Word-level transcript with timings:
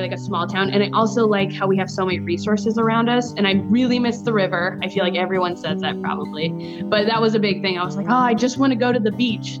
like 0.00 0.12
a 0.12 0.18
small 0.18 0.46
town. 0.46 0.70
And 0.70 0.82
I 0.82 0.90
also 0.96 1.26
like 1.26 1.52
how 1.52 1.66
we 1.66 1.76
have 1.76 1.90
so 1.90 2.04
many 2.04 2.20
resources 2.20 2.78
around 2.78 3.08
us. 3.08 3.32
And 3.34 3.46
I 3.46 3.52
really 3.68 3.98
miss 3.98 4.22
the 4.22 4.32
river. 4.32 4.78
I 4.82 4.88
feel 4.88 5.04
like 5.04 5.16
everyone 5.16 5.56
says 5.56 5.80
that 5.80 6.00
probably. 6.02 6.82
But 6.82 7.06
that 7.06 7.20
was 7.20 7.34
a 7.34 7.38
big 7.38 7.62
thing. 7.62 7.78
I 7.78 7.84
was 7.84 7.96
like, 7.96 8.06
oh, 8.08 8.14
I 8.14 8.34
just 8.34 8.58
want 8.58 8.72
to 8.72 8.78
go 8.78 8.92
to 8.92 9.00
the 9.00 9.12
beach. 9.12 9.58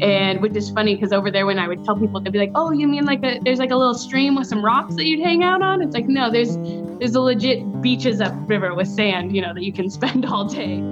And 0.00 0.42
which 0.42 0.54
is 0.54 0.68
funny 0.70 0.94
because 0.94 1.12
over 1.12 1.30
there, 1.30 1.46
when 1.46 1.58
I 1.58 1.68
would 1.68 1.82
tell 1.84 1.96
people, 1.96 2.20
they'd 2.20 2.32
be 2.32 2.38
like, 2.38 2.52
"Oh, 2.54 2.70
you 2.70 2.86
mean 2.86 3.06
like 3.06 3.24
a, 3.24 3.38
there's 3.42 3.58
like 3.58 3.70
a 3.70 3.76
little 3.76 3.94
stream 3.94 4.34
with 4.34 4.46
some 4.46 4.62
rocks 4.62 4.94
that 4.96 5.06
you'd 5.06 5.20
hang 5.20 5.42
out 5.42 5.62
on?" 5.62 5.80
It's 5.80 5.94
like, 5.94 6.06
no, 6.06 6.30
there's 6.30 6.58
there's 6.98 7.14
a 7.14 7.20
legit 7.20 7.80
beaches 7.80 8.20
up 8.20 8.34
river 8.46 8.74
with 8.74 8.88
sand, 8.88 9.34
you 9.34 9.40
know, 9.40 9.54
that 9.54 9.62
you 9.62 9.72
can 9.72 9.88
spend 9.98 10.26
all 10.26 10.44
day. 10.44 10.82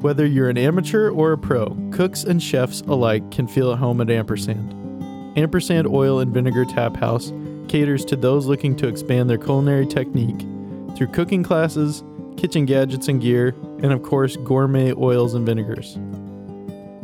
Whether 0.00 0.26
you're 0.26 0.50
an 0.50 0.58
amateur 0.58 1.10
or 1.10 1.32
a 1.32 1.38
pro, 1.38 1.76
cooks 1.94 2.24
and 2.24 2.42
chefs 2.42 2.80
alike 2.82 3.30
can 3.30 3.46
feel 3.46 3.72
at 3.72 3.78
home 3.78 4.00
at 4.00 4.10
Ampersand. 4.10 5.38
Ampersand 5.38 5.86
Oil 5.86 6.18
and 6.18 6.34
Vinegar 6.34 6.64
Tap 6.64 6.96
House 6.96 7.32
caters 7.68 8.04
to 8.06 8.16
those 8.16 8.46
looking 8.46 8.76
to 8.76 8.88
expand 8.88 9.30
their 9.30 9.38
culinary 9.38 9.86
technique 9.86 10.40
through 10.96 11.06
cooking 11.08 11.42
classes, 11.42 12.02
kitchen 12.36 12.66
gadgets 12.66 13.08
and 13.08 13.20
gear, 13.20 13.54
and 13.82 13.92
of 13.92 14.02
course, 14.02 14.36
gourmet 14.36 14.92
oils 14.92 15.34
and 15.34 15.46
vinegars. 15.46 15.96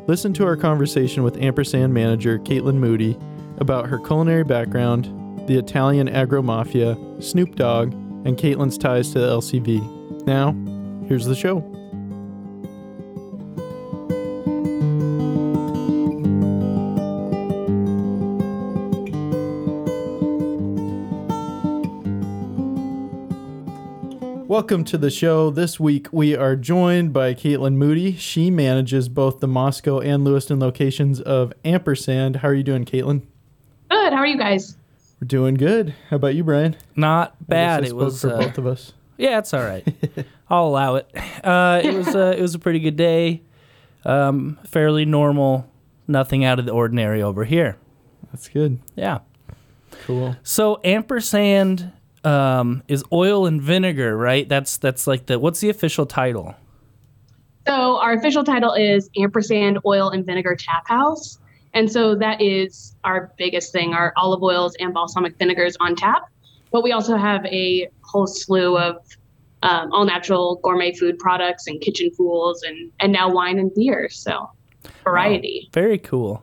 Listen 0.09 0.33
to 0.35 0.45
our 0.45 0.57
conversation 0.57 1.23
with 1.23 1.41
Ampersand 1.41 1.95
manager 1.95 2.38
Caitlin 2.41 2.77
Moody 2.77 3.16
about 3.59 3.88
her 3.88 3.99
culinary 3.99 4.45
background, 4.45 5.05
the 5.47 5.57
Italian 5.57 6.09
agro 6.09 6.43
mafia, 6.43 6.97
Snoop 7.21 7.55
Dogg, 7.55 7.93
and 7.93 8.37
Caitlin's 8.37 8.77
ties 8.77 9.13
to 9.13 9.21
the 9.21 9.29
LCV. 9.29 10.27
Now, 10.27 10.52
here's 11.07 11.27
the 11.27 11.37
show. 11.37 11.80
Welcome 24.51 24.82
to 24.87 24.98
the 24.98 25.10
show. 25.10 25.51
This 25.51 25.79
week 25.79 26.09
we 26.10 26.34
are 26.34 26.56
joined 26.56 27.12
by 27.12 27.34
Caitlin 27.34 27.74
Moody. 27.74 28.16
She 28.16 28.51
manages 28.51 29.09
both 29.09 29.38
the 29.38 29.46
Moscow 29.46 30.01
and 30.01 30.24
Lewiston 30.24 30.59
locations 30.59 31.20
of 31.20 31.52
Ampersand. 31.65 32.34
How 32.34 32.48
are 32.48 32.54
you 32.54 32.65
doing, 32.65 32.84
Caitlin? 32.84 33.23
Good. 33.88 34.12
How 34.12 34.18
are 34.18 34.26
you 34.26 34.37
guys? 34.37 34.76
We're 35.21 35.28
doing 35.28 35.54
good. 35.54 35.95
How 36.09 36.16
about 36.16 36.34
you, 36.34 36.43
Brian? 36.43 36.76
Not 36.96 37.37
bad. 37.46 37.84
I 37.84 37.87
It 37.87 37.95
was 37.95 38.23
for 38.23 38.34
uh, 38.34 38.38
both 38.38 38.59
of 38.59 38.66
us. 38.66 38.93
yeah, 39.16 39.38
it's 39.38 39.54
all 39.54 39.62
right. 39.62 39.87
I'll 40.51 40.66
allow 40.66 40.96
it. 40.96 41.09
Uh, 41.45 41.80
it 41.84 41.95
was 41.95 42.09
uh, 42.09 42.34
it 42.37 42.43
was 42.43 42.56
a 42.56 42.59
pretty 42.59 42.80
good 42.80 42.96
day. 42.96 43.43
Um, 44.04 44.59
fairly 44.66 45.04
normal. 45.04 45.71
Nothing 46.09 46.45
out 46.45 46.59
of 46.59 46.66
the 46.66 46.73
ordinary 46.73 47.23
over 47.23 47.45
here. 47.45 47.76
That's 48.32 48.48
good. 48.48 48.80
Yeah. 48.96 49.21
Cool. 50.06 50.34
So 50.43 50.80
ampersand 50.82 51.93
um, 52.24 52.82
is 52.88 53.04
oil 53.13 53.46
and 53.46 53.60
vinegar, 53.60 54.16
right? 54.16 54.49
That's 54.49 54.76
that's 54.79 55.07
like 55.07 55.26
the 55.26 55.38
what's 55.38 55.60
the 55.60 55.71
official 55.71 56.07
title? 56.07 56.54
So 57.66 57.99
our 57.99 58.15
official 58.15 58.43
title 58.45 58.73
is 58.73 59.10
Ampersand 59.16 59.79
Oil 59.87 60.10
and 60.10 60.24
Vinegar 60.24 60.57
Tap 60.57 60.88
House. 60.88 61.38
And 61.73 61.90
so 61.90 62.16
that 62.16 62.40
is 62.40 62.96
our 63.04 63.32
biggest 63.38 63.73
thing, 63.73 63.95
our 63.95 64.12
olive 64.16 64.43
oils 64.43 64.75
and 64.81 64.93
balsamic 64.93 65.37
vinegars 65.38 65.77
on 65.78 65.94
tap. 65.94 66.22
But 66.72 66.82
we 66.82 66.93
also 66.93 67.16
have 67.16 67.44
a 67.47 67.88
whole 68.03 68.27
slew 68.27 68.77
of 68.77 68.97
um, 69.62 69.93
all 69.93 70.05
natural 70.05 70.59
gourmet 70.62 70.93
food 70.94 71.19
products 71.19 71.66
and 71.66 71.81
kitchen 71.81 72.10
fools 72.10 72.62
and, 72.62 72.91
and 72.99 73.12
now 73.12 73.31
wine 73.31 73.59
and 73.59 73.72
beer. 73.75 74.09
So 74.09 74.50
variety. 75.05 75.69
Very 75.72 75.99
cool. 75.99 76.43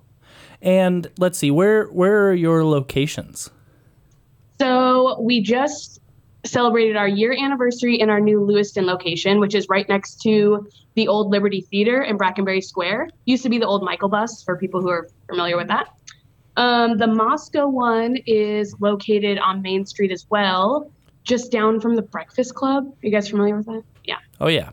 And 0.62 1.10
let's 1.18 1.38
see, 1.38 1.52
where 1.52 1.86
where 1.86 2.30
are 2.30 2.34
your 2.34 2.64
locations? 2.64 3.52
So 4.60 5.20
we 5.22 5.42
just 5.42 6.02
celebrated 6.46 6.96
our 6.96 7.08
year 7.08 7.34
anniversary 7.34 8.00
in 8.00 8.10
our 8.10 8.20
new 8.20 8.44
Lewiston 8.44 8.86
location, 8.86 9.40
which 9.40 9.54
is 9.54 9.68
right 9.70 9.88
next 9.90 10.22
to 10.22 10.68
the 10.96 11.08
old 11.08 11.30
Liberty 11.30 11.62
Theater 11.62 12.02
in 12.02 12.18
Brackenbury 12.18 12.64
Square. 12.64 13.10
Used 13.26 13.44
to 13.44 13.50
be 13.50 13.58
the 13.60 13.68
old 13.68 13.84
Michael 13.84 14.10
bus 14.10 14.44
for 14.44 14.58
people 14.58 14.82
who 14.82 14.90
are 14.90 15.08
familiar 15.28 15.58
with 15.58 15.68
that. 15.68 15.90
Um, 16.56 16.98
the 16.98 17.08
Moscow 17.08 17.68
one 17.68 18.18
is 18.26 18.76
located 18.80 19.38
on 19.38 19.62
Main 19.62 19.86
Street 19.86 20.12
as 20.12 20.26
well, 20.30 20.92
just 21.24 21.52
down 21.52 21.80
from 21.80 21.96
the 21.96 22.02
Breakfast 22.02 22.56
Club. 22.56 22.92
you 23.02 23.12
guys 23.12 23.30
familiar 23.30 23.58
with 23.58 23.68
that? 23.68 23.84
Yeah. 24.06 24.18
Oh 24.42 24.48
yeah. 24.48 24.72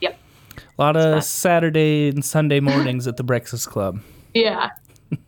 Yep. 0.00 0.18
A 0.56 0.82
lot 0.82 0.96
of 0.96 1.02
that. 1.16 1.24
Saturday 1.24 2.08
and 2.08 2.22
Sunday 2.22 2.60
mornings 2.60 3.06
at 3.06 3.16
the 3.16 3.24
Breakfast 3.24 3.68
Club. 3.70 4.00
Yeah. 4.34 4.68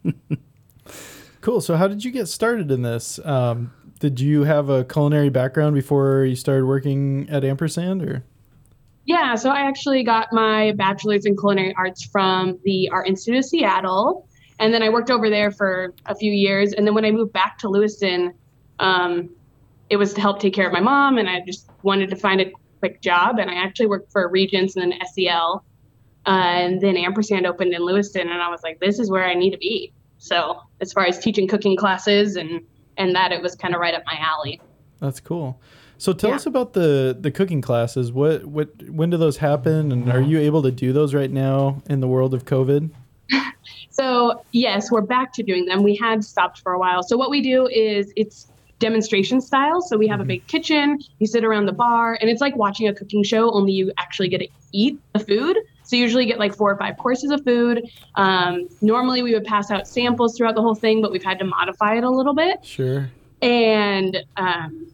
Cool. 1.40 1.60
So, 1.62 1.76
how 1.76 1.88
did 1.88 2.04
you 2.04 2.10
get 2.10 2.26
started 2.26 2.70
in 2.70 2.82
this? 2.82 3.18
Um, 3.24 3.72
did 3.98 4.20
you 4.20 4.44
have 4.44 4.68
a 4.68 4.84
culinary 4.84 5.28
background 5.28 5.74
before 5.74 6.24
you 6.24 6.36
started 6.36 6.66
working 6.66 7.28
at 7.30 7.44
Ampersand, 7.44 8.02
or? 8.02 8.24
Yeah, 9.04 9.34
so 9.36 9.50
I 9.50 9.60
actually 9.60 10.04
got 10.04 10.32
my 10.32 10.72
bachelor's 10.72 11.24
in 11.24 11.36
culinary 11.36 11.74
arts 11.76 12.04
from 12.04 12.58
the 12.64 12.90
Art 12.90 13.08
Institute 13.08 13.38
of 13.38 13.44
Seattle. 13.44 14.28
And 14.60 14.74
then 14.74 14.82
I 14.82 14.90
worked 14.90 15.10
over 15.10 15.30
there 15.30 15.50
for 15.50 15.94
a 16.06 16.14
few 16.14 16.30
years. 16.30 16.72
And 16.72 16.86
then 16.86 16.94
when 16.94 17.04
I 17.04 17.10
moved 17.10 17.32
back 17.32 17.58
to 17.58 17.68
Lewiston, 17.68 18.34
um, 18.78 19.30
it 19.88 19.96
was 19.96 20.12
to 20.14 20.20
help 20.20 20.40
take 20.40 20.52
care 20.52 20.66
of 20.66 20.72
my 20.72 20.80
mom. 20.80 21.16
And 21.16 21.28
I 21.28 21.40
just 21.46 21.70
wanted 21.82 22.10
to 22.10 22.16
find 22.16 22.40
a 22.40 22.50
quick 22.80 23.00
job. 23.00 23.38
And 23.38 23.50
I 23.50 23.54
actually 23.54 23.86
worked 23.86 24.12
for 24.12 24.28
Regents 24.28 24.76
and 24.76 24.92
then 24.92 24.98
SEL. 25.14 25.64
Uh, 26.26 26.30
and 26.30 26.80
then 26.80 26.96
Ampersand 26.96 27.46
opened 27.46 27.72
in 27.72 27.82
Lewiston. 27.82 28.28
And 28.28 28.42
I 28.42 28.50
was 28.50 28.62
like, 28.62 28.78
this 28.80 28.98
is 28.98 29.10
where 29.10 29.24
I 29.24 29.34
need 29.34 29.52
to 29.52 29.58
be. 29.58 29.92
So 30.18 30.60
as 30.80 30.92
far 30.92 31.06
as 31.06 31.18
teaching 31.18 31.48
cooking 31.48 31.76
classes 31.76 32.36
and, 32.36 32.60
and 32.98 33.14
that, 33.14 33.32
it 33.32 33.42
was 33.42 33.54
kind 33.54 33.74
of 33.74 33.80
right 33.80 33.94
up 33.94 34.02
my 34.06 34.18
alley. 34.20 34.60
That's 35.00 35.20
cool. 35.20 35.60
So 35.96 36.12
tell 36.12 36.30
Yeah. 36.30 36.36
us 36.36 36.46
about 36.46 36.74
the 36.74 37.16
the 37.18 37.30
cooking 37.30 37.60
classes. 37.60 38.12
What 38.12 38.46
what 38.46 38.68
when 38.90 39.10
do 39.10 39.16
those 39.16 39.38
happen, 39.38 39.90
and 39.90 40.10
are 40.12 40.20
you 40.20 40.38
able 40.38 40.62
to 40.62 40.70
do 40.70 40.92
those 40.92 41.14
right 41.14 41.30
now 41.30 41.82
in 41.88 42.00
the 42.00 42.08
world 42.08 42.34
of 42.34 42.44
COVID? 42.44 42.90
So 43.90 44.44
yes, 44.52 44.92
we're 44.92 45.00
back 45.00 45.32
to 45.32 45.42
doing 45.42 45.64
them. 45.64 45.82
We 45.82 45.96
had 45.96 46.22
stopped 46.22 46.60
for 46.60 46.72
a 46.72 46.78
while. 46.78 47.02
So 47.02 47.16
what 47.16 47.30
we 47.30 47.42
do 47.42 47.66
is 47.66 48.12
it's 48.14 48.46
demonstration 48.78 49.40
style. 49.40 49.80
So 49.80 49.96
we 49.96 50.06
have 50.06 50.20
a 50.20 50.22
mm-hmm. 50.22 50.28
big 50.28 50.46
kitchen. 50.46 51.00
You 51.18 51.26
sit 51.26 51.44
around 51.44 51.66
the 51.66 51.72
bar, 51.72 52.16
and 52.20 52.30
it's 52.30 52.40
like 52.40 52.54
watching 52.54 52.86
a 52.86 52.94
cooking 52.94 53.24
show. 53.24 53.50
Only 53.50 53.72
you 53.72 53.92
actually 53.98 54.28
get 54.28 54.38
to 54.38 54.48
eat 54.70 55.00
the 55.14 55.18
food. 55.18 55.58
So 55.88 55.96
usually 55.96 56.26
get 56.26 56.38
like 56.38 56.54
four 56.54 56.70
or 56.70 56.76
five 56.76 56.98
courses 56.98 57.30
of 57.30 57.42
food. 57.44 57.82
Um, 58.14 58.68
normally 58.82 59.22
we 59.22 59.32
would 59.32 59.44
pass 59.44 59.70
out 59.70 59.88
samples 59.88 60.36
throughout 60.36 60.54
the 60.54 60.60
whole 60.60 60.74
thing, 60.74 61.00
but 61.00 61.10
we've 61.10 61.24
had 61.24 61.38
to 61.38 61.46
modify 61.46 61.96
it 61.96 62.04
a 62.04 62.10
little 62.10 62.34
bit 62.34 62.62
Sure. 62.62 63.10
and 63.40 64.18
um, 64.36 64.92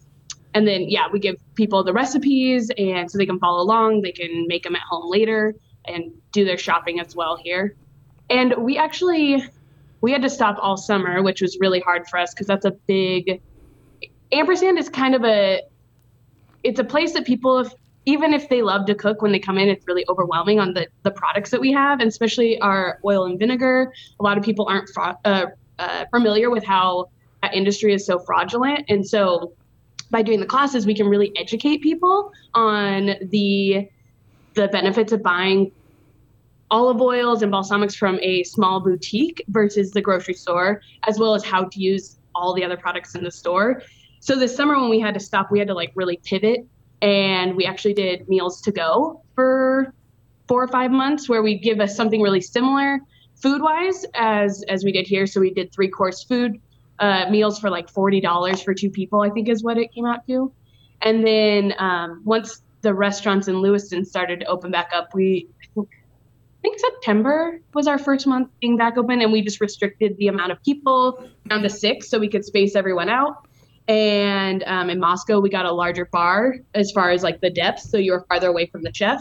and 0.54 0.68
then 0.68 0.82
yeah 0.88 1.06
we 1.12 1.18
give 1.18 1.34
people 1.56 1.82
the 1.82 1.92
recipes 1.92 2.70
and 2.78 3.10
so 3.10 3.18
they 3.18 3.26
can 3.26 3.40
follow 3.40 3.60
along 3.60 4.02
they 4.02 4.12
can 4.12 4.46
make 4.46 4.62
them 4.62 4.76
at 4.76 4.82
home 4.82 5.10
later 5.10 5.52
and 5.86 6.12
do 6.30 6.44
their 6.44 6.56
shopping 6.58 7.00
as 7.00 7.16
well 7.16 7.36
here 7.36 7.74
and 8.30 8.54
we 8.58 8.78
actually 8.78 9.42
we 10.00 10.12
had 10.12 10.22
to 10.22 10.30
stop 10.30 10.56
all 10.60 10.76
summer 10.76 11.22
which 11.24 11.42
was 11.42 11.58
really 11.60 11.80
hard 11.80 12.06
for 12.06 12.20
us 12.20 12.32
because 12.32 12.46
that's 12.46 12.64
a 12.64 12.70
big 12.86 13.42
ampersand 14.30 14.78
is 14.78 14.88
kind 14.88 15.16
of 15.16 15.24
a 15.24 15.60
it's 16.62 16.78
a 16.78 16.84
place 16.84 17.12
that 17.14 17.26
people 17.26 17.58
if 17.58 17.72
even 18.06 18.34
if 18.34 18.48
they 18.48 18.62
love 18.62 18.86
to 18.86 18.94
cook 18.94 19.22
when 19.22 19.32
they 19.32 19.38
come 19.38 19.58
in 19.58 19.68
it's 19.68 19.86
really 19.86 20.04
overwhelming 20.08 20.60
on 20.60 20.74
the 20.74 20.86
the 21.02 21.10
products 21.10 21.50
that 21.50 21.60
we 21.60 21.72
have 21.72 22.00
and 22.00 22.08
especially 22.08 22.60
our 22.60 22.98
oil 23.04 23.24
and 23.24 23.38
vinegar. 23.38 23.92
A 24.20 24.22
lot 24.22 24.38
of 24.38 24.44
people 24.44 24.66
aren't 24.68 24.88
fra- 24.90 25.18
uh, 25.24 25.46
uh, 25.78 26.04
familiar 26.10 26.50
with 26.50 26.64
how 26.64 27.06
that 27.42 27.54
industry 27.54 27.92
is 27.92 28.06
so 28.06 28.18
fraudulent 28.20 28.84
and 28.88 29.06
so 29.06 29.54
by 30.10 30.22
doing 30.22 30.40
the 30.40 30.46
classes 30.46 30.86
we 30.86 30.94
can 30.94 31.08
really 31.08 31.32
educate 31.36 31.82
people 31.82 32.30
on 32.54 33.14
the 33.30 33.88
the 34.54 34.68
benefits 34.68 35.12
of 35.12 35.22
buying 35.22 35.70
olive 36.70 37.00
oils 37.00 37.42
and 37.42 37.52
balsamics 37.52 37.94
from 37.94 38.18
a 38.20 38.42
small 38.44 38.80
boutique 38.80 39.44
versus 39.48 39.90
the 39.90 40.00
grocery 40.00 40.34
store 40.34 40.80
as 41.06 41.18
well 41.18 41.34
as 41.34 41.44
how 41.44 41.64
to 41.64 41.80
use 41.80 42.18
all 42.34 42.54
the 42.54 42.64
other 42.64 42.76
products 42.76 43.14
in 43.14 43.22
the 43.22 43.30
store. 43.30 43.80
So 44.20 44.36
this 44.36 44.56
summer 44.56 44.80
when 44.80 44.88
we 44.88 45.00
had 45.00 45.14
to 45.14 45.20
stop 45.20 45.50
we 45.50 45.58
had 45.58 45.68
to 45.68 45.74
like 45.74 45.92
really 45.94 46.20
pivot 46.24 46.66
and 47.02 47.56
we 47.56 47.64
actually 47.64 47.94
did 47.94 48.28
meals 48.28 48.60
to 48.62 48.72
go 48.72 49.22
for 49.34 49.92
four 50.48 50.62
or 50.62 50.68
five 50.68 50.90
months 50.90 51.28
where 51.28 51.42
we 51.42 51.58
give 51.58 51.80
us 51.80 51.96
something 51.96 52.20
really 52.20 52.40
similar 52.40 53.00
food 53.36 53.60
wise 53.60 54.04
as 54.14 54.64
as 54.68 54.84
we 54.84 54.92
did 54.92 55.06
here 55.06 55.26
so 55.26 55.40
we 55.40 55.52
did 55.52 55.72
three 55.72 55.88
course 55.88 56.24
food 56.24 56.60
uh, 56.98 57.28
meals 57.30 57.58
for 57.58 57.70
like 57.70 57.92
$40 57.92 58.64
for 58.64 58.74
two 58.74 58.90
people, 58.90 59.20
I 59.20 59.30
think 59.30 59.48
is 59.48 59.62
what 59.62 59.78
it 59.78 59.92
came 59.92 60.06
out 60.06 60.26
to. 60.28 60.52
And 61.02 61.26
then 61.26 61.74
um, 61.78 62.22
once 62.24 62.62
the 62.82 62.94
restaurants 62.94 63.48
in 63.48 63.60
Lewiston 63.60 64.04
started 64.04 64.40
to 64.40 64.46
open 64.46 64.70
back 64.70 64.90
up, 64.94 65.14
we, 65.14 65.48
I 65.76 65.82
think 66.62 66.78
September 66.78 67.60
was 67.74 67.86
our 67.86 67.98
first 67.98 68.26
month 68.26 68.48
being 68.60 68.76
back 68.76 68.96
open, 68.96 69.20
and 69.20 69.32
we 69.32 69.42
just 69.42 69.60
restricted 69.60 70.16
the 70.16 70.28
amount 70.28 70.52
of 70.52 70.62
people 70.62 71.28
down 71.48 71.62
to 71.62 71.68
six 71.68 72.08
so 72.08 72.18
we 72.18 72.28
could 72.28 72.44
space 72.44 72.74
everyone 72.74 73.08
out. 73.08 73.46
And 73.86 74.62
um, 74.64 74.88
in 74.88 74.98
Moscow, 74.98 75.40
we 75.40 75.50
got 75.50 75.66
a 75.66 75.72
larger 75.72 76.06
bar 76.06 76.56
as 76.74 76.90
far 76.92 77.10
as 77.10 77.22
like 77.22 77.40
the 77.40 77.50
depth, 77.50 77.80
so 77.80 77.98
you 77.98 78.12
were 78.12 78.24
farther 78.28 78.48
away 78.48 78.66
from 78.66 78.82
the 78.82 78.92
chef. 78.94 79.20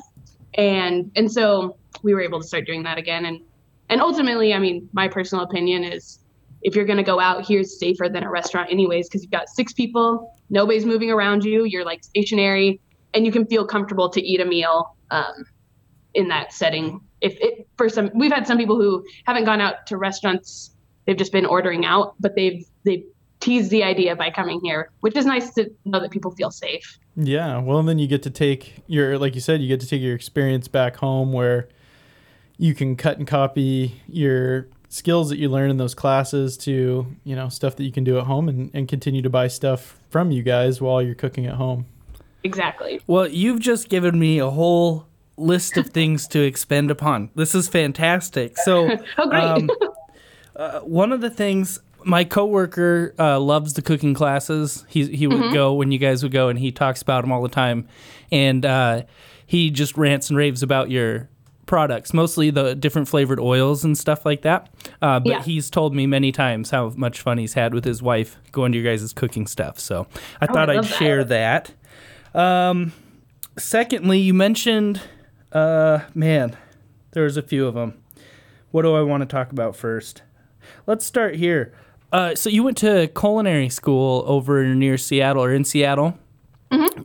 And 0.55 1.11
and 1.15 1.31
so 1.31 1.77
we 2.01 2.13
were 2.13 2.21
able 2.21 2.39
to 2.39 2.47
start 2.47 2.65
doing 2.65 2.83
that 2.83 2.97
again. 2.97 3.25
And 3.25 3.41
and 3.89 4.01
ultimately, 4.01 4.53
I 4.53 4.59
mean, 4.59 4.87
my 4.93 5.07
personal 5.07 5.43
opinion 5.43 5.83
is 5.83 6.19
if 6.61 6.75
you're 6.75 6.85
going 6.85 6.97
to 6.97 7.03
go 7.03 7.19
out, 7.19 7.45
here's 7.45 7.77
safer 7.77 8.07
than 8.09 8.23
a 8.23 8.29
restaurant, 8.29 8.71
anyways, 8.71 9.09
because 9.09 9.21
you've 9.21 9.31
got 9.31 9.49
six 9.49 9.73
people, 9.73 10.33
nobody's 10.49 10.85
moving 10.85 11.11
around 11.11 11.43
you, 11.43 11.65
you're 11.65 11.83
like 11.83 12.03
stationary, 12.03 12.79
and 13.13 13.25
you 13.25 13.31
can 13.31 13.45
feel 13.45 13.65
comfortable 13.65 14.09
to 14.09 14.21
eat 14.21 14.39
a 14.39 14.45
meal 14.45 14.95
um, 15.11 15.45
in 16.13 16.29
that 16.29 16.53
setting. 16.53 17.01
If 17.19 17.37
it 17.41 17.67
for 17.77 17.89
some, 17.89 18.09
we've 18.15 18.31
had 18.31 18.47
some 18.47 18.57
people 18.57 18.77
who 18.77 19.05
haven't 19.25 19.43
gone 19.43 19.59
out 19.59 19.85
to 19.87 19.97
restaurants; 19.97 20.75
they've 21.05 21.17
just 21.17 21.33
been 21.33 21.45
ordering 21.45 21.85
out, 21.85 22.15
but 22.19 22.35
they've 22.35 22.65
they've 22.85 23.03
teased 23.43 23.69
the 23.71 23.83
idea 23.83 24.15
by 24.15 24.29
coming 24.29 24.59
here, 24.63 24.89
which 25.01 25.15
is 25.15 25.25
nice 25.25 25.53
to 25.53 25.69
know 25.85 25.99
that 25.99 26.11
people 26.11 26.31
feel 26.31 26.49
safe. 26.51 26.97
Yeah, 27.15 27.59
well, 27.59 27.79
and 27.79 27.87
then 27.87 27.99
you 27.99 28.07
get 28.07 28.23
to 28.23 28.29
take 28.29 28.75
your, 28.87 29.17
like 29.19 29.35
you 29.35 29.41
said, 29.41 29.61
you 29.61 29.67
get 29.67 29.79
to 29.81 29.87
take 29.87 30.01
your 30.01 30.15
experience 30.15 30.67
back 30.67 30.95
home 30.95 31.31
where 31.33 31.67
you 32.57 32.73
can 32.73 32.95
cut 32.95 33.17
and 33.17 33.27
copy 33.27 34.01
your 34.07 34.67
skills 34.89 35.29
that 35.29 35.37
you 35.37 35.49
learn 35.49 35.69
in 35.69 35.77
those 35.77 35.93
classes 35.93 36.55
to, 36.57 37.05
you 37.23 37.35
know, 37.35 37.49
stuff 37.49 37.75
that 37.75 37.83
you 37.83 37.91
can 37.91 38.03
do 38.03 38.17
at 38.17 38.25
home 38.25 38.47
and, 38.47 38.71
and 38.73 38.87
continue 38.87 39.21
to 39.21 39.29
buy 39.29 39.47
stuff 39.47 39.99
from 40.09 40.31
you 40.31 40.41
guys 40.43 40.79
while 40.81 41.01
you're 41.01 41.15
cooking 41.15 41.45
at 41.45 41.55
home. 41.55 41.85
Exactly. 42.43 43.01
Well, 43.07 43.27
you've 43.27 43.59
just 43.59 43.89
given 43.89 44.17
me 44.19 44.39
a 44.39 44.49
whole 44.49 45.07
list 45.37 45.77
of 45.77 45.87
things 45.89 46.27
to 46.27 46.41
expend 46.41 46.91
upon. 46.91 47.31
This 47.35 47.55
is 47.55 47.67
fantastic. 47.67 48.57
So, 48.59 48.97
Oh, 49.17 49.29
great. 49.29 49.43
um, 49.43 49.69
uh, 50.55 50.79
one 50.81 51.11
of 51.11 51.21
the 51.21 51.29
things 51.29 51.79
my 52.05 52.23
coworker 52.23 53.13
uh, 53.19 53.39
loves 53.39 53.73
the 53.73 53.81
cooking 53.81 54.13
classes. 54.13 54.85
He 54.87 55.05
he 55.15 55.27
would 55.27 55.53
go 55.53 55.73
when 55.73 55.91
you 55.91 55.97
guys 55.99 56.23
would 56.23 56.31
go, 56.31 56.49
and 56.49 56.57
he 56.59 56.71
talks 56.71 57.01
about 57.01 57.21
them 57.21 57.31
all 57.31 57.41
the 57.41 57.49
time. 57.49 57.87
And 58.31 58.65
uh, 58.65 59.03
he 59.45 59.69
just 59.69 59.97
rants 59.97 60.29
and 60.29 60.37
raves 60.37 60.63
about 60.63 60.89
your 60.89 61.29
products, 61.65 62.13
mostly 62.13 62.49
the 62.49 62.75
different 62.75 63.07
flavored 63.07 63.39
oils 63.39 63.83
and 63.85 63.97
stuff 63.97 64.25
like 64.25 64.41
that. 64.41 64.69
Uh, 65.01 65.19
but 65.19 65.29
Yeah. 65.29 65.41
he's 65.43 65.69
told 65.69 65.95
me 65.95 66.05
many 66.07 66.31
times 66.31 66.71
how 66.71 66.89
much 66.97 67.21
fun 67.21 67.37
he's 67.37 67.53
had 67.53 67.73
with 67.73 67.85
his 67.85 68.01
wife 68.01 68.37
going 68.51 68.71
to 68.73 68.77
your 68.79 68.91
guys' 68.95 69.13
cooking 69.13 69.47
stuff. 69.47 69.79
So 69.79 70.07
I 70.41 70.45
thought 70.47 70.69
I 70.69 70.73
I'd 70.77 70.83
that. 70.83 70.87
share 70.87 71.23
that. 71.23 71.71
Um, 72.33 72.91
secondly, 73.57 74.19
you 74.19 74.33
mentioned, 74.33 75.01
uh, 75.51 75.99
man, 76.13 76.57
there's 77.11 77.37
a 77.37 77.41
few 77.41 77.65
of 77.67 77.75
them. 77.75 78.01
What 78.71 78.81
do 78.81 78.93
I 78.95 79.01
want 79.01 79.21
to 79.21 79.27
talk 79.27 79.51
about 79.51 79.75
first? 79.75 80.21
Let's 80.87 81.05
start 81.05 81.35
here. 81.35 81.73
Uh, 82.13 82.35
so 82.35 82.47
you 82.47 82.63
went 82.63 82.77
to 82.77 83.07
culinary 83.07 83.69
school 83.69 84.23
over 84.27 84.63
near 84.63 84.97
Seattle 84.97 85.43
or 85.43 85.51
in 85.51 85.65
Seattle. 85.65 86.17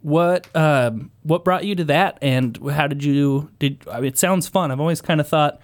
What 0.02 0.55
um, 0.56 1.10
what 1.22 1.44
brought 1.44 1.64
you 1.64 1.75
to 1.75 1.84
that, 1.84 2.19
and 2.22 2.58
how 2.70 2.87
did 2.87 3.05
you 3.05 3.50
did? 3.58 3.84
I 3.90 4.00
mean, 4.00 4.08
it 4.08 4.19
sounds 4.19 4.49
fun. 4.49 4.70
I've 4.70 4.81
always 4.81 5.00
kind 5.00 5.20
of 5.20 5.28
thought. 5.28 5.60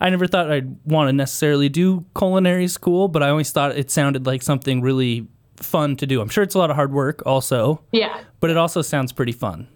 I 0.00 0.08
never 0.08 0.26
thought 0.26 0.50
I'd 0.50 0.76
want 0.84 1.08
to 1.08 1.12
necessarily 1.12 1.68
do 1.68 2.04
culinary 2.16 2.68
school, 2.68 3.08
but 3.08 3.22
I 3.22 3.28
always 3.28 3.50
thought 3.50 3.76
it 3.76 3.90
sounded 3.90 4.26
like 4.26 4.42
something 4.42 4.80
really 4.80 5.28
fun 5.56 5.96
to 5.96 6.06
do. 6.06 6.20
I'm 6.20 6.28
sure 6.28 6.42
it's 6.42 6.54
a 6.54 6.58
lot 6.58 6.70
of 6.70 6.76
hard 6.76 6.92
work, 6.92 7.22
also, 7.26 7.82
yeah. 7.92 8.20
but 8.40 8.50
it 8.50 8.56
also 8.56 8.82
sounds 8.82 9.12
pretty 9.12 9.32
fun. 9.32 9.68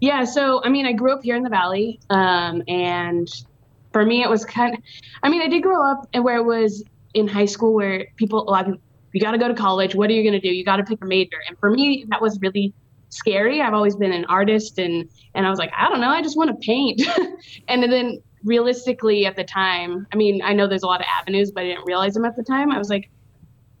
Yeah, 0.00 0.24
so 0.24 0.62
I 0.64 0.68
mean, 0.68 0.86
I 0.86 0.92
grew 0.92 1.12
up 1.12 1.22
here 1.22 1.36
in 1.36 1.42
the 1.42 1.50
valley, 1.50 1.98
um, 2.10 2.62
and 2.68 3.28
for 3.92 4.04
me, 4.04 4.22
it 4.22 4.30
was 4.30 4.44
kind. 4.44 4.76
of, 4.76 4.82
I 5.22 5.28
mean, 5.28 5.42
I 5.42 5.48
did 5.48 5.62
grow 5.62 5.84
up 5.84 6.08
where 6.14 6.36
it 6.36 6.44
was 6.44 6.84
in 7.14 7.26
high 7.26 7.46
school, 7.46 7.74
where 7.74 8.06
people 8.16 8.48
a 8.48 8.50
lot 8.50 8.68
of 8.68 8.72
people, 8.74 8.82
you 9.12 9.20
got 9.20 9.32
to 9.32 9.38
go 9.38 9.48
to 9.48 9.54
college. 9.54 9.94
What 9.94 10.10
are 10.10 10.12
you 10.12 10.22
going 10.22 10.40
to 10.40 10.46
do? 10.46 10.54
You 10.54 10.64
got 10.64 10.76
to 10.76 10.84
pick 10.84 11.02
a 11.02 11.06
major, 11.06 11.38
and 11.48 11.58
for 11.58 11.70
me, 11.70 12.04
that 12.08 12.20
was 12.20 12.38
really 12.40 12.72
scary. 13.10 13.60
I've 13.60 13.74
always 13.74 13.96
been 13.96 14.12
an 14.12 14.24
artist, 14.26 14.78
and 14.78 15.08
and 15.34 15.46
I 15.46 15.50
was 15.50 15.58
like, 15.58 15.72
I 15.76 15.88
don't 15.88 16.00
know, 16.00 16.10
I 16.10 16.22
just 16.22 16.36
want 16.36 16.50
to 16.50 16.66
paint, 16.66 17.02
and 17.68 17.82
then 17.82 18.18
realistically 18.44 19.26
at 19.26 19.36
the 19.36 19.44
time, 19.44 20.06
I 20.12 20.16
mean, 20.16 20.42
I 20.42 20.52
know 20.52 20.66
there's 20.66 20.82
a 20.82 20.86
lot 20.86 21.00
of 21.00 21.06
avenues, 21.10 21.50
but 21.50 21.64
I 21.64 21.68
didn't 21.68 21.84
realize 21.86 22.14
them 22.14 22.24
at 22.24 22.36
the 22.36 22.42
time. 22.42 22.70
I 22.70 22.78
was 22.78 22.88
like, 22.88 23.10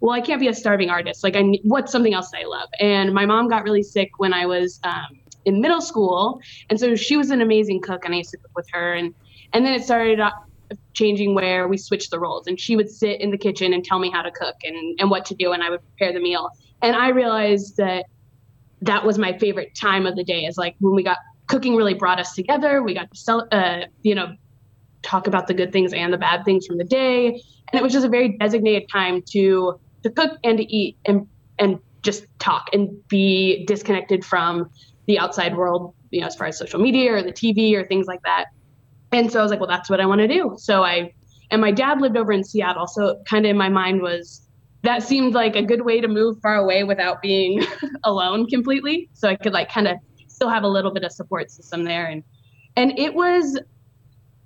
well, 0.00 0.12
I 0.12 0.20
can't 0.20 0.40
be 0.40 0.48
a 0.48 0.54
starving 0.54 0.90
artist. 0.90 1.24
Like, 1.24 1.36
I 1.36 1.58
what's 1.64 1.92
something 1.92 2.14
else 2.14 2.30
I 2.34 2.44
love? 2.44 2.68
And 2.80 3.12
my 3.12 3.26
mom 3.26 3.48
got 3.48 3.64
really 3.64 3.82
sick 3.82 4.10
when 4.18 4.32
I 4.32 4.46
was 4.46 4.80
um, 4.84 5.18
in 5.44 5.60
middle 5.60 5.80
school, 5.80 6.40
and 6.70 6.78
so 6.78 6.94
she 6.94 7.16
was 7.16 7.30
an 7.30 7.40
amazing 7.40 7.80
cook, 7.80 8.04
and 8.04 8.14
I 8.14 8.18
used 8.18 8.30
to 8.30 8.38
cook 8.38 8.52
with 8.56 8.66
her. 8.72 8.94
And 8.94 9.14
and 9.52 9.64
then 9.64 9.74
it 9.74 9.82
started 9.82 10.20
uh, 10.20 10.30
changing 10.94 11.34
where 11.34 11.68
we 11.68 11.76
switched 11.76 12.10
the 12.10 12.18
roles, 12.18 12.46
and 12.46 12.58
she 12.58 12.76
would 12.76 12.90
sit 12.90 13.20
in 13.20 13.30
the 13.30 13.38
kitchen 13.38 13.72
and 13.72 13.84
tell 13.84 13.98
me 13.98 14.10
how 14.10 14.22
to 14.22 14.30
cook 14.30 14.56
and 14.64 14.98
and 15.00 15.10
what 15.10 15.24
to 15.26 15.34
do, 15.34 15.52
and 15.52 15.62
I 15.62 15.70
would 15.70 15.80
prepare 15.80 16.12
the 16.12 16.20
meal. 16.20 16.50
And 16.82 16.96
I 16.96 17.08
realized 17.08 17.76
that 17.78 18.06
that 18.82 19.04
was 19.04 19.18
my 19.18 19.36
favorite 19.38 19.74
time 19.74 20.06
of 20.06 20.16
the 20.16 20.24
day. 20.24 20.44
Is 20.44 20.56
like 20.56 20.76
when 20.80 20.94
we 20.94 21.02
got 21.02 21.18
cooking 21.48 21.76
really 21.76 21.94
brought 21.94 22.20
us 22.20 22.34
together. 22.34 22.82
We 22.82 22.94
got 22.94 23.10
to 23.10 23.18
sell, 23.18 23.48
uh, 23.50 23.80
you 24.02 24.14
know, 24.14 24.34
talk 25.02 25.26
about 25.26 25.46
the 25.46 25.54
good 25.54 25.72
things 25.72 25.92
and 25.92 26.12
the 26.12 26.18
bad 26.18 26.44
things 26.44 26.66
from 26.66 26.78
the 26.78 26.84
day, 26.84 27.28
and 27.28 27.80
it 27.80 27.82
was 27.82 27.92
just 27.92 28.06
a 28.06 28.08
very 28.08 28.36
designated 28.38 28.88
time 28.92 29.22
to 29.32 29.78
to 30.02 30.10
cook 30.10 30.38
and 30.44 30.58
to 30.58 30.64
eat 30.64 30.96
and 31.04 31.26
and 31.58 31.78
just 32.02 32.24
talk 32.38 32.68
and 32.72 32.90
be 33.08 33.64
disconnected 33.66 34.24
from 34.24 34.70
the 35.06 35.18
outside 35.18 35.56
world, 35.56 35.94
you 36.10 36.20
know, 36.20 36.26
as 36.26 36.36
far 36.36 36.46
as 36.46 36.58
social 36.58 36.78
media 36.78 37.12
or 37.14 37.22
the 37.22 37.32
TV 37.32 37.74
or 37.74 37.86
things 37.86 38.06
like 38.06 38.20
that. 38.24 38.46
And 39.12 39.30
so 39.32 39.40
I 39.40 39.42
was 39.42 39.50
like, 39.50 39.60
well, 39.60 39.68
that's 39.68 39.88
what 39.88 40.00
I 40.00 40.06
want 40.06 40.20
to 40.20 40.28
do. 40.28 40.56
So 40.58 40.84
I, 40.84 41.12
and 41.50 41.60
my 41.60 41.70
dad 41.70 42.00
lived 42.00 42.16
over 42.16 42.32
in 42.32 42.44
Seattle. 42.44 42.86
So 42.86 43.22
kind 43.24 43.46
of 43.46 43.50
in 43.50 43.56
my 43.56 43.68
mind 43.68 44.02
was 44.02 44.46
that 44.82 45.02
seemed 45.02 45.34
like 45.34 45.56
a 45.56 45.62
good 45.62 45.82
way 45.82 46.00
to 46.00 46.08
move 46.08 46.38
far 46.42 46.56
away 46.56 46.84
without 46.84 47.22
being 47.22 47.64
alone 48.04 48.46
completely. 48.46 49.08
So 49.14 49.28
I 49.28 49.36
could 49.36 49.52
like 49.52 49.70
kind 49.70 49.88
of 49.88 49.96
still 50.28 50.48
have 50.48 50.62
a 50.62 50.68
little 50.68 50.92
bit 50.92 51.04
of 51.04 51.12
support 51.12 51.50
system 51.50 51.84
there. 51.84 52.06
And, 52.06 52.22
and 52.76 52.98
it 52.98 53.14
was, 53.14 53.58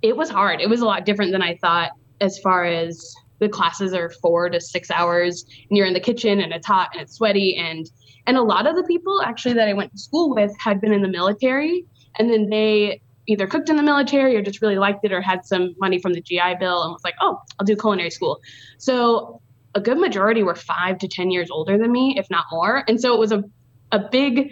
it 0.01 0.15
was 0.15 0.29
hard. 0.29 0.61
It 0.61 0.69
was 0.69 0.81
a 0.81 0.85
lot 0.85 1.05
different 1.05 1.31
than 1.31 1.41
I 1.41 1.57
thought 1.57 1.91
as 2.21 2.39
far 2.39 2.65
as 2.65 3.15
the 3.39 3.49
classes 3.49 3.93
are 3.93 4.09
four 4.09 4.49
to 4.49 4.59
six 4.59 4.89
hours 4.89 5.45
and 5.69 5.77
you're 5.77 5.85
in 5.85 5.93
the 5.93 5.99
kitchen 5.99 6.39
and 6.39 6.53
it's 6.53 6.65
hot 6.65 6.89
and 6.93 7.01
it's 7.01 7.15
sweaty 7.15 7.55
and 7.57 7.89
and 8.25 8.37
a 8.37 8.41
lot 8.41 8.65
of 8.65 8.75
the 8.75 8.83
people 8.83 9.21
actually 9.21 9.53
that 9.55 9.67
I 9.67 9.73
went 9.73 9.91
to 9.91 9.97
school 9.97 10.33
with 10.33 10.51
had 10.57 10.79
been 10.79 10.93
in 10.93 11.01
the 11.01 11.09
military 11.09 11.85
and 12.17 12.29
then 12.29 12.49
they 12.49 13.01
either 13.27 13.47
cooked 13.47 13.69
in 13.69 13.77
the 13.77 13.83
military 13.83 14.35
or 14.35 14.41
just 14.41 14.61
really 14.61 14.77
liked 14.77 15.03
it 15.05 15.11
or 15.11 15.21
had 15.21 15.45
some 15.45 15.75
money 15.79 15.99
from 15.99 16.13
the 16.13 16.21
GI 16.21 16.55
Bill 16.59 16.83
and 16.83 16.91
was 16.91 17.03
like, 17.03 17.15
oh, 17.21 17.39
I'll 17.59 17.65
do 17.65 17.75
culinary 17.75 18.09
school. 18.09 18.39
So 18.77 19.41
a 19.75 19.81
good 19.81 19.97
majority 19.97 20.43
were 20.43 20.55
five 20.55 20.97
to 20.99 21.07
10 21.07 21.31
years 21.31 21.49
older 21.49 21.77
than 21.77 21.91
me, 21.91 22.15
if 22.17 22.29
not 22.29 22.45
more. 22.51 22.83
And 22.87 22.99
so 22.99 23.13
it 23.13 23.19
was 23.19 23.31
a, 23.31 23.43
a 23.91 23.99
big, 23.99 24.51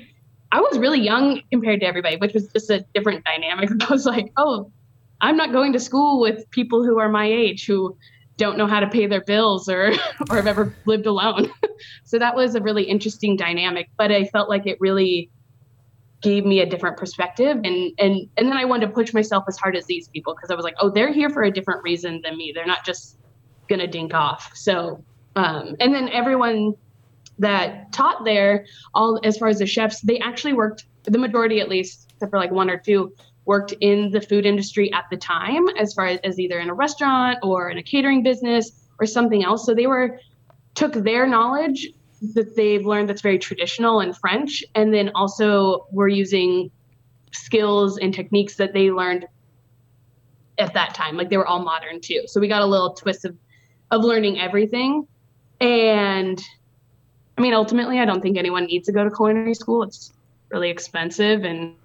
I 0.52 0.60
was 0.60 0.78
really 0.80 1.00
young 1.00 1.42
compared 1.52 1.82
to 1.82 1.86
everybody, 1.86 2.18
which 2.18 2.34
was 2.34 2.48
just 2.48 2.70
a 2.70 2.86
different 2.94 3.24
dynamic. 3.26 3.70
I 3.90 3.92
was 3.92 4.06
like, 4.06 4.32
oh, 4.38 4.72
I'm 5.22 5.38
not 5.38 5.52
going 5.52 5.74
to 5.74 5.80
school 5.80 6.20
with 6.20 6.50
people 6.52 6.84
who 6.84 7.00
are 7.00 7.10
my 7.10 7.26
age 7.26 7.66
who 7.66 7.96
don't 8.38 8.58
know 8.58 8.66
how 8.66 8.80
to 8.80 8.88
pay 8.88 9.06
their 9.06 9.22
bills 9.22 9.70
or 9.70 9.94
or 10.30 10.38
have 10.38 10.48
ever 10.48 10.74
lived 10.86 11.06
alone. 11.06 11.52
so 12.06 12.18
that 12.18 12.36
was 12.36 12.56
a 12.56 12.62
really 12.62 12.84
interesting 12.84 13.36
dynamic, 13.36 13.90
but 13.98 14.12
I 14.12 14.26
felt 14.26 14.50
like 14.50 14.66
it 14.66 14.78
really 14.80 15.30
gave 16.22 16.46
me 16.46 16.60
a 16.60 16.66
different 16.66 16.98
perspective 16.98 17.58
and 17.64 17.92
and 18.00 18.30
and 18.38 18.48
then 18.48 18.58
I 18.58 18.66
wanted 18.66 18.88
to 18.88 18.94
push 18.94 19.14
myself 19.14 19.46
as 19.48 19.58
hard 19.58 19.76
as 19.76 19.86
these 19.86 20.08
people 20.08 20.36
because 20.36 20.52
I 20.52 20.56
was 20.56 20.64
like, 20.64 20.76
"Oh, 20.80 20.90
they're 20.90 21.12
here 21.12 21.30
for 21.30 21.44
a 21.44 21.52
different 21.52 21.84
reason 21.84 22.22
than 22.24 22.38
me. 22.38 22.52
They're 22.54 22.66
not 22.66 22.86
just 22.86 23.18
to 23.70 23.88
dink 23.88 24.14
off." 24.14 24.52
So 24.54 25.04
um 25.36 25.76
and 25.80 25.94
then 25.94 26.10
everyone 26.10 26.74
that 27.40 27.92
taught 27.92 28.24
there 28.24 28.66
all 28.94 29.20
as 29.24 29.38
far 29.38 29.48
as 29.48 29.60
the 29.60 29.66
chefs, 29.66 30.02
they 30.02 30.20
actually 30.20 30.54
worked 30.54 30.86
the 31.04 31.18
majority 31.18 31.60
at 31.60 31.70
least 31.70 32.12
except 32.14 32.30
for 32.30 32.38
like 32.38 32.52
one 32.52 32.70
or 32.70 32.78
two 32.78 33.14
worked 33.46 33.74
in 33.82 34.12
the 34.12 34.22
food 34.22 34.46
industry 34.46 34.94
at 34.94 35.06
the 35.10 35.18
time 35.18 35.68
as 35.80 35.94
far 35.94 36.06
as, 36.06 36.20
as 36.24 36.40
either 36.40 36.60
in 36.60 36.70
a 36.70 36.74
restaurant 36.74 37.40
or 37.42 37.70
in 37.70 37.78
a 37.80 37.84
catering 37.84 38.22
business 38.22 38.72
or 39.00 39.08
something 39.08 39.44
else 39.44 39.66
so 39.66 39.74
they 39.74 39.88
were 39.88 40.20
took 40.76 40.94
their 40.94 41.26
knowledge 41.26 41.88
that 42.34 42.56
they've 42.56 42.86
learned 42.86 43.10
that's 43.10 43.22
very 43.22 43.40
traditional 43.40 44.02
in 44.02 44.14
french 44.14 44.64
and 44.76 44.94
then 44.94 45.12
also 45.16 45.88
we're 45.92 46.08
using 46.08 46.70
skills 47.32 47.98
and 47.98 48.14
techniques 48.14 48.56
that 48.56 48.74
they 48.74 48.92
learned 48.92 49.26
at 50.58 50.74
that 50.74 50.94
time 50.94 51.18
like 51.18 51.30
they 51.30 51.38
were 51.38 51.48
all 51.48 51.64
modern 51.64 52.00
too 52.00 52.22
so 52.28 52.40
we 52.40 52.48
got 52.48 52.62
a 52.62 52.66
little 52.66 52.94
twist 52.94 53.26
of 53.26 53.36
of 53.90 54.04
learning 54.04 54.40
everything 54.40 55.08
and 55.60 56.42
i 57.38 57.42
mean 57.42 57.54
ultimately 57.54 58.00
i 58.00 58.06
don't 58.06 58.22
think 58.22 58.38
anyone 58.38 58.66
needs 58.66 58.86
to 58.86 58.92
go 58.92 59.04
to 59.04 59.10
culinary 59.10 59.54
school 59.54 59.84
it's 59.84 60.14
really 60.50 60.70
expensive 60.70 61.44
and 61.44 61.76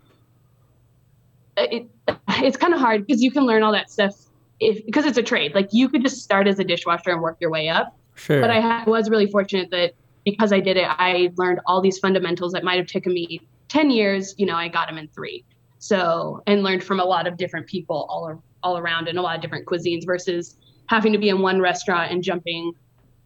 it, 1.57 1.87
it's 2.29 2.57
kind 2.57 2.75
of 2.75 2.81
hard 2.81 3.07
because 3.07 3.23
you 3.23 3.31
can 3.31 3.45
learn 3.45 3.63
all 3.63 3.73
that 3.73 3.91
stuff 3.91 4.15
if 4.61 4.85
because 4.87 5.05
it's 5.05 5.19
a 5.19 5.23
trade. 5.23 5.55
Like 5.55 5.69
you 5.73 5.89
could 5.89 6.03
just 6.03 6.23
start 6.23 6.47
as 6.47 6.59
a 6.59 6.65
dishwasher 6.65 7.11
and 7.11 7.21
work 7.21 7.39
your 7.41 7.51
way 7.51 7.69
up. 7.69 7.97
Sure. 8.15 8.41
But 8.41 8.51
I 8.51 8.61
ha- 8.61 8.85
was 8.87 9.11
really 9.11 9.27
fortunate 9.27 9.71
that 9.71 9.93
because 10.27 10.53
I 10.53 10.61
did 10.61 10.77
it, 10.77 10.87
I 10.87 11.31
learned 11.37 11.61
all 11.67 11.81
these 11.81 11.99
fundamentals 11.99 12.53
that 12.53 12.65
might 12.65 12.77
have 12.77 12.89
taken 12.89 13.15
me 13.15 13.41
ten 13.69 13.91
years. 13.91 14.35
You 14.37 14.45
know, 14.45 14.57
I 14.57 14.69
got 14.69 14.89
them 14.89 14.99
in 14.99 15.09
three. 15.09 15.45
So 15.79 16.43
and 16.47 16.63
learned 16.63 16.85
from 16.85 17.01
a 17.01 17.05
lot 17.05 17.27
of 17.27 17.39
different 17.39 17.67
people 17.67 18.07
all 18.11 18.43
all 18.63 18.77
around 18.77 19.09
and 19.09 19.19
a 19.19 19.23
lot 19.23 19.37
of 19.37 19.41
different 19.41 19.67
cuisines 19.67 20.05
versus 20.05 20.57
having 20.89 21.13
to 21.13 21.19
be 21.19 21.29
in 21.29 21.41
one 21.41 21.61
restaurant 21.61 22.11
and 22.13 22.23
jumping 22.23 22.73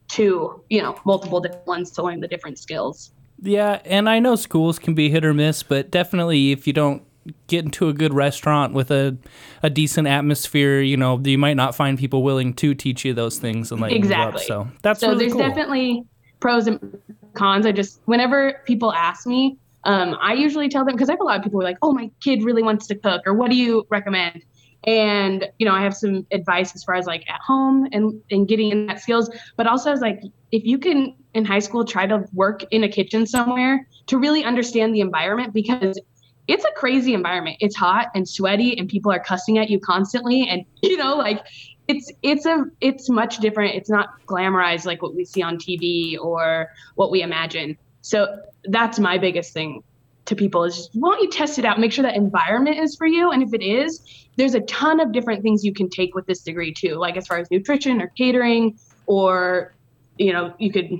to 0.08 0.62
you 0.68 0.82
know 0.82 0.94
multiple 1.04 1.40
different 1.40 1.66
ones 1.66 1.90
to 1.92 2.02
learn 2.02 2.20
the 2.20 2.28
different 2.28 2.58
skills. 2.58 3.12
Yeah, 3.42 3.80
and 3.86 4.08
I 4.08 4.18
know 4.18 4.36
schools 4.36 4.78
can 4.78 4.94
be 4.94 5.08
hit 5.08 5.24
or 5.24 5.32
miss, 5.32 5.62
but 5.62 5.90
definitely 5.90 6.52
if 6.52 6.66
you 6.66 6.74
don't 6.74 7.02
get 7.46 7.64
into 7.64 7.88
a 7.88 7.94
good 7.94 8.12
restaurant 8.12 8.74
with 8.74 8.90
a, 8.90 9.16
a 9.62 9.70
decent 9.70 10.06
atmosphere, 10.06 10.80
you 10.80 10.96
know, 10.96 11.18
you 11.24 11.38
might 11.38 11.54
not 11.54 11.74
find 11.74 11.98
people 11.98 12.22
willing 12.22 12.52
to 12.54 12.74
teach 12.74 13.04
you 13.04 13.14
those 13.14 13.38
things 13.38 13.72
and 13.72 13.80
like 13.80 13.92
Exactly. 13.92 14.42
up. 14.42 14.46
So 14.46 14.68
that's 14.82 15.00
so 15.00 15.08
really 15.08 15.20
there's 15.20 15.32
cool. 15.32 15.42
definitely 15.42 16.04
pros 16.40 16.66
and 16.66 16.98
cons. 17.34 17.66
I 17.66 17.72
just 17.72 18.00
whenever 18.06 18.60
people 18.66 18.92
ask 18.92 19.26
me, 19.26 19.58
um, 19.84 20.16
I 20.20 20.34
usually 20.34 20.68
tell 20.68 20.84
them 20.84 20.94
because 20.94 21.08
I 21.08 21.12
have 21.12 21.20
a 21.20 21.24
lot 21.24 21.38
of 21.38 21.44
people 21.44 21.60
who 21.60 21.66
are 21.66 21.68
like, 21.68 21.78
"Oh, 21.82 21.92
my 21.92 22.10
kid 22.20 22.42
really 22.42 22.62
wants 22.62 22.86
to 22.88 22.94
cook," 22.94 23.22
or 23.26 23.34
"What 23.34 23.50
do 23.50 23.56
you 23.56 23.86
recommend?" 23.90 24.42
And 24.84 25.48
you 25.58 25.66
know, 25.66 25.74
I 25.74 25.82
have 25.82 25.94
some 25.94 26.26
advice 26.32 26.74
as 26.74 26.84
far 26.84 26.94
as 26.94 27.06
like 27.06 27.24
at 27.28 27.40
home 27.40 27.86
and 27.92 28.20
and 28.30 28.48
getting 28.48 28.70
in 28.70 28.86
that 28.86 29.00
skills, 29.00 29.30
but 29.56 29.66
also 29.66 29.92
as 29.92 30.00
like 30.00 30.20
if 30.52 30.64
you 30.64 30.78
can 30.78 31.14
in 31.34 31.44
high 31.44 31.58
school 31.60 31.84
try 31.84 32.06
to 32.06 32.24
work 32.32 32.64
in 32.70 32.84
a 32.84 32.88
kitchen 32.88 33.26
somewhere 33.26 33.86
to 34.06 34.18
really 34.18 34.42
understand 34.44 34.94
the 34.94 35.00
environment 35.00 35.54
because 35.54 36.00
it's 36.48 36.64
a 36.64 36.72
crazy 36.72 37.14
environment. 37.14 37.56
It's 37.60 37.76
hot 37.76 38.08
and 38.14 38.28
sweaty 38.28 38.76
and 38.76 38.88
people 38.88 39.12
are 39.12 39.20
cussing 39.20 39.58
at 39.58 39.70
you 39.70 39.78
constantly 39.78 40.48
and 40.48 40.64
you 40.82 40.96
know 40.96 41.16
like 41.16 41.44
it's 41.90 42.12
it's 42.22 42.46
a 42.46 42.64
it's 42.80 43.08
much 43.08 43.38
different. 43.38 43.74
It's 43.74 43.90
not 43.90 44.08
glamorized 44.26 44.84
like 44.84 45.02
what 45.02 45.14
we 45.14 45.24
see 45.24 45.42
on 45.42 45.56
TV 45.56 46.18
or 46.18 46.70
what 46.94 47.10
we 47.10 47.22
imagine. 47.22 47.76
So 48.02 48.38
that's 48.64 48.98
my 48.98 49.18
biggest 49.18 49.52
thing 49.52 49.82
to 50.26 50.36
people 50.36 50.64
is 50.64 50.76
just 50.76 50.90
why 50.94 51.12
don't 51.12 51.22
you 51.22 51.30
test 51.30 51.58
it 51.58 51.64
out, 51.64 51.80
make 51.80 51.92
sure 51.92 52.02
that 52.02 52.16
environment 52.16 52.78
is 52.78 52.96
for 52.96 53.06
you, 53.06 53.32
and 53.32 53.42
if 53.42 53.52
it 53.52 53.62
is, 53.62 54.00
there's 54.36 54.54
a 54.54 54.60
ton 54.60 55.00
of 55.00 55.12
different 55.12 55.42
things 55.42 55.64
you 55.64 55.74
can 55.74 55.88
take 55.88 56.14
with 56.14 56.26
this 56.26 56.42
degree 56.42 56.72
too, 56.72 56.94
like 56.94 57.16
as 57.16 57.26
far 57.26 57.38
as 57.38 57.50
nutrition 57.50 58.00
or 58.00 58.08
catering, 58.08 58.78
or 59.06 59.74
you 60.18 60.32
know 60.32 60.54
you 60.58 60.72
could 60.72 60.90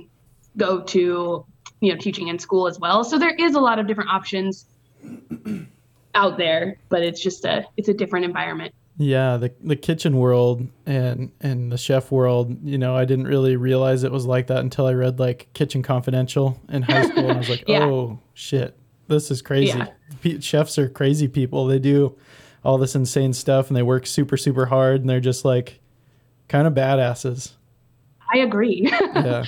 go 0.57 0.81
to 0.81 1.45
you 1.79 1.93
know 1.93 1.99
teaching 1.99 2.27
in 2.27 2.37
school 2.39 2.67
as 2.67 2.79
well. 2.79 3.03
So 3.03 3.17
there 3.17 3.33
is 3.33 3.55
a 3.55 3.59
lot 3.59 3.79
of 3.79 3.87
different 3.87 4.09
options 4.09 4.65
out 6.13 6.37
there, 6.37 6.77
but 6.89 7.01
it's 7.01 7.21
just 7.21 7.45
a 7.45 7.65
it's 7.77 7.87
a 7.87 7.93
different 7.93 8.25
environment. 8.25 8.73
Yeah, 9.01 9.37
the 9.37 9.51
the 9.63 9.75
kitchen 9.75 10.17
world 10.17 10.67
and 10.85 11.31
and 11.41 11.71
the 11.71 11.77
chef 11.77 12.11
world, 12.11 12.55
you 12.63 12.77
know, 12.77 12.95
I 12.95 13.05
didn't 13.05 13.25
really 13.25 13.55
realize 13.55 14.03
it 14.03 14.11
was 14.11 14.27
like 14.27 14.45
that 14.47 14.59
until 14.59 14.85
I 14.85 14.93
read 14.93 15.19
like 15.19 15.47
Kitchen 15.53 15.81
Confidential 15.81 16.59
in 16.69 16.83
high 16.83 17.07
school 17.07 17.23
and 17.23 17.31
I 17.31 17.37
was 17.37 17.49
like, 17.49 17.63
Yeah. 17.67 17.85
"Oh, 17.85 18.19
shit. 18.35 18.77
This 19.07 19.31
is 19.31 19.41
crazy." 19.41 19.75
Yeah. 19.77 19.87
Pe- 20.21 20.39
chefs 20.39 20.77
are 20.77 20.87
crazy 20.87 21.27
people. 21.27 21.65
They 21.65 21.79
do 21.79 22.15
all 22.63 22.77
this 22.77 22.93
insane 22.93 23.33
stuff 23.33 23.69
and 23.69 23.75
they 23.75 23.81
work 23.81 24.05
super 24.05 24.37
super 24.37 24.67
hard 24.67 25.01
and 25.01 25.09
they're 25.09 25.19
just 25.19 25.43
like 25.43 25.79
kind 26.47 26.67
of 26.67 26.73
badasses. 26.73 27.53
I 28.33 28.37
agree. 28.39 28.87
Yeah. 29.15 29.45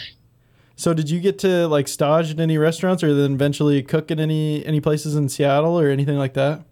So 0.76 0.96
did 0.96 1.12
you 1.12 1.20
get 1.20 1.38
to 1.40 1.68
like 1.68 1.88
stage 1.88 2.32
at 2.32 2.40
any 2.40 2.58
restaurants 2.58 3.04
or 3.04 3.14
then 3.14 3.34
eventually 3.34 3.84
cook 3.84 4.10
at 4.10 4.20
any 4.20 4.66
any 4.66 4.82
places 4.82 5.16
in 5.16 5.30
Seattle 5.30 5.80
or 5.80 5.90
anything 5.90 6.18
like 6.18 6.34
that? 6.34 6.66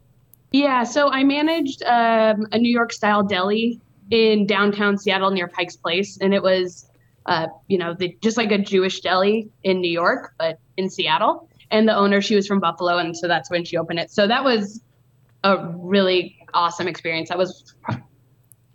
Yeah, 0.51 0.83
so 0.83 1.09
I 1.09 1.23
managed 1.23 1.81
um, 1.83 2.45
a 2.51 2.57
New 2.57 2.71
York 2.71 2.91
style 2.91 3.23
deli 3.23 3.79
in 4.09 4.45
downtown 4.45 4.97
Seattle 4.97 5.31
near 5.31 5.47
Pike's 5.47 5.77
Place, 5.77 6.17
and 6.19 6.33
it 6.33 6.43
was, 6.43 6.89
uh, 7.25 7.47
you 7.67 7.77
know, 7.77 7.95
the, 7.97 8.17
just 8.21 8.35
like 8.35 8.51
a 8.51 8.57
Jewish 8.57 8.99
deli 8.99 9.49
in 9.63 9.79
New 9.79 9.91
York, 9.91 10.33
but 10.37 10.59
in 10.75 10.89
Seattle. 10.89 11.47
And 11.71 11.87
the 11.87 11.95
owner, 11.95 12.19
she 12.19 12.35
was 12.35 12.45
from 12.45 12.59
Buffalo, 12.59 12.97
and 12.97 13.15
so 13.15 13.29
that's 13.29 13.49
when 13.49 13.63
she 13.63 13.77
opened 13.77 13.99
it. 13.99 14.11
So 14.11 14.27
that 14.27 14.43
was 14.43 14.81
a 15.45 15.65
really 15.77 16.37
awesome 16.53 16.87
experience. 16.87 17.29
That 17.29 17.37
was 17.37 17.73
pro- 17.81 18.01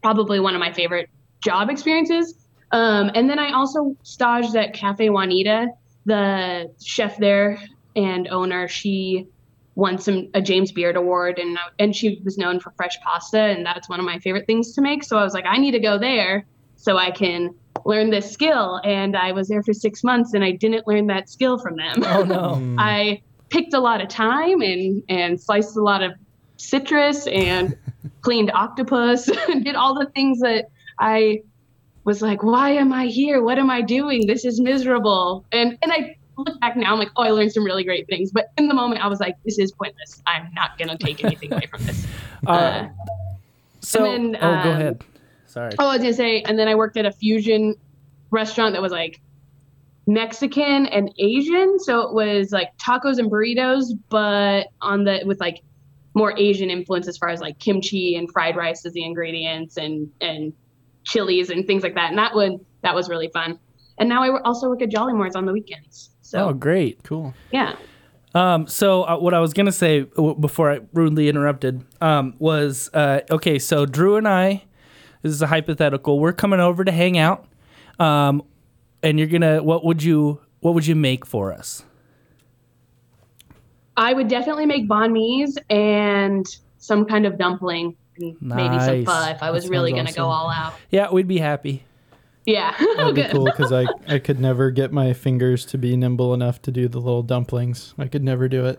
probably 0.02 0.40
one 0.40 0.54
of 0.54 0.61
my 0.61 0.73
favorite 0.73 1.11
job 1.45 1.68
experiences. 1.68 2.35
Um, 2.73 3.11
and 3.14 3.28
then 3.28 3.38
I 3.38 3.52
also 3.52 3.95
staged 4.02 4.56
at 4.56 4.73
Cafe 4.73 5.11
Juanita. 5.11 5.68
The 6.06 6.73
chef 6.83 7.18
there 7.18 7.61
and 7.95 8.28
owner, 8.28 8.66
she 8.66 9.28
won 9.76 9.99
some 9.99 10.28
a 10.35 10.42
James 10.42 10.73
Beard 10.73 10.97
Award, 10.97 11.38
and 11.38 11.56
and 11.78 11.95
she 11.95 12.21
was 12.25 12.37
known 12.37 12.59
for 12.59 12.73
fresh 12.73 12.99
pasta, 13.04 13.38
and 13.38 13.64
that's 13.64 13.88
one 13.88 14.00
of 14.00 14.06
my 14.06 14.18
favorite 14.18 14.47
things 14.47 14.73
to 14.73 14.80
make. 14.80 15.04
So 15.04 15.16
I 15.16 15.23
was 15.23 15.35
like, 15.35 15.47
I 15.47 15.59
need 15.59 15.73
to 15.73 15.78
go 15.78 15.99
there 15.99 16.45
so 16.76 16.97
I 16.97 17.12
can 17.12 17.54
learn 17.85 18.11
this 18.11 18.30
skill. 18.30 18.80
And 18.83 19.16
I 19.16 19.33
was 19.33 19.49
there 19.49 19.62
for 19.62 19.73
six 19.73 20.02
months, 20.02 20.35
and 20.35 20.42
I 20.42 20.50
didn't 20.52 20.88
learn 20.88 21.06
that 21.09 21.28
skill 21.28 21.59
from 21.59 21.76
them. 21.76 22.02
oh 22.04 22.25
no. 22.25 22.37
Mm. 22.56 22.76
I 22.78 23.23
picked 23.50 23.75
a 23.75 23.80
lot 23.80 24.00
of 24.00 24.09
time 24.09 24.61
and 24.62 25.02
and 25.09 25.40
sliced 25.40 25.76
a 25.76 25.83
lot 25.83 26.02
of 26.02 26.12
citrus 26.56 27.26
and 27.26 27.76
cleaned 28.23 28.50
octopus 28.52 29.28
and 29.49 29.64
did 29.64 29.76
all 29.76 29.95
the 29.95 30.06
things 30.06 30.40
that 30.40 30.71
I 30.99 31.42
was 32.04 32.23
like, 32.23 32.42
why 32.42 32.71
am 32.71 32.92
I 32.92 33.06
here? 33.06 33.42
What 33.42 33.59
am 33.59 33.68
I 33.68 33.83
doing? 33.83 34.26
This 34.26 34.45
is 34.45 34.59
miserable. 34.59 35.45
And 35.52 35.78
and 35.83 35.92
I 35.92 36.16
look 36.37 36.61
back 36.61 36.76
now, 36.76 36.93
I'm 36.93 36.99
like, 36.99 37.11
oh, 37.16 37.23
I 37.23 37.31
learned 37.31 37.52
some 37.52 37.64
really 37.64 37.85
great 37.85 38.07
things. 38.07 38.31
But 38.31 38.52
in 38.59 38.69
the 38.69 38.75
moment, 38.75 39.05
I 39.05 39.09
was 39.09 39.21
like, 39.21 39.37
this 39.45 39.59
is 39.59 39.73
pointless. 39.73 40.23
I'm 40.26 40.52
not 40.55 40.78
gonna 40.78 40.99
take 40.99 41.25
anything 41.25 41.52
away 41.52 41.66
from 41.71 41.85
this. 41.85 42.07
Uh, 42.47 42.88
so, 43.81 44.02
then, 44.05 44.37
oh, 44.37 44.40
go 44.40 44.47
um, 44.47 44.69
ahead. 44.69 45.05
Sorry. 45.47 45.73
Oh, 45.78 45.88
I 45.88 45.95
was 45.95 46.02
gonna 46.02 46.12
say, 46.12 46.43
and 46.43 46.57
then 46.57 46.69
I 46.69 46.75
worked 46.75 46.97
at 46.97 47.07
a 47.07 47.11
fusion 47.11 47.75
restaurant 48.31 48.75
that 48.75 48.83
was 48.83 48.93
like 48.93 49.21
Mexican 50.07 50.87
and 50.87 51.12
Asian. 51.19 51.78
So 51.78 52.00
it 52.02 52.14
was 52.14 52.52
like 52.52 52.76
tacos 52.78 53.19
and 53.19 53.31
burritos, 53.31 53.87
but 54.09 54.69
on 54.81 55.05
the 55.05 55.23
with 55.25 55.40
like 55.40 55.62
more 56.14 56.37
Asian 56.38 56.71
influence 56.71 57.09
as 57.09 57.19
far 57.19 57.31
as 57.31 57.40
like 57.40 57.59
kimchi 57.59 58.16
and 58.16 58.31
fried 58.31 58.57
rice 58.57 58.85
as 58.87 58.93
the 58.93 59.05
ingredients 59.05 59.76
and 59.76 60.11
and 60.21 60.52
chilies 61.05 61.50
and 61.50 61.66
things 61.66 61.83
like 61.83 61.95
that. 61.95 62.11
And 62.11 62.19
that 62.19 62.35
one 62.35 62.61
that 62.83 62.95
was 62.95 63.09
really 63.09 63.28
fun. 63.28 63.59
And 63.99 64.09
now 64.09 64.23
I 64.23 64.40
also 64.43 64.69
work 64.69 64.83
at 64.83 64.90
Jolly 64.90 65.12
on 65.12 65.47
the 65.47 65.52
weekends. 65.52 66.11
So 66.26 66.49
oh, 66.49 66.52
great. 66.52 67.04
Cool. 67.04 67.35
yeah. 67.52 67.76
Um, 68.35 68.66
so 68.66 69.04
uh, 69.04 69.16
what 69.16 69.33
I 69.33 69.38
was 69.38 69.52
gonna 69.54 69.71
say 69.71 70.00
w- 70.02 70.35
before 70.35 70.73
I 70.73 70.80
rudely 70.92 71.28
interrupted 71.28 71.85
um, 72.00 72.35
was 72.40 72.90
uh, 72.92 73.21
okay. 73.30 73.61
So 73.61 73.87
Drew 73.87 74.16
and 74.16 74.26
I, 74.26 74.64
this 75.23 75.33
is 75.33 75.40
a 75.40 75.47
hypothetical. 75.47 76.18
We're 76.18 76.33
coming 76.33 76.59
over 76.59 76.85
to 76.85 76.90
hang 76.90 77.16
out, 77.16 77.47
um, 78.00 78.42
and 79.04 79.18
you're 79.21 79.28
gonna. 79.28 79.62
What 79.62 79.85
would 79.85 80.02
you 80.02 80.40
What 80.61 80.75
would 80.75 80.87
you 80.87 80.97
make 80.97 81.25
for 81.25 81.52
us? 81.52 81.85
I 83.97 84.12
would 84.12 84.28
definitely 84.28 84.66
make 84.66 84.88
banh 84.88 85.12
mi's 85.12 85.56
and 85.71 86.45
some 86.78 87.06
kind 87.06 87.25
of 87.25 87.38
dumpling 87.38 87.97
and 88.18 88.37
maybe 88.40 88.78
some 88.80 89.04
Nice. 89.04 89.06
pho 89.06 89.30
if 89.30 89.42
I 89.42 89.50
was 89.52 89.68
really 89.68 89.92
gonna 89.92 90.12
go 90.12 90.26
all 90.26 90.50
out. 90.50 90.75
Yeah, 90.90 91.11
we'd 91.12 91.28
be 91.28 91.38
happy. 91.38 91.85
Yeah. 92.47 92.75
That'd 92.97 93.15
be 93.15 93.25
cool 93.25 93.45
because 93.45 93.73
I, 93.73 93.87
I 94.09 94.19
could 94.19 94.41
never 94.41 94.71
get 94.71 94.93
my 94.93 95.12
fingers 95.12 95.65
to 95.67 95.79
be 95.79 95.97
nimble 95.97 96.33
enough 96.33 96.62
to 96.62 96.71
do 96.71 96.88
the 96.88 96.99
little 97.00 97.23
dumplings. 97.23 97.93
I 97.99 98.07
could 98.07 98.23
never 98.25 98.49
do 98.49 98.65
it. 98.67 98.79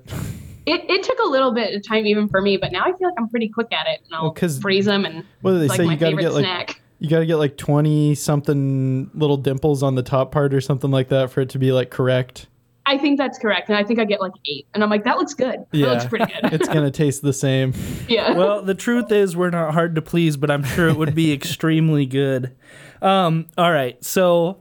It, 0.66 0.90
it 0.90 1.04
took 1.04 1.20
a 1.20 1.28
little 1.28 1.54
bit 1.54 1.74
of 1.76 1.86
time 1.88 2.06
even 2.06 2.28
for 2.28 2.42
me, 2.42 2.58
but 2.58 2.72
now 2.72 2.82
I 2.82 2.94
feel 2.98 3.08
like 3.10 3.16
I'm 3.18 3.30
pretty 3.30 3.50
quick 3.50 3.68
at 3.72 3.88
it. 3.88 4.02
And 4.06 4.16
I'll 4.16 4.24
Well, 4.24 4.32
'cause 4.32 4.60
freeze 4.60 4.86
them 4.86 5.06
and 5.06 5.24
What 5.42 5.52
do 5.52 5.60
they 5.60 5.66
it's 5.66 5.70
like 5.72 5.78
say? 5.78 5.86
my 5.86 5.94
You 5.94 6.00
got 6.00 6.10
to 6.12 6.16
favorite 6.18 6.24
get 6.24 6.34
like 6.58 6.82
you 7.00 7.10
got 7.10 7.20
to 7.20 7.26
get 7.26 7.36
like 7.36 7.58
twenty 7.58 8.16
something 8.16 9.12
little 9.14 9.38
dimples 9.38 9.84
on 9.84 9.96
the 9.96 10.02
top 10.04 10.32
part 10.32 10.54
or 10.54 10.62
something 10.62 10.90
like 10.92 11.10
that 11.10 11.30
for 11.30 11.42
it 11.42 11.50
to 11.50 11.60
be 11.60 11.72
like 11.72 11.90
correct. 11.90 12.48
I 12.86 12.98
think 12.98 13.18
that's 13.18 13.38
correct. 13.38 13.68
And 13.70 13.78
I 13.78 13.84
think 13.84 14.00
I 14.00 14.06
get 14.06 14.22
like 14.22 14.32
eight. 14.46 14.66
And 14.74 14.82
I'm 14.82 14.90
like, 14.90 15.04
that 15.04 15.18
looks 15.18 15.34
good. 15.34 15.60
That 15.72 15.78
Yeah. 15.78 15.88
looks 15.88 16.06
pretty 16.06 16.26
good. 16.26 16.54
It's 16.54 16.68
gonna 16.70 16.90
taste 16.92 17.22
the 17.22 17.34
same. 17.34 17.74
yeah. 18.08 18.32
Well, 18.34 18.62
the 18.62 18.74
truth 18.76 19.12
is, 19.12 19.36
we're 19.36 19.50
not 19.50 19.74
hard 19.74 19.96
to 19.96 20.02
please, 20.02 20.38
but 20.38 20.50
I'm 20.50 20.64
sure 20.64 20.88
it 20.88 20.96
would 20.98 21.14
be 21.14 21.32
extremely 21.34 22.06
good. 22.06 22.56
Um, 23.02 23.48
all 23.58 23.72
right. 23.72 24.04
So 24.04 24.58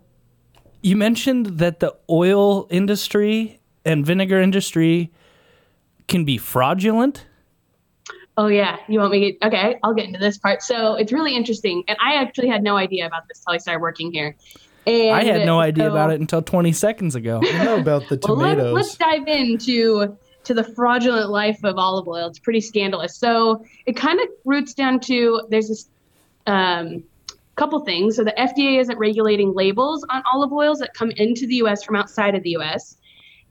you 0.82 0.96
mentioned 0.96 1.58
that 1.58 1.80
the 1.80 1.94
oil 2.10 2.66
industry 2.70 3.60
and 3.84 4.04
vinegar 4.04 4.40
industry 4.40 5.10
can 6.08 6.24
be 6.24 6.38
fraudulent. 6.38 7.26
oh, 8.38 8.48
yeah. 8.48 8.76
You 8.88 9.00
want 9.00 9.12
me 9.12 9.32
to? 9.32 9.46
Okay. 9.46 9.76
I'll 9.82 9.94
get 9.94 10.06
into 10.06 10.18
this 10.18 10.38
part. 10.38 10.62
So 10.62 10.94
it's 10.94 11.12
really 11.12 11.34
interesting. 11.34 11.82
And 11.88 11.96
I 12.00 12.14
actually 12.16 12.48
had 12.48 12.62
no 12.62 12.76
idea 12.76 13.06
about 13.06 13.26
this 13.28 13.40
till 13.44 13.54
I 13.54 13.58
started 13.58 13.80
working 13.80 14.12
here. 14.12 14.36
And 14.86 15.16
I 15.16 15.24
had 15.24 15.44
no 15.46 15.58
idea 15.58 15.84
so- 15.84 15.90
about 15.90 16.10
it 16.12 16.20
until 16.20 16.42
20 16.42 16.72
seconds 16.72 17.14
ago. 17.14 17.40
I 17.42 17.64
know 17.64 17.76
about 17.80 18.08
the 18.08 18.20
Well, 18.22 18.36
let, 18.36 18.54
tomatoes. 18.56 18.74
let's 18.74 18.94
dive 18.96 19.26
into 19.26 20.16
to 20.44 20.54
the 20.54 20.62
fraudulent 20.62 21.30
life 21.30 21.58
of 21.64 21.76
olive 21.76 22.06
oil. 22.06 22.28
It's 22.28 22.38
pretty 22.38 22.60
scandalous. 22.60 23.16
So 23.16 23.64
it 23.86 23.96
kind 23.96 24.20
of 24.20 24.28
roots 24.44 24.74
down 24.74 25.00
to 25.00 25.42
there's 25.50 25.68
this 25.68 25.88
um, 26.46 27.02
couple 27.56 27.84
things. 27.84 28.16
So 28.16 28.24
the 28.24 28.34
FDA 28.38 28.78
isn't 28.80 28.98
regulating 28.98 29.54
labels 29.54 30.04
on 30.10 30.22
olive 30.32 30.52
oils 30.52 30.78
that 30.78 30.94
come 30.94 31.10
into 31.12 31.46
the 31.46 31.56
U.S. 31.56 31.82
from 31.82 31.96
outside 31.96 32.34
of 32.34 32.42
the 32.42 32.50
U.S. 32.50 32.98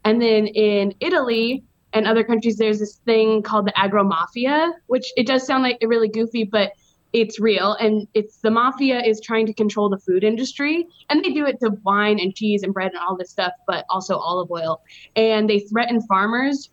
And 0.04 0.22
then 0.22 0.46
in 0.46 0.94
Italy 1.00 1.64
and 1.92 2.06
other 2.06 2.24
countries, 2.24 2.56
there's 2.56 2.78
this 2.78 2.96
thing 3.04 3.42
called 3.42 3.66
the 3.66 3.72
agromafia, 3.72 4.72
which 4.86 5.12
it 5.16 5.26
does 5.26 5.46
sound 5.46 5.62
like 5.64 5.78
really 5.82 6.08
goofy, 6.08 6.44
but 6.44 6.72
it's 7.12 7.40
real. 7.40 7.72
And 7.74 8.06
it's 8.14 8.36
the 8.38 8.50
mafia 8.50 9.00
is 9.00 9.20
trying 9.20 9.46
to 9.46 9.54
control 9.54 9.88
the 9.88 9.98
food 9.98 10.22
industry, 10.22 10.86
and 11.08 11.24
they 11.24 11.30
do 11.32 11.46
it 11.46 11.58
to 11.60 11.70
wine 11.82 12.20
and 12.20 12.34
cheese 12.34 12.62
and 12.62 12.72
bread 12.72 12.92
and 12.92 13.00
all 13.00 13.16
this 13.16 13.30
stuff, 13.30 13.52
but 13.66 13.84
also 13.88 14.16
olive 14.16 14.50
oil. 14.50 14.82
And 15.16 15.48
they 15.48 15.60
threaten 15.60 16.00
farmers. 16.02 16.70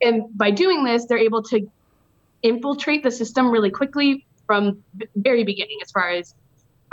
And 0.00 0.24
by 0.36 0.50
doing 0.50 0.84
this, 0.84 1.06
they're 1.06 1.18
able 1.18 1.42
to 1.44 1.68
infiltrate 2.42 3.02
the 3.02 3.10
system 3.10 3.50
really 3.50 3.70
quickly 3.70 4.26
from 4.46 4.84
very 5.16 5.44
beginning, 5.44 5.78
as 5.82 5.90
far 5.90 6.10
as 6.10 6.34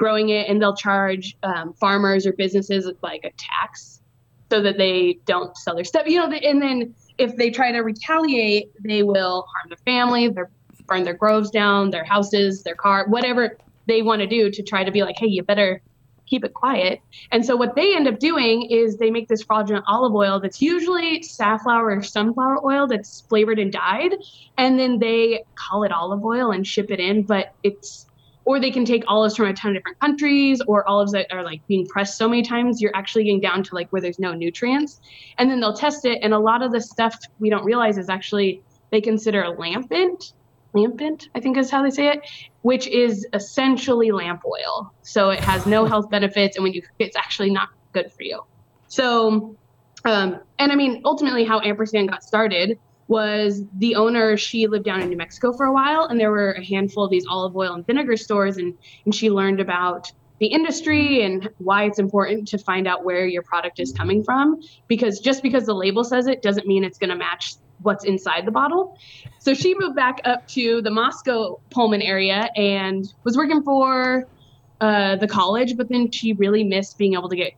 growing 0.01 0.29
it, 0.29 0.49
and 0.49 0.59
they'll 0.59 0.75
charge 0.75 1.37
um, 1.43 1.73
farmers 1.73 2.25
or 2.25 2.33
businesses 2.33 2.89
like 3.03 3.23
a 3.23 3.31
tax 3.37 4.01
so 4.51 4.59
that 4.61 4.77
they 4.77 5.19
don't 5.25 5.55
sell 5.55 5.75
their 5.75 5.83
stuff. 5.83 6.07
You 6.07 6.17
know, 6.17 6.31
and 6.31 6.59
then 6.59 6.95
if 7.19 7.35
they 7.35 7.51
try 7.51 7.71
to 7.71 7.81
retaliate, 7.81 8.71
they 8.83 9.03
will 9.03 9.45
harm 9.53 9.69
their 9.69 9.77
family, 9.85 10.27
their 10.27 10.49
burn 10.87 11.03
their 11.03 11.13
groves 11.13 11.51
down, 11.51 11.91
their 11.91 12.03
houses, 12.03 12.63
their 12.63 12.73
car, 12.73 13.05
whatever 13.07 13.57
they 13.87 14.01
want 14.01 14.21
to 14.21 14.27
do 14.27 14.49
to 14.49 14.63
try 14.63 14.83
to 14.83 14.91
be 14.91 15.03
like, 15.03 15.15
hey, 15.19 15.27
you 15.27 15.43
better 15.43 15.81
keep 16.25 16.43
it 16.43 16.53
quiet. 16.53 16.99
And 17.31 17.45
so 17.45 17.55
what 17.55 17.75
they 17.75 17.95
end 17.95 18.07
up 18.07 18.17
doing 18.17 18.63
is 18.71 18.97
they 18.97 19.11
make 19.11 19.27
this 19.27 19.43
fraudulent 19.43 19.85
olive 19.87 20.15
oil 20.15 20.39
that's 20.39 20.61
usually 20.61 21.21
safflower 21.21 21.91
or 21.91 22.01
sunflower 22.01 22.65
oil 22.65 22.87
that's 22.87 23.21
flavored 23.29 23.59
and 23.59 23.71
dyed, 23.71 24.13
and 24.57 24.79
then 24.79 24.97
they 24.97 25.43
call 25.55 25.83
it 25.83 25.91
olive 25.91 26.23
oil 26.25 26.51
and 26.51 26.65
ship 26.65 26.89
it 26.89 26.99
in, 26.99 27.21
but 27.21 27.53
it's 27.61 28.07
or 28.45 28.59
they 28.59 28.71
can 28.71 28.85
take 28.85 29.03
olives 29.07 29.35
from 29.35 29.47
a 29.47 29.53
ton 29.53 29.71
of 29.71 29.77
different 29.77 29.99
countries 29.99 30.61
or 30.67 30.87
olives 30.87 31.11
that 31.11 31.27
are 31.31 31.43
like 31.43 31.61
being 31.67 31.85
pressed 31.87 32.17
so 32.17 32.27
many 32.27 32.41
times 32.41 32.81
you're 32.81 32.95
actually 32.95 33.23
getting 33.23 33.39
down 33.39 33.63
to 33.63 33.75
like 33.75 33.87
where 33.91 34.01
there's 34.01 34.19
no 34.19 34.33
nutrients. 34.33 34.99
And 35.37 35.49
then 35.49 35.59
they'll 35.59 35.75
test 35.75 36.05
it 36.05 36.19
and 36.21 36.33
a 36.33 36.39
lot 36.39 36.61
of 36.61 36.71
the 36.71 36.81
stuff 36.81 37.15
we 37.39 37.49
don't 37.49 37.65
realize 37.65 37.97
is 37.97 38.09
actually 38.09 38.63
they 38.91 39.01
consider 39.01 39.47
lambent 39.57 40.23
lambent 40.73 41.27
i 41.35 41.39
think 41.41 41.57
is 41.57 41.69
how 41.69 41.83
they 41.83 41.89
say 41.89 42.07
it 42.07 42.19
which 42.61 42.87
is 42.87 43.27
essentially 43.33 44.11
lamp 44.11 44.41
oil. 44.45 44.89
So 45.01 45.29
it 45.31 45.43
has 45.43 45.65
no 45.65 45.85
health 45.85 46.05
benefits 46.11 46.55
and 46.55 46.63
when 46.63 46.73
you 46.73 46.81
it's 46.99 47.17
actually 47.17 47.51
not 47.51 47.67
good 47.93 48.11
for 48.11 48.23
you. 48.23 48.41
So 48.87 49.57
um, 50.05 50.39
and 50.57 50.71
i 50.71 50.75
mean 50.75 51.01
ultimately 51.05 51.43
how 51.43 51.61
ampersand 51.61 52.09
got 52.09 52.23
started 52.23 52.77
was 53.11 53.63
the 53.79 53.93
owner 53.95 54.37
she 54.37 54.67
lived 54.67 54.85
down 54.85 55.01
in 55.01 55.09
new 55.09 55.17
mexico 55.17 55.51
for 55.51 55.65
a 55.65 55.73
while 55.73 56.05
and 56.05 56.17
there 56.17 56.31
were 56.31 56.53
a 56.53 56.65
handful 56.65 57.03
of 57.03 57.11
these 57.11 57.25
olive 57.29 57.53
oil 57.57 57.73
and 57.73 57.85
vinegar 57.85 58.15
stores 58.15 58.55
and 58.55 58.73
and 59.03 59.13
she 59.13 59.29
learned 59.29 59.59
about 59.59 60.09
the 60.39 60.47
industry 60.47 61.21
and 61.21 61.49
why 61.57 61.83
it's 61.83 61.99
important 61.99 62.47
to 62.47 62.57
find 62.57 62.87
out 62.87 63.03
where 63.03 63.27
your 63.27 63.43
product 63.43 63.81
is 63.81 63.91
coming 63.91 64.23
from 64.23 64.61
because 64.87 65.19
just 65.19 65.43
because 65.43 65.65
the 65.65 65.73
label 65.73 66.05
says 66.05 66.25
it 66.25 66.41
doesn't 66.41 66.65
mean 66.65 66.85
it's 66.85 66.97
going 66.97 67.09
to 67.09 67.17
match 67.17 67.55
what's 67.81 68.05
inside 68.05 68.45
the 68.45 68.51
bottle. 68.51 68.97
So 69.39 69.53
she 69.53 69.75
moved 69.77 69.95
back 69.95 70.21
up 70.23 70.47
to 70.49 70.81
the 70.81 70.89
moscow 70.89 71.59
pullman 71.69 72.01
area 72.01 72.49
and 72.55 73.05
was 73.23 73.35
working 73.35 73.61
for 73.61 74.27
uh, 74.79 75.15
the 75.17 75.27
college 75.27 75.77
but 75.77 75.89
then 75.89 76.09
she 76.09 76.33
really 76.33 76.63
missed 76.63 76.97
being 76.97 77.13
able 77.13 77.29
to 77.29 77.35
get 77.35 77.53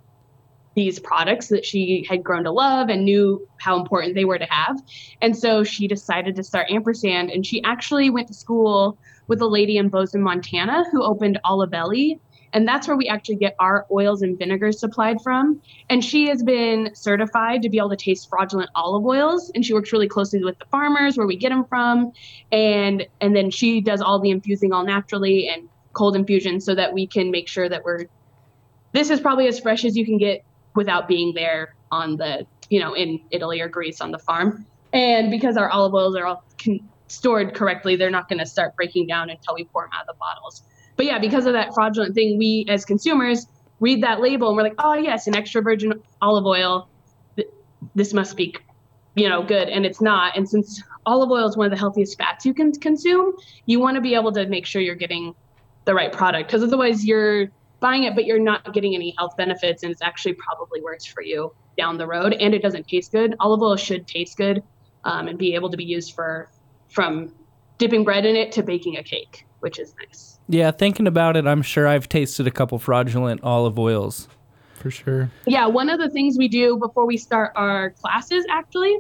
these 0.75 0.99
products 0.99 1.47
that 1.49 1.65
she 1.65 2.05
had 2.09 2.23
grown 2.23 2.43
to 2.43 2.51
love 2.51 2.89
and 2.89 3.05
knew 3.05 3.47
how 3.57 3.79
important 3.79 4.15
they 4.15 4.25
were 4.25 4.39
to 4.39 4.47
have. 4.49 4.81
And 5.21 5.37
so 5.37 5.63
she 5.63 5.87
decided 5.87 6.35
to 6.35 6.43
start 6.43 6.71
Ampersand. 6.71 7.29
And 7.29 7.45
she 7.45 7.63
actually 7.63 8.09
went 8.09 8.27
to 8.27 8.33
school 8.33 8.97
with 9.27 9.41
a 9.41 9.47
lady 9.47 9.77
in 9.77 9.89
Bozeman, 9.89 10.23
Montana, 10.23 10.85
who 10.91 11.03
opened 11.03 11.39
Olivelli. 11.45 12.19
And 12.53 12.67
that's 12.67 12.87
where 12.87 12.95
we 12.95 13.07
actually 13.07 13.37
get 13.37 13.55
our 13.59 13.87
oils 13.91 14.21
and 14.21 14.37
vinegars 14.37 14.79
supplied 14.79 15.21
from. 15.23 15.59
And 15.89 16.03
she 16.03 16.27
has 16.27 16.43
been 16.43 16.91
certified 16.93 17.63
to 17.63 17.69
be 17.69 17.79
able 17.79 17.89
to 17.89 17.95
taste 17.95 18.29
fraudulent 18.29 18.69
olive 18.75 19.05
oils. 19.05 19.51
And 19.55 19.65
she 19.65 19.73
works 19.73 19.91
really 19.91 20.07
closely 20.07 20.43
with 20.43 20.59
the 20.59 20.65
farmers 20.65 21.17
where 21.17 21.25
we 21.25 21.35
get 21.35 21.49
them 21.49 21.65
from. 21.65 22.11
And 22.51 23.07
and 23.21 23.35
then 23.35 23.49
she 23.49 23.81
does 23.81 24.01
all 24.01 24.19
the 24.19 24.29
infusing 24.29 24.71
all 24.71 24.85
naturally 24.85 25.47
and 25.47 25.67
cold 25.93 26.15
infusion 26.15 26.59
so 26.59 26.75
that 26.75 26.93
we 26.93 27.07
can 27.07 27.31
make 27.31 27.47
sure 27.47 27.69
that 27.69 27.83
we're 27.83 28.05
this 28.93 29.09
is 29.09 29.19
probably 29.19 29.47
as 29.47 29.59
fresh 29.59 29.85
as 29.85 29.97
you 29.97 30.05
can 30.05 30.17
get 30.17 30.43
without 30.75 31.07
being 31.07 31.33
there 31.33 31.75
on 31.91 32.17
the 32.17 32.45
you 32.69 32.79
know 32.79 32.93
in 32.93 33.19
Italy 33.31 33.61
or 33.61 33.67
Greece 33.67 34.01
on 34.01 34.11
the 34.11 34.19
farm. 34.19 34.65
And 34.93 35.31
because 35.31 35.57
our 35.57 35.69
olive 35.69 35.93
oils 35.93 36.15
are 36.15 36.25
all 36.25 36.43
con- 36.63 36.87
stored 37.07 37.53
correctly, 37.53 37.95
they're 37.95 38.11
not 38.11 38.29
going 38.29 38.39
to 38.39 38.45
start 38.45 38.75
breaking 38.75 39.07
down 39.07 39.29
until 39.29 39.55
we 39.55 39.63
pour 39.65 39.83
them 39.83 39.91
out 39.93 40.01
of 40.01 40.15
the 40.15 40.19
bottles. 40.19 40.63
But 40.95 41.05
yeah, 41.07 41.19
because 41.19 41.45
of 41.45 41.53
that 41.53 41.73
fraudulent 41.73 42.13
thing, 42.13 42.37
we 42.37 42.65
as 42.69 42.85
consumers 42.85 43.47
read 43.79 44.03
that 44.03 44.21
label 44.21 44.47
and 44.49 44.57
we're 44.57 44.63
like, 44.63 44.75
oh 44.79 44.93
yes, 44.93 45.27
an 45.27 45.35
extra 45.35 45.61
virgin 45.61 45.93
olive 46.21 46.45
oil. 46.45 46.89
This 47.95 48.13
must 48.13 48.37
be, 48.37 48.55
you 49.15 49.27
know, 49.27 49.43
good, 49.43 49.67
and 49.67 49.85
it's 49.85 49.99
not. 49.99 50.37
And 50.37 50.47
since 50.47 50.81
olive 51.05 51.29
oil 51.29 51.47
is 51.47 51.57
one 51.57 51.65
of 51.65 51.71
the 51.71 51.77
healthiest 51.77 52.17
fats 52.17 52.45
you 52.45 52.53
can 52.53 52.71
consume, 52.71 53.33
you 53.65 53.79
want 53.79 53.95
to 53.95 54.01
be 54.01 54.15
able 54.15 54.31
to 54.33 54.45
make 54.47 54.65
sure 54.65 54.81
you're 54.81 54.95
getting 54.95 55.35
the 55.85 55.93
right 55.93 56.13
product 56.13 56.47
because 56.47 56.63
otherwise 56.63 57.05
you're 57.05 57.49
buying 57.83 58.03
it, 58.03 58.15
but 58.15 58.25
you're 58.25 58.39
not 58.39 58.73
getting 58.73 58.95
any 58.95 59.13
health 59.17 59.36
benefits, 59.38 59.84
and 59.84 59.91
it's 59.91 60.01
actually 60.01 60.34
probably 60.34 60.81
worse 60.81 61.05
for 61.05 61.21
you 61.21 61.53
down 61.77 61.97
the 61.97 62.08
road. 62.08 62.34
And 62.34 62.55
it 62.55 62.62
doesn't 62.62 62.88
taste 62.88 63.12
good. 63.12 63.36
Olive 63.41 63.62
oil 63.62 63.75
should 63.75 64.08
taste 64.08 64.38
good 64.38 64.63
um, 65.03 65.27
and 65.27 65.38
be 65.38 65.53
able 65.53 65.69
to 65.69 65.77
be 65.77 65.84
used 65.84 66.15
for 66.15 66.49
from 66.89 67.36
dipping 67.77 68.05
bread 68.05 68.25
in 68.25 68.38
it 68.38 68.53
to 68.53 68.63
baking 68.63 68.97
a 68.97 69.03
cake, 69.03 69.45
which 69.60 69.79
is 69.79 69.93
nice. 69.99 70.39
Yeah, 70.47 70.71
thinking 70.71 71.08
about 71.08 71.36
it, 71.36 71.45
I'm 71.45 71.62
sure 71.62 71.86
I've 71.86 72.08
tasted 72.08 72.47
a 72.47 72.51
couple 72.51 72.79
fraudulent 72.79 73.43
olive 73.43 73.77
oils. 73.77 74.29
For 74.75 74.89
sure. 74.89 75.29
Yeah, 75.45 75.67
one 75.67 75.89
of 75.89 75.99
the 75.99 76.10
things 76.10 76.38
we 76.38 76.47
do 76.47 76.77
before 76.77 77.05
we 77.05 77.17
start 77.17 77.51
our 77.55 77.91
classes, 77.91 78.45
actually, 78.49 78.97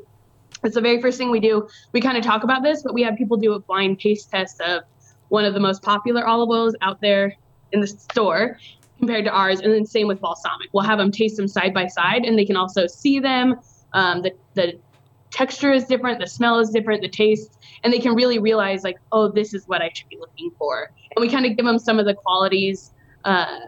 it's 0.63 0.75
the 0.75 0.81
very 0.81 1.01
first 1.01 1.17
thing 1.17 1.31
we 1.31 1.39
do. 1.39 1.67
We 1.93 2.01
kind 2.01 2.17
of 2.17 2.23
talk 2.23 2.43
about 2.43 2.63
this, 2.63 2.83
but 2.83 2.93
we 2.93 3.03
have 3.03 3.15
people 3.15 3.37
do 3.37 3.53
a 3.53 3.59
blind 3.59 3.99
taste 3.99 4.29
test 4.29 4.59
of 4.59 4.83
one 5.29 5.45
of 5.45 5.53
the 5.53 5.59
most 5.59 5.81
popular 5.81 6.27
olive 6.27 6.49
oils 6.49 6.75
out 6.81 6.99
there 7.01 7.35
in 7.73 7.81
the 7.81 7.87
store 7.87 8.57
compared 8.99 9.25
to 9.25 9.31
ours, 9.31 9.59
and 9.59 9.73
then 9.73 9.85
same 9.85 10.07
with 10.07 10.21
balsamic. 10.21 10.69
We'll 10.71 10.85
have 10.85 10.97
them 10.97 11.11
taste 11.11 11.37
them 11.37 11.47
side 11.47 11.73
by 11.73 11.87
side, 11.87 12.23
and 12.25 12.37
they 12.37 12.45
can 12.45 12.55
also 12.55 12.87
see 12.87 13.19
them. 13.19 13.59
Um, 13.93 14.21
the 14.21 14.31
the 14.53 14.79
texture 15.31 15.73
is 15.73 15.85
different, 15.85 16.19
the 16.19 16.27
smell 16.27 16.59
is 16.59 16.69
different, 16.69 17.01
the 17.01 17.09
taste, 17.09 17.59
and 17.83 17.91
they 17.91 17.99
can 17.99 18.13
really 18.13 18.39
realize 18.39 18.83
like, 18.83 18.97
oh, 19.11 19.29
this 19.29 19.53
is 19.53 19.67
what 19.67 19.81
I 19.81 19.89
should 19.93 20.07
be 20.07 20.17
looking 20.17 20.51
for. 20.57 20.91
And 21.15 21.21
we 21.21 21.29
kind 21.29 21.45
of 21.45 21.57
give 21.57 21.65
them 21.65 21.79
some 21.79 21.99
of 21.99 22.05
the 22.05 22.13
qualities. 22.13 22.91
Uh, 23.25 23.59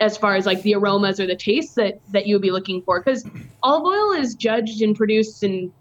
as 0.00 0.16
far 0.16 0.34
as 0.34 0.44
like 0.44 0.60
the 0.62 0.74
aromas 0.74 1.20
or 1.20 1.26
the 1.26 1.36
tastes 1.36 1.74
that 1.74 2.00
that 2.10 2.26
you 2.26 2.34
would 2.34 2.42
be 2.42 2.50
looking 2.50 2.82
for 2.82 3.00
because 3.00 3.24
olive 3.62 3.84
oil 3.84 4.12
is 4.12 4.34
judged 4.34 4.82
and 4.82 4.96
produced 4.96 5.42
in 5.42 5.72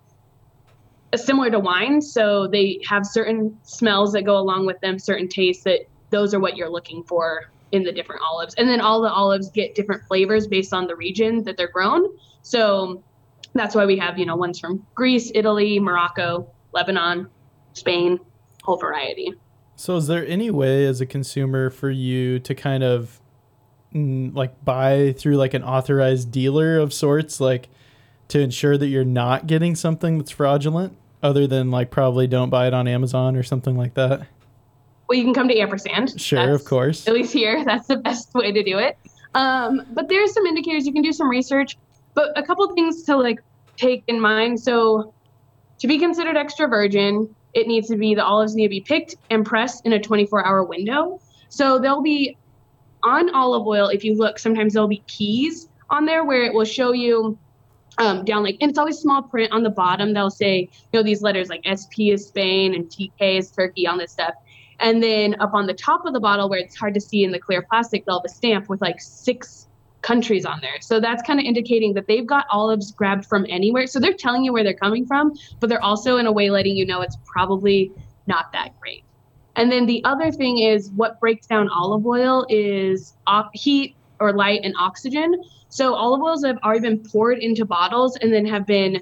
similar 1.15 1.49
to 1.49 1.59
wine 1.59 1.99
so 1.99 2.47
they 2.47 2.79
have 2.87 3.05
certain 3.05 3.57
smells 3.63 4.13
that 4.13 4.23
go 4.23 4.37
along 4.37 4.65
with 4.65 4.79
them 4.81 4.99
certain 4.99 5.27
tastes 5.27 5.63
that 5.63 5.79
those 6.13 6.33
are 6.33 6.39
what 6.39 6.55
you're 6.55 6.69
looking 6.69 7.03
for 7.03 7.51
in 7.73 7.83
the 7.83 7.91
different 7.91 8.21
olives. 8.23 8.53
And 8.53 8.69
then 8.69 8.79
all 8.79 9.01
the 9.01 9.09
olives 9.09 9.49
get 9.49 9.73
different 9.73 10.03
flavors 10.07 10.47
based 10.47 10.73
on 10.73 10.85
the 10.85 10.95
region 10.95 11.43
that 11.43 11.57
they're 11.57 11.71
grown. 11.71 12.05
So 12.43 13.03
that's 13.53 13.73
why 13.73 13.85
we 13.87 13.97
have, 13.97 14.19
you 14.19 14.25
know, 14.25 14.35
ones 14.35 14.59
from 14.59 14.85
Greece, 14.93 15.31
Italy, 15.33 15.79
Morocco, 15.79 16.47
Lebanon, 16.71 17.29
Spain, 17.73 18.19
whole 18.63 18.77
variety. 18.77 19.33
So 19.75 19.97
is 19.97 20.05
there 20.05 20.25
any 20.27 20.51
way 20.51 20.85
as 20.85 21.01
a 21.01 21.05
consumer 21.07 21.71
for 21.71 21.89
you 21.89 22.37
to 22.39 22.53
kind 22.53 22.83
of 22.83 23.19
mm, 23.93 24.33
like 24.35 24.63
buy 24.63 25.15
through 25.17 25.37
like 25.37 25.55
an 25.55 25.63
authorized 25.63 26.31
dealer 26.31 26.77
of 26.77 26.93
sorts 26.93 27.41
like 27.41 27.69
to 28.27 28.39
ensure 28.39 28.77
that 28.77 28.87
you're 28.87 29.03
not 29.03 29.47
getting 29.47 29.75
something 29.75 30.19
that's 30.19 30.31
fraudulent 30.31 30.95
other 31.23 31.47
than 31.47 31.71
like 31.71 31.89
probably 31.89 32.27
don't 32.27 32.51
buy 32.51 32.67
it 32.67 32.73
on 32.73 32.87
Amazon 32.87 33.35
or 33.35 33.41
something 33.41 33.75
like 33.75 33.95
that? 33.95 34.27
Well, 35.07 35.17
you 35.17 35.23
can 35.23 35.33
come 35.33 35.47
to 35.47 35.57
ampersand. 35.57 36.19
Sure, 36.19 36.45
That's, 36.45 36.61
of 36.61 36.67
course. 36.67 37.07
At 37.07 37.13
least 37.13 37.33
here, 37.33 37.63
that's 37.65 37.87
the 37.87 37.97
best 37.97 38.33
way 38.33 38.51
to 38.51 38.63
do 38.63 38.77
it. 38.77 38.97
Um, 39.35 39.83
but 39.91 40.09
there's 40.09 40.33
some 40.33 40.45
indicators. 40.45 40.85
You 40.85 40.93
can 40.93 41.01
do 41.01 41.13
some 41.13 41.29
research. 41.29 41.77
But 42.13 42.37
a 42.37 42.43
couple 42.43 42.71
things 42.73 43.03
to 43.03 43.17
like 43.17 43.39
take 43.75 44.03
in 44.07 44.19
mind. 44.19 44.59
So 44.59 45.13
to 45.79 45.87
be 45.87 45.97
considered 45.97 46.37
extra 46.37 46.67
virgin, 46.67 47.33
it 47.53 47.67
needs 47.67 47.87
to 47.89 47.97
be 47.97 48.15
the 48.15 48.23
olives 48.23 48.55
need 48.55 48.63
to 48.63 48.69
be 48.69 48.81
picked 48.81 49.15
and 49.29 49.45
pressed 49.45 49.85
in 49.85 49.93
a 49.93 49.99
24 49.99 50.45
hour 50.45 50.63
window. 50.63 51.19
So 51.49 51.79
they'll 51.79 52.01
be 52.01 52.37
on 53.03 53.33
olive 53.33 53.67
oil. 53.67 53.87
If 53.87 54.03
you 54.03 54.15
look, 54.15 54.39
sometimes 54.39 54.73
there'll 54.73 54.87
be 54.87 55.03
keys 55.07 55.67
on 55.89 56.05
there 56.05 56.23
where 56.23 56.43
it 56.43 56.53
will 56.53 56.65
show 56.65 56.93
you 56.93 57.37
um, 57.99 58.25
down 58.25 58.43
like, 58.43 58.57
and 58.61 58.69
it's 58.69 58.79
always 58.79 58.97
small 58.97 59.21
print 59.21 59.51
on 59.51 59.63
the 59.63 59.69
bottom. 59.69 60.13
They'll 60.13 60.31
say, 60.31 60.69
you 60.91 60.99
know, 60.99 61.03
these 61.03 61.21
letters 61.21 61.49
like 61.49 61.61
SP 61.67 62.09
is 62.09 62.27
Spain 62.27 62.73
and 62.73 62.85
TK 62.85 63.37
is 63.37 63.51
Turkey 63.51 63.85
on 63.85 63.97
this 63.97 64.11
stuff. 64.11 64.33
And 64.83 65.01
then 65.01 65.39
up 65.39 65.53
on 65.53 65.65
the 65.65 65.73
top 65.73 66.05
of 66.05 66.13
the 66.13 66.19
bottle, 66.19 66.49
where 66.49 66.59
it's 66.59 66.75
hard 66.75 66.93
to 66.95 67.01
see 67.01 67.23
in 67.23 67.31
the 67.31 67.39
clear 67.39 67.61
plastic, 67.61 68.05
they'll 68.05 68.19
have 68.19 68.25
a 68.25 68.29
stamp 68.29 68.67
with 68.67 68.81
like 68.81 68.99
six 68.99 69.69
countries 70.01 70.45
on 70.45 70.59
there. 70.61 70.81
So 70.81 70.99
that's 70.99 71.23
kind 71.23 71.39
of 71.39 71.45
indicating 71.45 71.93
that 71.93 72.05
they've 72.07 72.27
got 72.27 72.45
olives 72.51 72.91
grabbed 72.91 73.25
from 73.25 73.45
anywhere. 73.47 73.87
So 73.87 74.01
they're 74.01 74.11
telling 74.11 74.43
you 74.43 74.51
where 74.51 74.61
they're 74.61 74.73
coming 74.73 75.05
from, 75.05 75.33
but 75.61 75.69
they're 75.69 75.81
also 75.81 76.17
in 76.17 76.27
a 76.27 76.31
way 76.33 76.49
letting 76.49 76.75
you 76.75 76.85
know 76.85 76.99
it's 76.99 77.17
probably 77.25 77.93
not 78.27 78.51
that 78.51 78.77
great. 78.81 79.05
And 79.55 79.71
then 79.71 79.85
the 79.85 80.03
other 80.03 80.31
thing 80.31 80.57
is 80.57 80.91
what 80.91 81.17
breaks 81.21 81.47
down 81.47 81.69
olive 81.69 82.05
oil 82.05 82.45
is 82.49 83.15
heat 83.53 83.95
or 84.19 84.33
light 84.33 84.61
and 84.63 84.75
oxygen. 84.77 85.41
So 85.69 85.95
olive 85.95 86.21
oils 86.21 86.43
have 86.43 86.57
already 86.57 86.81
been 86.81 86.99
poured 86.99 87.39
into 87.39 87.63
bottles 87.63 88.17
and 88.17 88.33
then 88.33 88.45
have 88.47 88.65
been 88.65 89.01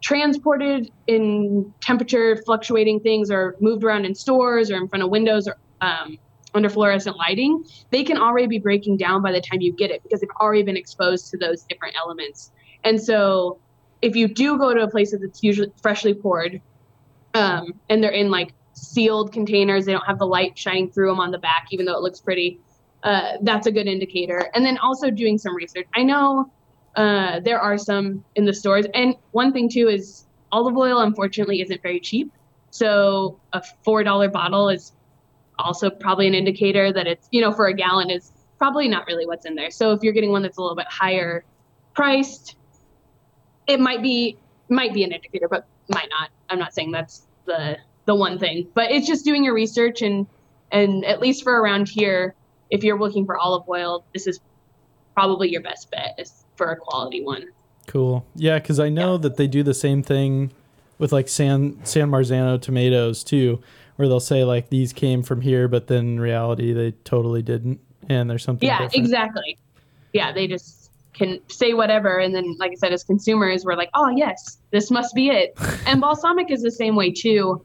transported 0.00 0.90
in 1.06 1.72
temperature 1.80 2.36
fluctuating 2.44 3.00
things 3.00 3.30
or 3.30 3.56
moved 3.60 3.84
around 3.84 4.04
in 4.04 4.14
stores 4.14 4.70
or 4.70 4.76
in 4.76 4.88
front 4.88 5.02
of 5.02 5.10
windows 5.10 5.46
or 5.46 5.56
um, 5.80 6.18
under 6.54 6.68
fluorescent 6.68 7.16
lighting, 7.16 7.64
they 7.90 8.02
can 8.02 8.18
already 8.18 8.46
be 8.46 8.58
breaking 8.58 8.96
down 8.96 9.22
by 9.22 9.32
the 9.32 9.40
time 9.40 9.60
you 9.60 9.72
get 9.72 9.90
it 9.90 10.02
because 10.02 10.20
they've 10.20 10.30
already 10.40 10.62
been 10.62 10.76
exposed 10.76 11.30
to 11.30 11.36
those 11.36 11.62
different 11.64 11.94
elements. 11.96 12.50
And 12.84 13.00
so 13.00 13.58
if 14.02 14.16
you 14.16 14.28
do 14.28 14.58
go 14.58 14.74
to 14.74 14.82
a 14.82 14.90
place 14.90 15.14
that's 15.18 15.42
usually 15.42 15.70
freshly 15.82 16.14
poured 16.14 16.60
um, 17.34 17.74
and 17.88 18.02
they're 18.02 18.10
in 18.10 18.30
like 18.30 18.52
sealed 18.72 19.32
containers, 19.32 19.84
they 19.84 19.92
don't 19.92 20.06
have 20.06 20.18
the 20.18 20.26
light 20.26 20.58
shining 20.58 20.90
through 20.90 21.10
them 21.10 21.20
on 21.20 21.30
the 21.30 21.38
back, 21.38 21.66
even 21.70 21.86
though 21.86 21.94
it 21.94 22.02
looks 22.02 22.20
pretty, 22.20 22.58
uh, 23.02 23.32
that's 23.42 23.66
a 23.66 23.72
good 23.72 23.86
indicator. 23.86 24.50
And 24.54 24.64
then 24.64 24.78
also 24.78 25.10
doing 25.10 25.38
some 25.38 25.54
research. 25.54 25.86
I 25.94 26.02
know 26.02 26.50
uh, 26.96 27.40
there 27.40 27.60
are 27.60 27.78
some 27.78 28.24
in 28.34 28.44
the 28.44 28.54
stores. 28.54 28.86
And 28.94 29.14
one 29.32 29.52
thing 29.52 29.68
too 29.68 29.88
is 29.88 30.26
olive 30.52 30.76
oil, 30.76 31.00
unfortunately, 31.00 31.60
isn't 31.60 31.82
very 31.82 32.00
cheap. 32.00 32.32
So 32.70 33.38
a 33.52 33.62
$4 33.86 34.32
bottle 34.32 34.68
is 34.68 34.92
also 35.58 35.90
probably 35.90 36.26
an 36.26 36.34
indicator 36.34 36.92
that 36.92 37.06
it's, 37.06 37.28
you 37.30 37.40
know, 37.40 37.52
for 37.52 37.66
a 37.66 37.74
gallon 37.74 38.10
is 38.10 38.32
probably 38.58 38.88
not 38.88 39.06
really 39.06 39.26
what's 39.26 39.46
in 39.46 39.54
there. 39.54 39.70
So 39.70 39.92
if 39.92 40.02
you're 40.02 40.12
getting 40.12 40.30
one 40.30 40.42
that's 40.42 40.58
a 40.58 40.60
little 40.60 40.76
bit 40.76 40.86
higher 40.88 41.44
priced, 41.94 42.56
it 43.66 43.80
might 43.80 44.02
be 44.02 44.38
might 44.68 44.94
be 44.94 45.02
an 45.02 45.12
indicator, 45.12 45.48
but 45.48 45.66
might 45.88 46.08
not. 46.10 46.30
I'm 46.48 46.58
not 46.58 46.74
saying 46.74 46.92
that's 46.92 47.26
the 47.46 47.78
the 48.06 48.14
one 48.14 48.38
thing, 48.38 48.68
but 48.74 48.90
it's 48.90 49.06
just 49.06 49.24
doing 49.24 49.44
your 49.44 49.54
research 49.54 50.02
and 50.02 50.26
and 50.72 51.04
at 51.04 51.20
least 51.20 51.42
for 51.42 51.60
around 51.60 51.88
here, 51.88 52.34
if 52.70 52.84
you're 52.84 52.98
looking 52.98 53.26
for 53.26 53.36
olive 53.36 53.68
oil, 53.68 54.04
this 54.12 54.26
is 54.26 54.40
probably 55.14 55.48
your 55.48 55.60
best 55.60 55.90
bet 55.90 56.14
for 56.60 56.70
a 56.70 56.76
quality 56.76 57.22
one. 57.22 57.46
Cool. 57.86 58.26
Yeah, 58.34 58.58
because 58.58 58.78
I 58.78 58.90
know 58.90 59.16
that 59.16 59.38
they 59.38 59.46
do 59.46 59.62
the 59.62 59.72
same 59.72 60.02
thing 60.02 60.52
with 60.98 61.10
like 61.10 61.26
San 61.26 61.82
San 61.84 62.10
Marzano 62.10 62.60
tomatoes 62.60 63.24
too, 63.24 63.62
where 63.96 64.06
they'll 64.06 64.20
say 64.20 64.44
like 64.44 64.68
these 64.68 64.92
came 64.92 65.22
from 65.22 65.40
here, 65.40 65.68
but 65.68 65.86
then 65.86 66.04
in 66.04 66.20
reality 66.20 66.74
they 66.74 66.90
totally 67.04 67.40
didn't, 67.40 67.80
and 68.10 68.28
there's 68.28 68.44
something. 68.44 68.66
Yeah, 68.66 68.82
different. 68.82 68.94
exactly. 68.94 69.58
Yeah, 70.12 70.32
they 70.32 70.46
just 70.46 70.90
can 71.14 71.40
say 71.48 71.72
whatever, 71.72 72.18
and 72.18 72.34
then 72.34 72.56
like 72.58 72.72
I 72.72 72.74
said, 72.74 72.92
as 72.92 73.04
consumers, 73.04 73.64
we're 73.64 73.74
like, 73.74 73.90
oh 73.94 74.10
yes, 74.10 74.58
this 74.70 74.90
must 74.90 75.14
be 75.14 75.30
it. 75.30 75.54
and 75.86 75.98
balsamic 75.98 76.50
is 76.50 76.60
the 76.60 76.70
same 76.70 76.94
way 76.94 77.10
too. 77.10 77.64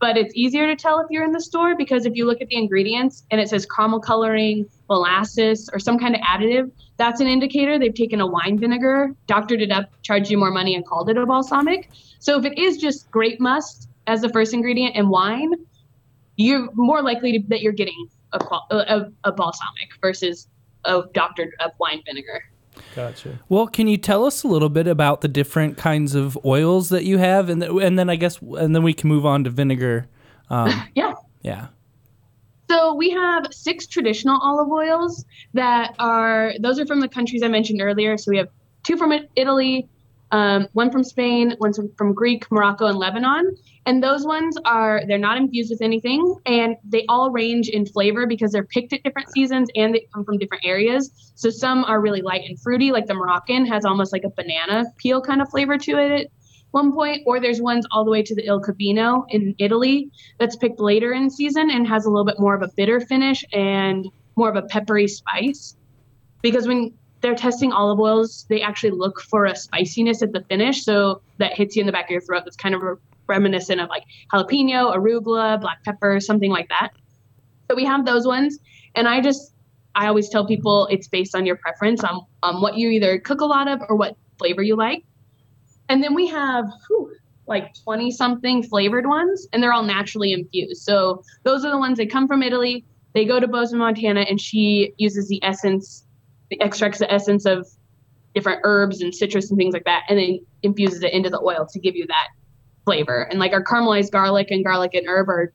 But 0.00 0.16
it's 0.16 0.34
easier 0.34 0.66
to 0.66 0.76
tell 0.76 0.98
if 1.00 1.08
you're 1.10 1.24
in 1.24 1.32
the 1.32 1.40
store 1.40 1.76
because 1.76 2.06
if 2.06 2.14
you 2.16 2.24
look 2.24 2.40
at 2.40 2.48
the 2.48 2.56
ingredients 2.56 3.24
and 3.30 3.38
it 3.38 3.50
says 3.50 3.66
caramel 3.66 4.00
coloring, 4.00 4.66
molasses, 4.88 5.68
or 5.72 5.78
some 5.78 5.98
kind 5.98 6.14
of 6.14 6.22
additive, 6.22 6.70
that's 6.96 7.20
an 7.20 7.26
indicator 7.26 7.78
they've 7.78 7.94
taken 7.94 8.20
a 8.20 8.26
wine 8.26 8.58
vinegar, 8.58 9.14
doctored 9.26 9.60
it 9.60 9.70
up, 9.70 9.90
charged 10.02 10.30
you 10.30 10.38
more 10.38 10.50
money, 10.50 10.74
and 10.74 10.86
called 10.86 11.10
it 11.10 11.16
a 11.16 11.26
balsamic. 11.26 11.90
So 12.18 12.38
if 12.38 12.44
it 12.44 12.58
is 12.58 12.78
just 12.78 13.10
grape 13.10 13.40
must 13.40 13.88
as 14.06 14.22
the 14.22 14.28
first 14.28 14.54
ingredient 14.54 14.96
and 14.96 15.10
wine, 15.10 15.52
you're 16.36 16.70
more 16.74 17.02
likely 17.02 17.32
to, 17.32 17.48
that 17.48 17.60
you're 17.60 17.72
getting 17.72 18.08
a, 18.32 18.38
a, 18.70 19.10
a 19.24 19.32
balsamic 19.32 19.90
versus 20.00 20.48
a 20.84 21.02
doctored 21.12 21.54
up 21.60 21.74
wine 21.78 22.02
vinegar. 22.06 22.44
Gotcha. 22.94 23.40
Well, 23.48 23.66
can 23.66 23.88
you 23.88 23.96
tell 23.96 24.24
us 24.24 24.42
a 24.42 24.48
little 24.48 24.68
bit 24.68 24.86
about 24.86 25.20
the 25.20 25.28
different 25.28 25.76
kinds 25.76 26.14
of 26.14 26.38
oils 26.44 26.90
that 26.90 27.04
you 27.04 27.18
have, 27.18 27.48
and 27.48 27.62
th- 27.62 27.72
and 27.82 27.98
then 27.98 28.10
I 28.10 28.16
guess 28.16 28.40
and 28.40 28.74
then 28.74 28.82
we 28.82 28.92
can 28.92 29.08
move 29.08 29.24
on 29.24 29.44
to 29.44 29.50
vinegar. 29.50 30.08
Um, 30.50 30.70
yeah. 30.94 31.14
Yeah. 31.42 31.68
So 32.68 32.94
we 32.94 33.10
have 33.10 33.46
six 33.52 33.86
traditional 33.86 34.38
olive 34.42 34.70
oils 34.70 35.24
that 35.54 35.94
are 35.98 36.52
those 36.60 36.78
are 36.78 36.86
from 36.86 37.00
the 37.00 37.08
countries 37.08 37.42
I 37.42 37.48
mentioned 37.48 37.80
earlier. 37.80 38.16
So 38.16 38.30
we 38.30 38.38
have 38.38 38.48
two 38.82 38.96
from 38.96 39.12
Italy, 39.36 39.88
um, 40.32 40.66
one 40.72 40.90
from 40.90 41.04
Spain, 41.04 41.54
one 41.58 41.72
from 41.72 42.12
Greek, 42.12 42.50
Morocco, 42.50 42.86
and 42.86 42.98
Lebanon. 42.98 43.56
And 43.86 44.02
those 44.02 44.24
ones 44.24 44.56
are 44.64 45.02
they're 45.06 45.18
not 45.18 45.36
infused 45.36 45.70
with 45.70 45.80
anything, 45.80 46.34
and 46.44 46.76
they 46.82 47.04
all 47.08 47.30
range 47.30 47.68
in 47.68 47.86
flavor 47.86 48.26
because 48.26 48.50
they're 48.50 48.64
picked 48.64 48.92
at 48.92 49.04
different 49.04 49.30
seasons 49.30 49.68
and 49.76 49.94
they 49.94 50.08
come 50.12 50.24
from 50.24 50.38
different 50.38 50.64
areas. 50.64 51.32
So 51.36 51.50
some 51.50 51.84
are 51.84 52.00
really 52.00 52.22
light 52.22 52.42
and 52.48 52.60
fruity, 52.60 52.90
like 52.90 53.06
the 53.06 53.14
Moroccan 53.14 53.64
has 53.66 53.84
almost 53.84 54.12
like 54.12 54.24
a 54.24 54.30
banana 54.30 54.86
peel 54.96 55.20
kind 55.20 55.40
of 55.40 55.48
flavor 55.50 55.78
to 55.78 55.98
it 55.98 56.32
one 56.72 56.92
point, 56.92 57.22
or 57.26 57.40
there's 57.40 57.60
ones 57.60 57.86
all 57.90 58.04
the 58.04 58.10
way 58.10 58.22
to 58.22 58.34
the 58.34 58.46
Il 58.46 58.60
Cabino 58.60 59.24
in 59.30 59.54
Italy 59.58 60.10
that's 60.38 60.56
picked 60.56 60.80
later 60.80 61.12
in 61.12 61.30
season 61.30 61.70
and 61.70 61.86
has 61.86 62.04
a 62.04 62.10
little 62.10 62.24
bit 62.24 62.38
more 62.38 62.54
of 62.54 62.62
a 62.62 62.68
bitter 62.76 63.00
finish 63.00 63.44
and 63.52 64.06
more 64.36 64.50
of 64.50 64.56
a 64.56 64.62
peppery 64.62 65.08
spice. 65.08 65.76
Because 66.42 66.68
when 66.68 66.92
they're 67.22 67.34
testing 67.34 67.72
olive 67.72 67.98
oils, 67.98 68.46
they 68.48 68.60
actually 68.60 68.90
look 68.90 69.20
for 69.20 69.46
a 69.46 69.56
spiciness 69.56 70.22
at 70.22 70.32
the 70.32 70.42
finish, 70.42 70.84
so 70.84 71.22
that 71.38 71.54
hits 71.54 71.76
you 71.76 71.80
in 71.80 71.86
the 71.86 71.92
back 71.92 72.04
of 72.04 72.10
your 72.10 72.20
throat. 72.20 72.42
That's 72.44 72.56
kind 72.56 72.74
of 72.74 72.82
reminiscent 73.26 73.80
of 73.80 73.88
like 73.88 74.04
jalapeno, 74.32 74.94
arugula, 74.94 75.60
black 75.60 75.82
pepper, 75.84 76.20
something 76.20 76.50
like 76.50 76.68
that. 76.68 76.90
So 77.70 77.74
we 77.74 77.84
have 77.84 78.04
those 78.04 78.26
ones, 78.26 78.58
and 78.94 79.08
I 79.08 79.20
just 79.20 79.54
I 79.94 80.06
always 80.08 80.28
tell 80.28 80.46
people 80.46 80.86
it's 80.90 81.08
based 81.08 81.34
on 81.34 81.46
your 81.46 81.56
preference 81.56 82.04
on 82.04 82.26
on 82.42 82.60
what 82.60 82.76
you 82.76 82.90
either 82.90 83.18
cook 83.18 83.40
a 83.40 83.46
lot 83.46 83.66
of 83.66 83.80
or 83.88 83.96
what 83.96 84.16
flavor 84.38 84.62
you 84.62 84.76
like. 84.76 85.04
And 85.88 86.02
then 86.02 86.14
we 86.14 86.26
have 86.28 86.66
whew, 86.88 87.12
like 87.46 87.74
20 87.84 88.10
something 88.10 88.62
flavored 88.62 89.06
ones, 89.06 89.46
and 89.52 89.62
they're 89.62 89.72
all 89.72 89.84
naturally 89.84 90.32
infused. 90.32 90.82
So 90.82 91.22
those 91.44 91.64
are 91.64 91.70
the 91.70 91.78
ones 91.78 91.98
that 91.98 92.10
come 92.10 92.26
from 92.26 92.42
Italy. 92.42 92.84
They 93.14 93.24
go 93.24 93.40
to 93.40 93.48
Bozeman, 93.48 93.80
Montana, 93.80 94.20
and 94.22 94.40
she 94.40 94.92
uses 94.98 95.28
the 95.28 95.42
essence, 95.42 96.04
the 96.50 96.60
extracts 96.60 96.98
the 96.98 97.12
essence 97.12 97.46
of 97.46 97.66
different 98.34 98.60
herbs 98.64 99.00
and 99.00 99.14
citrus 99.14 99.50
and 99.50 99.56
things 99.56 99.72
like 99.72 99.84
that, 99.84 100.02
and 100.08 100.18
then 100.18 100.40
infuses 100.62 101.02
it 101.02 101.12
into 101.12 101.30
the 101.30 101.40
oil 101.40 101.66
to 101.72 101.80
give 101.80 101.96
you 101.96 102.06
that 102.08 102.28
flavor. 102.84 103.22
And 103.30 103.38
like 103.38 103.52
our 103.52 103.62
caramelized 103.62 104.10
garlic 104.10 104.50
and 104.50 104.64
garlic 104.64 104.94
and 104.94 105.06
herb 105.06 105.28
are 105.28 105.52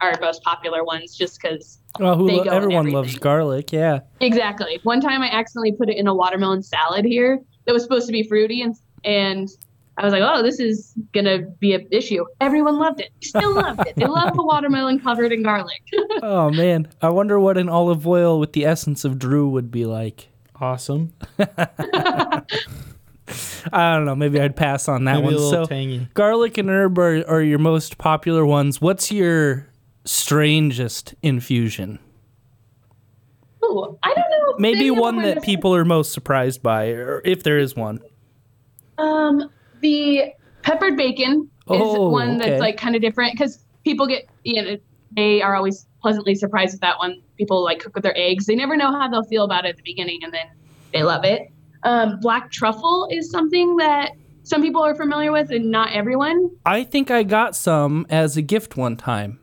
our 0.00 0.18
most 0.20 0.42
popular 0.42 0.84
ones 0.84 1.16
just 1.16 1.40
because 1.40 1.78
well, 1.98 2.16
who 2.16 2.26
lo- 2.30 2.42
everyone 2.42 2.90
loves 2.90 3.18
garlic, 3.18 3.72
yeah. 3.72 4.00
Exactly. 4.20 4.80
One 4.82 5.00
time 5.00 5.22
I 5.22 5.28
accidentally 5.30 5.72
put 5.72 5.88
it 5.88 5.96
in 5.96 6.06
a 6.06 6.14
watermelon 6.14 6.62
salad 6.62 7.04
here 7.04 7.40
that 7.66 7.72
was 7.72 7.82
supposed 7.82 8.06
to 8.06 8.12
be 8.12 8.22
fruity 8.22 8.62
and 8.62 8.74
and 9.04 9.48
I 9.98 10.04
was 10.04 10.12
like, 10.12 10.22
oh, 10.24 10.42
this 10.42 10.58
is 10.58 10.94
gonna 11.12 11.40
be 11.60 11.74
an 11.74 11.86
issue. 11.90 12.24
Everyone 12.40 12.78
loved 12.78 13.00
it. 13.00 13.10
Still 13.22 13.54
loved 13.54 13.86
it. 13.86 13.94
They 13.96 14.06
love 14.06 14.34
the 14.34 14.42
watermelon 14.42 15.00
covered 15.00 15.32
in 15.32 15.42
garlic. 15.42 15.82
oh 16.22 16.50
man, 16.50 16.88
I 17.00 17.10
wonder 17.10 17.38
what 17.38 17.58
an 17.58 17.68
olive 17.68 18.06
oil 18.06 18.40
with 18.40 18.52
the 18.52 18.64
essence 18.64 19.04
of 19.04 19.18
Drew 19.18 19.48
would 19.50 19.70
be 19.70 19.84
like. 19.84 20.28
Awesome. 20.60 21.12
I 23.72 23.94
don't 23.94 24.04
know. 24.04 24.14
Maybe 24.16 24.40
I'd 24.40 24.56
pass 24.56 24.88
on 24.88 25.04
that 25.04 25.22
Maybe 25.22 25.34
one. 25.34 25.50
so 25.50 25.64
tangy. 25.66 26.08
garlic 26.14 26.58
and 26.58 26.68
herb 26.68 26.98
are, 26.98 27.28
are 27.28 27.42
your 27.42 27.58
most 27.58 27.98
popular 27.98 28.44
ones. 28.44 28.80
What's 28.80 29.12
your 29.12 29.68
strangest 30.04 31.14
infusion? 31.22 31.98
Ooh, 33.64 33.98
I 34.02 34.08
don't 34.14 34.30
know. 34.30 34.54
Maybe 34.58 34.90
one 34.90 35.22
that 35.22 35.42
people 35.42 35.74
are 35.74 35.84
most 35.84 36.12
surprised 36.12 36.62
by, 36.62 36.88
or 36.90 37.22
if 37.24 37.42
there 37.42 37.58
is 37.58 37.76
one. 37.76 38.00
Um, 39.02 39.50
the 39.80 40.32
peppered 40.62 40.96
bacon 40.96 41.50
is 41.70 41.80
Oh, 41.80 42.08
one 42.08 42.38
that's 42.38 42.50
okay. 42.52 42.60
like 42.60 42.76
kind 42.76 42.94
of 42.94 43.02
different 43.02 43.32
because 43.32 43.64
people 43.84 44.06
get 44.06 44.28
you 44.44 44.62
know 44.62 44.76
they 45.14 45.42
are 45.42 45.54
always 45.54 45.86
pleasantly 46.00 46.34
surprised 46.34 46.74
with 46.74 46.80
that 46.80 46.98
one. 46.98 47.20
People 47.36 47.62
like 47.64 47.80
cook 47.80 47.94
with 47.94 48.02
their 48.04 48.16
eggs. 48.16 48.46
They 48.46 48.54
never 48.54 48.76
know 48.76 48.90
how 48.92 49.08
they'll 49.08 49.24
feel 49.24 49.44
about 49.44 49.64
it 49.64 49.70
at 49.70 49.76
the 49.76 49.82
beginning, 49.82 50.20
and 50.22 50.32
then 50.32 50.46
they 50.92 51.02
love 51.02 51.24
it. 51.24 51.42
Um, 51.82 52.20
black 52.20 52.50
truffle 52.50 53.08
is 53.10 53.30
something 53.30 53.76
that 53.76 54.12
some 54.44 54.62
people 54.62 54.82
are 54.82 54.94
familiar 54.94 55.32
with, 55.32 55.50
and 55.50 55.70
not 55.70 55.92
everyone. 55.92 56.50
I 56.64 56.84
think 56.84 57.10
I 57.10 57.24
got 57.24 57.54
some 57.56 58.06
as 58.08 58.36
a 58.36 58.42
gift 58.42 58.76
one 58.76 58.96
time. 58.96 59.38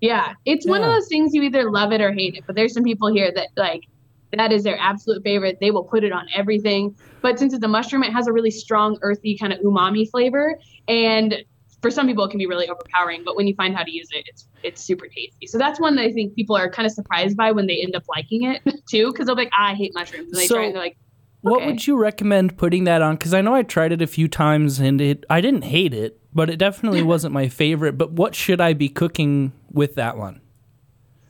Yeah, 0.00 0.32
it's 0.46 0.66
one 0.66 0.82
of 0.82 0.90
those 0.90 1.08
things 1.08 1.34
you 1.34 1.42
either 1.42 1.70
love 1.70 1.92
it 1.92 2.00
or 2.00 2.10
hate 2.12 2.34
it. 2.34 2.44
But 2.46 2.56
there's 2.56 2.72
some 2.72 2.82
people 2.82 3.12
here 3.12 3.30
that 3.34 3.48
like 3.56 3.84
that 4.32 4.52
is 4.52 4.62
their 4.62 4.78
absolute 4.78 5.22
favorite. 5.24 5.58
They 5.60 5.70
will 5.70 5.84
put 5.84 6.04
it 6.04 6.12
on 6.12 6.26
everything. 6.34 6.94
But 7.22 7.38
since 7.38 7.52
it's 7.52 7.64
a 7.64 7.68
mushroom, 7.68 8.02
it 8.04 8.12
has 8.12 8.26
a 8.26 8.32
really 8.32 8.50
strong, 8.50 8.98
earthy 9.02 9.36
kind 9.36 9.52
of 9.52 9.58
umami 9.60 10.08
flavor, 10.10 10.58
and 10.88 11.36
for 11.82 11.90
some 11.90 12.06
people 12.06 12.24
it 12.24 12.30
can 12.30 12.38
be 12.38 12.46
really 12.46 12.68
overpowering. 12.68 13.22
But 13.24 13.36
when 13.36 13.46
you 13.46 13.54
find 13.54 13.74
how 13.76 13.82
to 13.82 13.90
use 13.90 14.08
it, 14.12 14.24
it's 14.28 14.48
it's 14.62 14.80
super 14.82 15.06
tasty. 15.06 15.46
So 15.46 15.58
that's 15.58 15.80
one 15.80 15.96
that 15.96 16.02
I 16.02 16.12
think 16.12 16.34
people 16.34 16.56
are 16.56 16.70
kind 16.70 16.86
of 16.86 16.92
surprised 16.92 17.36
by 17.36 17.52
when 17.52 17.66
they 17.66 17.82
end 17.82 17.96
up 17.96 18.04
liking 18.08 18.44
it 18.44 18.62
too, 18.90 19.10
because 19.12 19.26
they'll 19.26 19.34
be 19.36 19.42
like, 19.44 19.52
I 19.58 19.74
hate 19.74 19.92
mushrooms, 19.94 20.32
and 20.32 20.40
they 20.40 20.46
So- 20.46 20.54
try 20.56 20.64
and 20.66 20.74
they're 20.74 20.82
like, 20.82 20.96
What 21.42 21.64
would 21.66 21.86
you 21.86 21.96
recommend 21.98 22.56
putting 22.58 22.84
that 22.84 23.00
on? 23.02 23.16
Because 23.16 23.32
I 23.34 23.40
know 23.40 23.54
I 23.54 23.62
tried 23.62 23.92
it 23.92 24.02
a 24.02 24.06
few 24.06 24.28
times 24.28 24.78
and 24.78 25.00
it 25.00 25.24
I 25.30 25.40
didn't 25.40 25.62
hate 25.62 25.94
it, 25.94 26.20
but 26.34 26.50
it 26.50 26.56
definitely 26.58 27.02
wasn't 27.12 27.32
my 27.34 27.48
favorite. 27.48 27.98
But 27.98 28.12
what 28.12 28.34
should 28.34 28.60
I 28.60 28.74
be 28.74 28.88
cooking 28.88 29.52
with 29.72 29.94
that 29.96 30.16
one? 30.18 30.40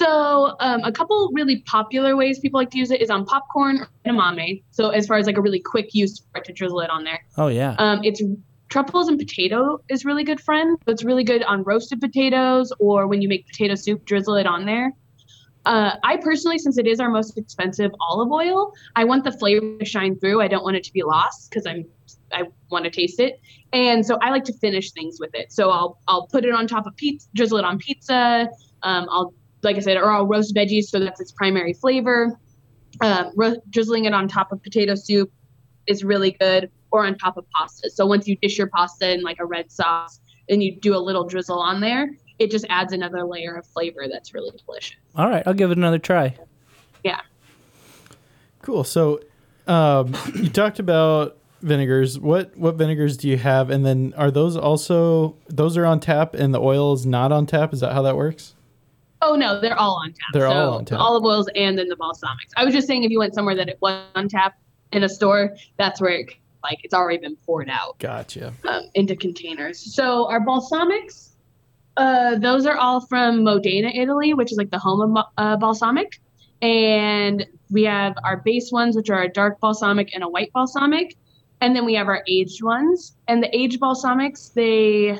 So, 0.00 0.56
um, 0.60 0.82
a 0.84 0.92
couple 0.92 1.30
really 1.34 1.60
popular 1.62 2.16
ways 2.16 2.38
people 2.38 2.58
like 2.58 2.70
to 2.70 2.78
use 2.78 2.90
it 2.90 3.02
is 3.02 3.10
on 3.10 3.26
popcorn 3.26 3.80
or 3.80 3.88
edamame. 4.06 4.62
So, 4.70 4.90
as 4.90 5.06
far 5.06 5.18
as 5.18 5.26
like 5.26 5.36
a 5.36 5.42
really 5.42 5.60
quick 5.60 5.94
use 5.94 6.22
for 6.32 6.38
it 6.38 6.44
to 6.44 6.52
drizzle 6.52 6.80
it 6.80 6.88
on 6.88 7.04
there. 7.04 7.20
Oh 7.36 7.48
yeah. 7.48 7.74
Um, 7.78 8.00
it's 8.02 8.22
truffles 8.70 9.08
and 9.08 9.18
potato 9.18 9.78
is 9.90 10.04
really 10.04 10.24
good 10.24 10.40
friend. 10.40 10.78
So 10.86 10.92
it's 10.92 11.04
really 11.04 11.24
good 11.24 11.42
on 11.42 11.64
roasted 11.64 12.00
potatoes 12.00 12.72
or 12.78 13.06
when 13.08 13.20
you 13.20 13.28
make 13.28 13.46
potato 13.46 13.74
soup, 13.74 14.04
drizzle 14.06 14.36
it 14.36 14.46
on 14.46 14.64
there. 14.64 14.92
Uh, 15.66 15.96
I 16.02 16.16
personally, 16.16 16.58
since 16.58 16.78
it 16.78 16.86
is 16.86 17.00
our 17.00 17.10
most 17.10 17.36
expensive 17.36 17.90
olive 18.00 18.32
oil, 18.32 18.72
I 18.96 19.04
want 19.04 19.24
the 19.24 19.32
flavor 19.32 19.76
to 19.78 19.84
shine 19.84 20.18
through. 20.18 20.40
I 20.40 20.48
don't 20.48 20.64
want 20.64 20.76
it 20.76 20.84
to 20.84 20.92
be 20.92 21.02
lost 21.02 21.50
because 21.50 21.66
I'm 21.66 21.84
I 22.32 22.44
want 22.70 22.84
to 22.84 22.90
taste 22.90 23.20
it, 23.20 23.40
and 23.72 24.06
so 24.06 24.16
I 24.22 24.30
like 24.30 24.44
to 24.44 24.54
finish 24.54 24.92
things 24.92 25.18
with 25.20 25.34
it. 25.34 25.52
So 25.52 25.70
I'll 25.70 25.98
I'll 26.08 26.28
put 26.28 26.46
it 26.46 26.54
on 26.54 26.66
top 26.66 26.86
of 26.86 26.96
pizza, 26.96 27.28
drizzle 27.34 27.58
it 27.58 27.64
on 27.66 27.76
pizza. 27.76 28.48
Um, 28.82 29.06
I'll 29.10 29.34
like 29.62 29.76
I 29.76 29.80
said, 29.80 29.96
are 29.96 30.10
I'll 30.10 30.26
roast 30.26 30.54
veggies 30.54 30.84
so 30.84 30.98
that's 30.98 31.20
its 31.20 31.32
primary 31.32 31.72
flavor. 31.72 32.38
Um, 33.00 33.32
ro- 33.36 33.56
drizzling 33.70 34.04
it 34.04 34.12
on 34.12 34.28
top 34.28 34.52
of 34.52 34.62
potato 34.62 34.94
soup 34.94 35.32
is 35.86 36.04
really 36.04 36.32
good, 36.32 36.70
or 36.90 37.06
on 37.06 37.16
top 37.16 37.36
of 37.36 37.44
pasta. 37.50 37.90
So 37.90 38.06
once 38.06 38.26
you 38.26 38.36
dish 38.36 38.58
your 38.58 38.68
pasta 38.68 39.12
in 39.12 39.22
like 39.22 39.38
a 39.40 39.44
red 39.44 39.70
sauce 39.70 40.20
and 40.48 40.62
you 40.62 40.76
do 40.76 40.94
a 40.96 40.98
little 40.98 41.24
drizzle 41.24 41.58
on 41.58 41.80
there, 41.80 42.10
it 42.38 42.50
just 42.50 42.64
adds 42.68 42.92
another 42.92 43.24
layer 43.24 43.54
of 43.54 43.66
flavor 43.66 44.06
that's 44.10 44.34
really 44.34 44.50
delicious. 44.66 44.96
All 45.14 45.28
right, 45.28 45.42
I'll 45.46 45.54
give 45.54 45.70
it 45.70 45.78
another 45.78 45.98
try. 45.98 46.36
Yeah. 47.04 47.20
Cool. 48.62 48.84
So, 48.84 49.20
um, 49.66 50.14
you 50.34 50.48
talked 50.48 50.78
about 50.78 51.38
vinegars. 51.62 52.18
What 52.18 52.56
what 52.56 52.76
vinegars 52.76 53.16
do 53.16 53.28
you 53.28 53.36
have? 53.38 53.70
And 53.70 53.84
then 53.84 54.14
are 54.16 54.30
those 54.30 54.56
also 54.56 55.36
those 55.48 55.76
are 55.76 55.86
on 55.86 56.00
tap 56.00 56.34
and 56.34 56.54
the 56.54 56.60
oil 56.60 56.92
is 56.92 57.06
not 57.06 57.32
on 57.32 57.46
tap? 57.46 57.72
Is 57.72 57.80
that 57.80 57.92
how 57.92 58.02
that 58.02 58.16
works? 58.16 58.54
Oh 59.22 59.36
no, 59.36 59.60
they're 59.60 59.78
all 59.78 60.00
on 60.02 60.12
tap. 60.12 60.28
They're 60.32 60.48
so 60.48 60.52
all 60.52 60.78
on 60.78 60.84
tap. 60.84 60.98
Olive 60.98 61.24
oils 61.24 61.48
and 61.54 61.78
then 61.78 61.88
the 61.88 61.96
balsamics. 61.96 62.52
I 62.56 62.64
was 62.64 62.74
just 62.74 62.86
saying 62.86 63.04
if 63.04 63.10
you 63.10 63.18
went 63.18 63.34
somewhere 63.34 63.54
that 63.54 63.68
it 63.68 63.78
was 63.80 64.02
on 64.14 64.28
tap 64.28 64.58
in 64.92 65.04
a 65.04 65.08
store, 65.08 65.56
that's 65.78 66.00
where 66.00 66.12
it, 66.12 66.32
like 66.62 66.78
it's 66.84 66.94
already 66.94 67.18
been 67.18 67.36
poured 67.36 67.68
out 67.68 67.98
Gotcha. 67.98 68.52
um, 68.68 68.84
into 68.94 69.16
containers. 69.16 69.94
So 69.94 70.28
our 70.28 70.40
balsamics, 70.40 71.30
uh, 71.96 72.38
those 72.38 72.66
are 72.66 72.76
all 72.76 73.00
from 73.06 73.44
Modena, 73.44 73.88
Italy, 73.88 74.34
which 74.34 74.52
is 74.52 74.58
like 74.58 74.70
the 74.70 74.78
home 74.78 75.16
of 75.16 75.26
uh, 75.36 75.56
balsamic. 75.56 76.20
And 76.62 77.46
we 77.70 77.84
have 77.84 78.14
our 78.24 78.38
base 78.38 78.70
ones, 78.70 78.96
which 78.96 79.10
are 79.10 79.22
a 79.22 79.28
dark 79.28 79.60
balsamic 79.60 80.14
and 80.14 80.22
a 80.22 80.28
white 80.28 80.52
balsamic. 80.52 81.16
And 81.62 81.74
then 81.76 81.84
we 81.84 81.94
have 81.94 82.08
our 82.08 82.22
aged 82.26 82.62
ones. 82.62 83.16
And 83.28 83.42
the 83.42 83.54
aged 83.56 83.80
balsamics, 83.80 84.52
they 84.52 85.18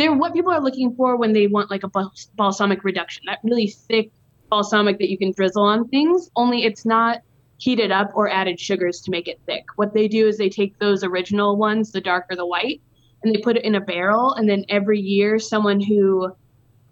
they're 0.00 0.12
what 0.12 0.32
people 0.32 0.52
are 0.52 0.60
looking 0.60 0.94
for 0.94 1.16
when 1.16 1.32
they 1.32 1.46
want 1.46 1.70
like 1.70 1.82
a 1.82 1.90
balsamic 2.34 2.84
reduction. 2.84 3.24
That 3.26 3.40
really 3.44 3.68
thick 3.68 4.10
balsamic 4.48 4.98
that 4.98 5.10
you 5.10 5.18
can 5.18 5.32
drizzle 5.32 5.62
on 5.62 5.88
things. 5.88 6.30
Only 6.36 6.64
it's 6.64 6.84
not 6.84 7.18
heated 7.58 7.92
up 7.92 8.10
or 8.14 8.28
added 8.28 8.58
sugars 8.58 9.00
to 9.02 9.10
make 9.10 9.28
it 9.28 9.40
thick. 9.46 9.64
What 9.76 9.92
they 9.92 10.08
do 10.08 10.26
is 10.26 10.38
they 10.38 10.48
take 10.48 10.78
those 10.78 11.04
original 11.04 11.56
ones, 11.56 11.92
the 11.92 12.00
dark 12.00 12.26
or 12.30 12.36
the 12.36 12.46
white, 12.46 12.80
and 13.22 13.34
they 13.34 13.40
put 13.40 13.56
it 13.56 13.64
in 13.64 13.74
a 13.74 13.80
barrel. 13.80 14.32
And 14.32 14.48
then 14.48 14.64
every 14.68 14.98
year, 14.98 15.38
someone 15.38 15.80
who 15.80 16.34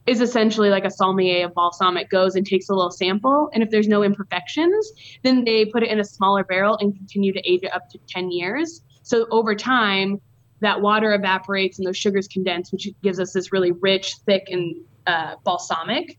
is 0.07 0.21
essentially 0.21 0.71
like 0.71 0.85
a 0.85 0.90
sommelier 0.90 1.47
of 1.47 1.55
balsamic 1.55 2.11
goes 2.11 2.35
and 2.35 2.47
takes 2.47 2.68
a 2.68 2.75
little 2.75 2.90
sample. 2.90 3.51
And 3.53 3.62
if 3.62 3.71
there's 3.71 3.88
no 3.88 4.03
imperfections, 4.03 4.92
then 5.23 5.44
they 5.44 5.64
put 5.66 5.83
it 5.83 5.90
in 5.90 6.01
a 6.01 6.05
smaller 6.05 6.44
barrel 6.44 6.79
and 6.81 6.97
continue 6.97 7.33
to 7.33 7.51
age 7.51 7.62
it 7.62 7.75
up 7.75 7.88
to 7.90 7.99
10 8.09 8.31
years. 8.31 8.83
So 9.03 9.27
over 9.31 9.55
time, 9.55 10.21
that 10.61 10.81
water 10.81 11.14
evaporates 11.14 11.79
and 11.79 11.87
those 11.87 11.97
sugars 11.97 12.29
condense, 12.29 12.73
which 12.73 12.88
gives 13.03 13.21
us 13.21 13.33
this 13.33 13.53
really 13.53 13.73
rich, 13.73 14.16
thick, 14.27 14.49
and 14.51 14.77
uh, 15.07 15.37
balsamic. 15.44 16.18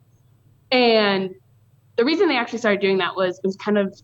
And 0.72 1.36
the 1.98 2.06
reason 2.06 2.28
they 2.28 2.38
actually 2.38 2.60
started 2.60 2.82
doing 2.82 3.00
that 3.00 3.16
was 3.16 3.38
it 3.38 3.48
was 3.48 3.58
kind 3.58 3.78
of 3.78 4.00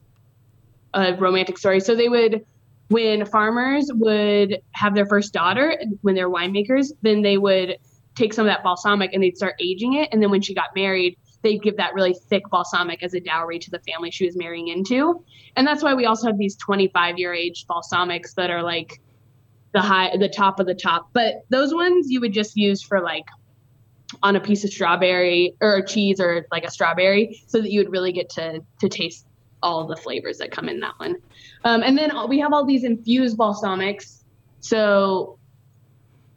a 0.93 1.15
romantic 1.15 1.57
story. 1.57 1.79
So 1.79 1.95
they 1.95 2.09
would, 2.09 2.45
when 2.89 3.25
farmers 3.25 3.89
would 3.93 4.61
have 4.71 4.95
their 4.95 5.05
first 5.05 5.33
daughter, 5.33 5.77
when 6.01 6.15
they're 6.15 6.29
winemakers, 6.29 6.91
then 7.01 7.21
they 7.21 7.37
would 7.37 7.77
take 8.15 8.33
some 8.33 8.47
of 8.47 8.51
that 8.51 8.63
balsamic 8.63 9.13
and 9.13 9.21
they'd 9.21 9.37
start 9.37 9.55
aging 9.59 9.93
it. 9.95 10.09
And 10.11 10.21
then 10.21 10.31
when 10.31 10.41
she 10.41 10.53
got 10.53 10.69
married, 10.75 11.17
they'd 11.41 11.61
give 11.61 11.77
that 11.77 11.93
really 11.93 12.15
thick 12.27 12.43
balsamic 12.49 13.03
as 13.03 13.13
a 13.13 13.19
dowry 13.19 13.59
to 13.59 13.69
the 13.69 13.79
family 13.79 14.09
she 14.09 14.25
was 14.25 14.35
marrying 14.35 14.69
into. 14.69 15.23
And 15.55 15.67
that's 15.67 15.83
why 15.83 15.93
we 15.93 16.05
also 16.05 16.27
have 16.27 16.37
these 16.37 16.55
25 16.55 17.17
year 17.17 17.33
aged 17.33 17.67
balsamics 17.67 18.33
that 18.35 18.49
are 18.49 18.63
like 18.63 18.99
the 19.75 19.81
high, 19.81 20.15
the 20.17 20.29
top 20.29 20.61
of 20.61 20.65
the 20.65 20.73
top. 20.73 21.09
But 21.11 21.45
those 21.49 21.73
ones 21.73 22.09
you 22.09 22.21
would 22.21 22.31
just 22.31 22.55
use 22.55 22.81
for 22.81 23.01
like 23.01 23.25
on 24.23 24.37
a 24.37 24.39
piece 24.39 24.63
of 24.63 24.71
strawberry 24.71 25.53
or 25.59 25.81
cheese 25.81 26.21
or 26.21 26.47
like 26.49 26.63
a 26.63 26.71
strawberry 26.71 27.43
so 27.47 27.61
that 27.61 27.69
you 27.69 27.81
would 27.81 27.91
really 27.91 28.13
get 28.13 28.29
to 28.29 28.61
to 28.79 28.89
taste 28.89 29.27
all 29.61 29.85
the 29.85 29.97
flavors 29.97 30.37
that 30.37 30.49
come 30.49 30.69
in 30.69 30.79
that 30.79 30.93
one. 30.97 31.17
Um, 31.65 31.83
and 31.83 31.97
then 31.97 32.11
we 32.29 32.39
have 32.39 32.53
all 32.53 32.65
these 32.65 32.85
infused 32.85 33.37
balsamics. 33.37 34.23
So 34.61 35.39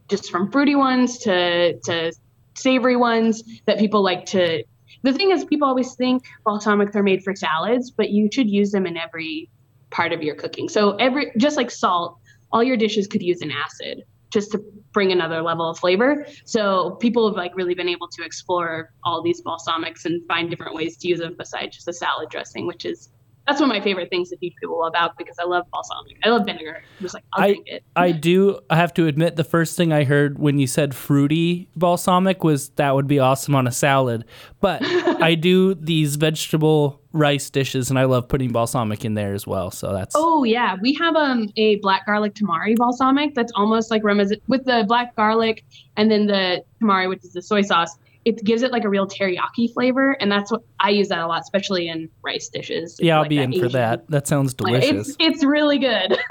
just 0.09 0.31
from 0.33 0.51
fruity 0.51 0.75
ones 0.75 1.19
to 1.19 1.79
to 1.79 2.13
savory 2.55 2.97
ones 2.97 3.45
that 3.67 3.79
people 3.79 4.03
like 4.03 4.27
to. 4.27 4.65
The 5.05 5.13
thing 5.13 5.31
is, 5.31 5.45
people 5.45 5.69
always 5.69 5.95
think 5.95 6.25
balsamics 6.45 6.97
are 6.97 7.05
made 7.05 7.23
for 7.23 7.37
salads, 7.37 7.93
but 7.93 8.11
you 8.11 8.29
should 8.33 8.51
use 8.51 8.73
them 8.73 8.85
in 8.85 8.97
every 8.97 9.49
part 9.91 10.13
of 10.13 10.25
your 10.25 10.35
cooking. 10.35 10.69
So 10.69 10.97
every 10.97 11.31
just 11.37 11.57
like 11.57 11.71
salt, 11.71 12.19
all 12.53 12.63
your 12.63 12.77
dishes 12.77 13.07
could 13.07 13.23
use 13.23 13.41
an 13.43 13.51
acid 13.51 14.05
just 14.31 14.53
to 14.53 14.63
bring 14.93 15.13
another 15.13 15.43
level 15.43 15.69
of 15.71 15.79
flavor. 15.79 16.27
So 16.45 16.93
people 17.01 17.29
have 17.29 17.37
like 17.37 17.57
really 17.57 17.75
been 17.75 17.89
able 17.89 18.09
to 18.09 18.25
explore 18.25 18.93
all 19.05 19.23
these 19.23 19.43
balsamics 19.43 20.05
and 20.05 20.27
find 20.27 20.51
different 20.51 20.75
ways 20.75 20.97
to 20.99 21.09
use 21.09 21.21
them 21.21 21.35
besides 21.39 21.77
just 21.77 21.89
a 21.89 21.93
salad 21.93 22.29
dressing, 22.31 22.67
which 22.67 22.85
is 22.85 23.11
that's 23.47 23.61
one 23.63 23.71
of 23.71 23.75
my 23.75 23.83
favorite 23.83 24.11
things 24.11 24.29
to 24.29 24.37
teach 24.37 24.53
people 24.61 24.85
about 24.85 25.17
because 25.17 25.37
I 25.39 25.45
love 25.45 25.65
balsamic. 25.73 26.19
I 26.23 26.29
love 26.29 26.45
vinegar. 26.45 26.83
I'm 26.99 27.03
just 27.03 27.15
like 27.15 27.25
I'll 27.33 27.45
I 27.45 27.53
drink 27.53 27.67
it. 27.67 27.85
I 27.97 28.13
do 28.13 28.61
I 28.69 28.77
have 28.77 28.93
to 28.95 29.07
admit 29.07 29.37
the 29.37 29.45
first 29.45 29.75
thing 29.75 29.91
I 29.91 30.05
heard 30.05 30.39
when 30.39 30.59
you 30.59 30.67
said 30.67 30.95
fruity 30.95 31.69
balsamic 31.75 32.45
was 32.45 32.69
that 32.71 32.95
would 32.95 33.07
be 33.07 33.19
awesome 33.19 33.55
on 33.55 33.67
a 33.67 33.73
salad. 33.73 34.27
But 34.61 34.83
I 34.85 35.35
do 35.35 35.75
these 35.75 36.17
vegetable 36.17 37.01
rice 37.19 37.51
dishes 37.51 37.91
and 37.91 37.99
I 37.99 38.05
love 38.05 38.29
putting 38.29 38.53
balsamic 38.53 39.05
in 39.05 39.15
there 39.15 39.35
as 39.35 39.47
well. 39.47 39.71
So 39.71 39.93
that's 39.93 40.15
Oh 40.17 40.45
yeah, 40.45 40.77
we 40.81 40.95
have 40.95 41.17
um 41.17 41.49
a 41.57 41.77
black 41.77 42.07
garlic 42.07 42.35
tamari 42.35 42.77
balsamic 42.77 43.35
that's 43.35 43.53
almost 43.55 43.91
like 43.91 44.05
reminiscent 44.05 44.43
with 44.49 44.65
the 44.65 44.85
black 44.87 45.15
garlic 45.17 45.65
and 45.97 46.11
then 46.11 46.27
the 46.27 46.65
tamari, 46.81 47.09
which 47.09 47.25
is 47.25 47.33
the 47.33 47.43
soy 47.43 47.63
sauce. 47.63 47.99
It 48.25 48.45
gives 48.45 48.63
it 48.63 48.73
like 48.73 48.85
a 48.85 48.89
real 48.91 49.07
teriyaki 49.07 49.73
flavor, 49.73 50.13
and 50.21 50.31
that's 50.31 50.51
what 50.53 50.63
I 50.81 50.91
use 50.91 51.09
that 51.09 51.21
a 51.21 51.27
lot, 51.27 51.41
especially 51.41 51.89
in 51.89 52.11
rice 52.23 52.49
dishes. 52.49 52.99
yeah, 53.01 53.15
I'll 53.15 53.23
like 53.23 53.31
be 53.31 53.39
in 53.39 53.59
for 53.59 53.69
that. 53.71 54.07
That 54.11 54.27
sounds 54.27 54.53
delicious. 54.63 55.09
It's 55.11 55.17
it's 55.19 55.45
really 55.45 55.79
good. 55.79 56.19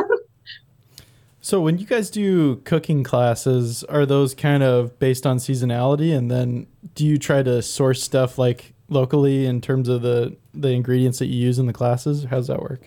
So 1.39 1.62
when 1.62 1.78
you 1.78 1.86
guys 1.86 2.10
do 2.10 2.58
cooking 2.65 3.06
classes, 3.06 3.86
are 3.86 4.06
those 4.06 4.36
kind 4.36 4.63
of 4.63 5.00
based 5.00 5.26
on 5.26 5.38
seasonality 5.38 6.13
and 6.13 6.30
then 6.30 6.67
do 6.93 7.06
you 7.06 7.17
try 7.17 7.41
to 7.41 7.62
source 7.62 8.04
stuff 8.04 8.38
like 8.38 8.73
locally 8.89 9.45
in 9.45 9.62
terms 9.62 9.89
of 9.89 10.02
the 10.02 10.36
the 10.54 10.69
ingredients 10.69 11.19
that 11.19 11.28
you 11.28 11.39
use 11.39 11.60
in 11.60 11.65
the 11.65 11.73
classes? 11.73 12.26
How 12.26 12.38
does 12.38 12.47
that 12.47 12.62
work? 12.62 12.82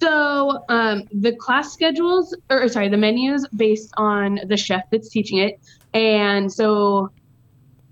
So 0.00 0.64
um, 0.68 1.08
the 1.12 1.34
class 1.34 1.72
schedules, 1.72 2.36
or 2.50 2.68
sorry, 2.68 2.88
the 2.88 2.96
menus 2.96 3.46
based 3.48 3.92
on 3.96 4.38
the 4.46 4.56
chef 4.56 4.82
that's 4.90 5.08
teaching 5.08 5.38
it, 5.38 5.58
and 5.92 6.52
so 6.52 7.10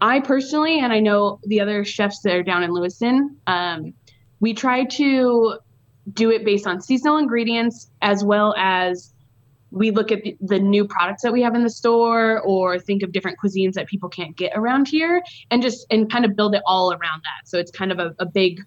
I 0.00 0.20
personally, 0.20 0.78
and 0.78 0.92
I 0.92 1.00
know 1.00 1.40
the 1.46 1.60
other 1.60 1.84
chefs 1.84 2.20
that 2.20 2.34
are 2.34 2.42
down 2.42 2.62
in 2.62 2.70
Lewiston, 2.70 3.36
um, 3.46 3.94
we 4.40 4.54
try 4.54 4.84
to 4.84 5.58
do 6.12 6.30
it 6.30 6.44
based 6.44 6.66
on 6.66 6.80
seasonal 6.80 7.16
ingredients 7.18 7.90
as 8.02 8.22
well 8.22 8.54
as 8.56 9.12
we 9.76 9.90
look 9.90 10.10
at 10.10 10.22
the, 10.40 10.58
new 10.58 10.86
products 10.86 11.22
that 11.22 11.32
we 11.32 11.42
have 11.42 11.54
in 11.54 11.62
the 11.62 11.70
store 11.70 12.40
or 12.40 12.78
think 12.78 13.02
of 13.02 13.12
different 13.12 13.38
cuisines 13.38 13.74
that 13.74 13.86
people 13.86 14.08
can't 14.08 14.34
get 14.34 14.52
around 14.54 14.88
here 14.88 15.22
and 15.50 15.60
just 15.60 15.86
and 15.90 16.10
kind 16.10 16.24
of 16.24 16.34
build 16.34 16.54
it 16.54 16.62
all 16.64 16.92
around 16.92 17.22
that. 17.22 17.46
So 17.46 17.58
it's 17.58 17.70
kind 17.70 17.92
of 17.92 17.98
a, 17.98 18.14
a 18.18 18.24
big 18.24 18.62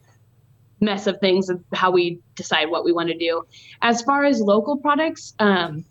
mess 0.80 1.08
of 1.08 1.20
things 1.20 1.50
of 1.50 1.62
how 1.74 1.90
we 1.90 2.20
decide 2.36 2.70
what 2.70 2.86
we 2.86 2.92
want 2.92 3.10
to 3.10 3.18
do. 3.18 3.42
As 3.82 4.04
far 4.04 4.24
as 4.24 4.40
local 4.40 4.78
products 4.78 5.34
um, 5.40 5.84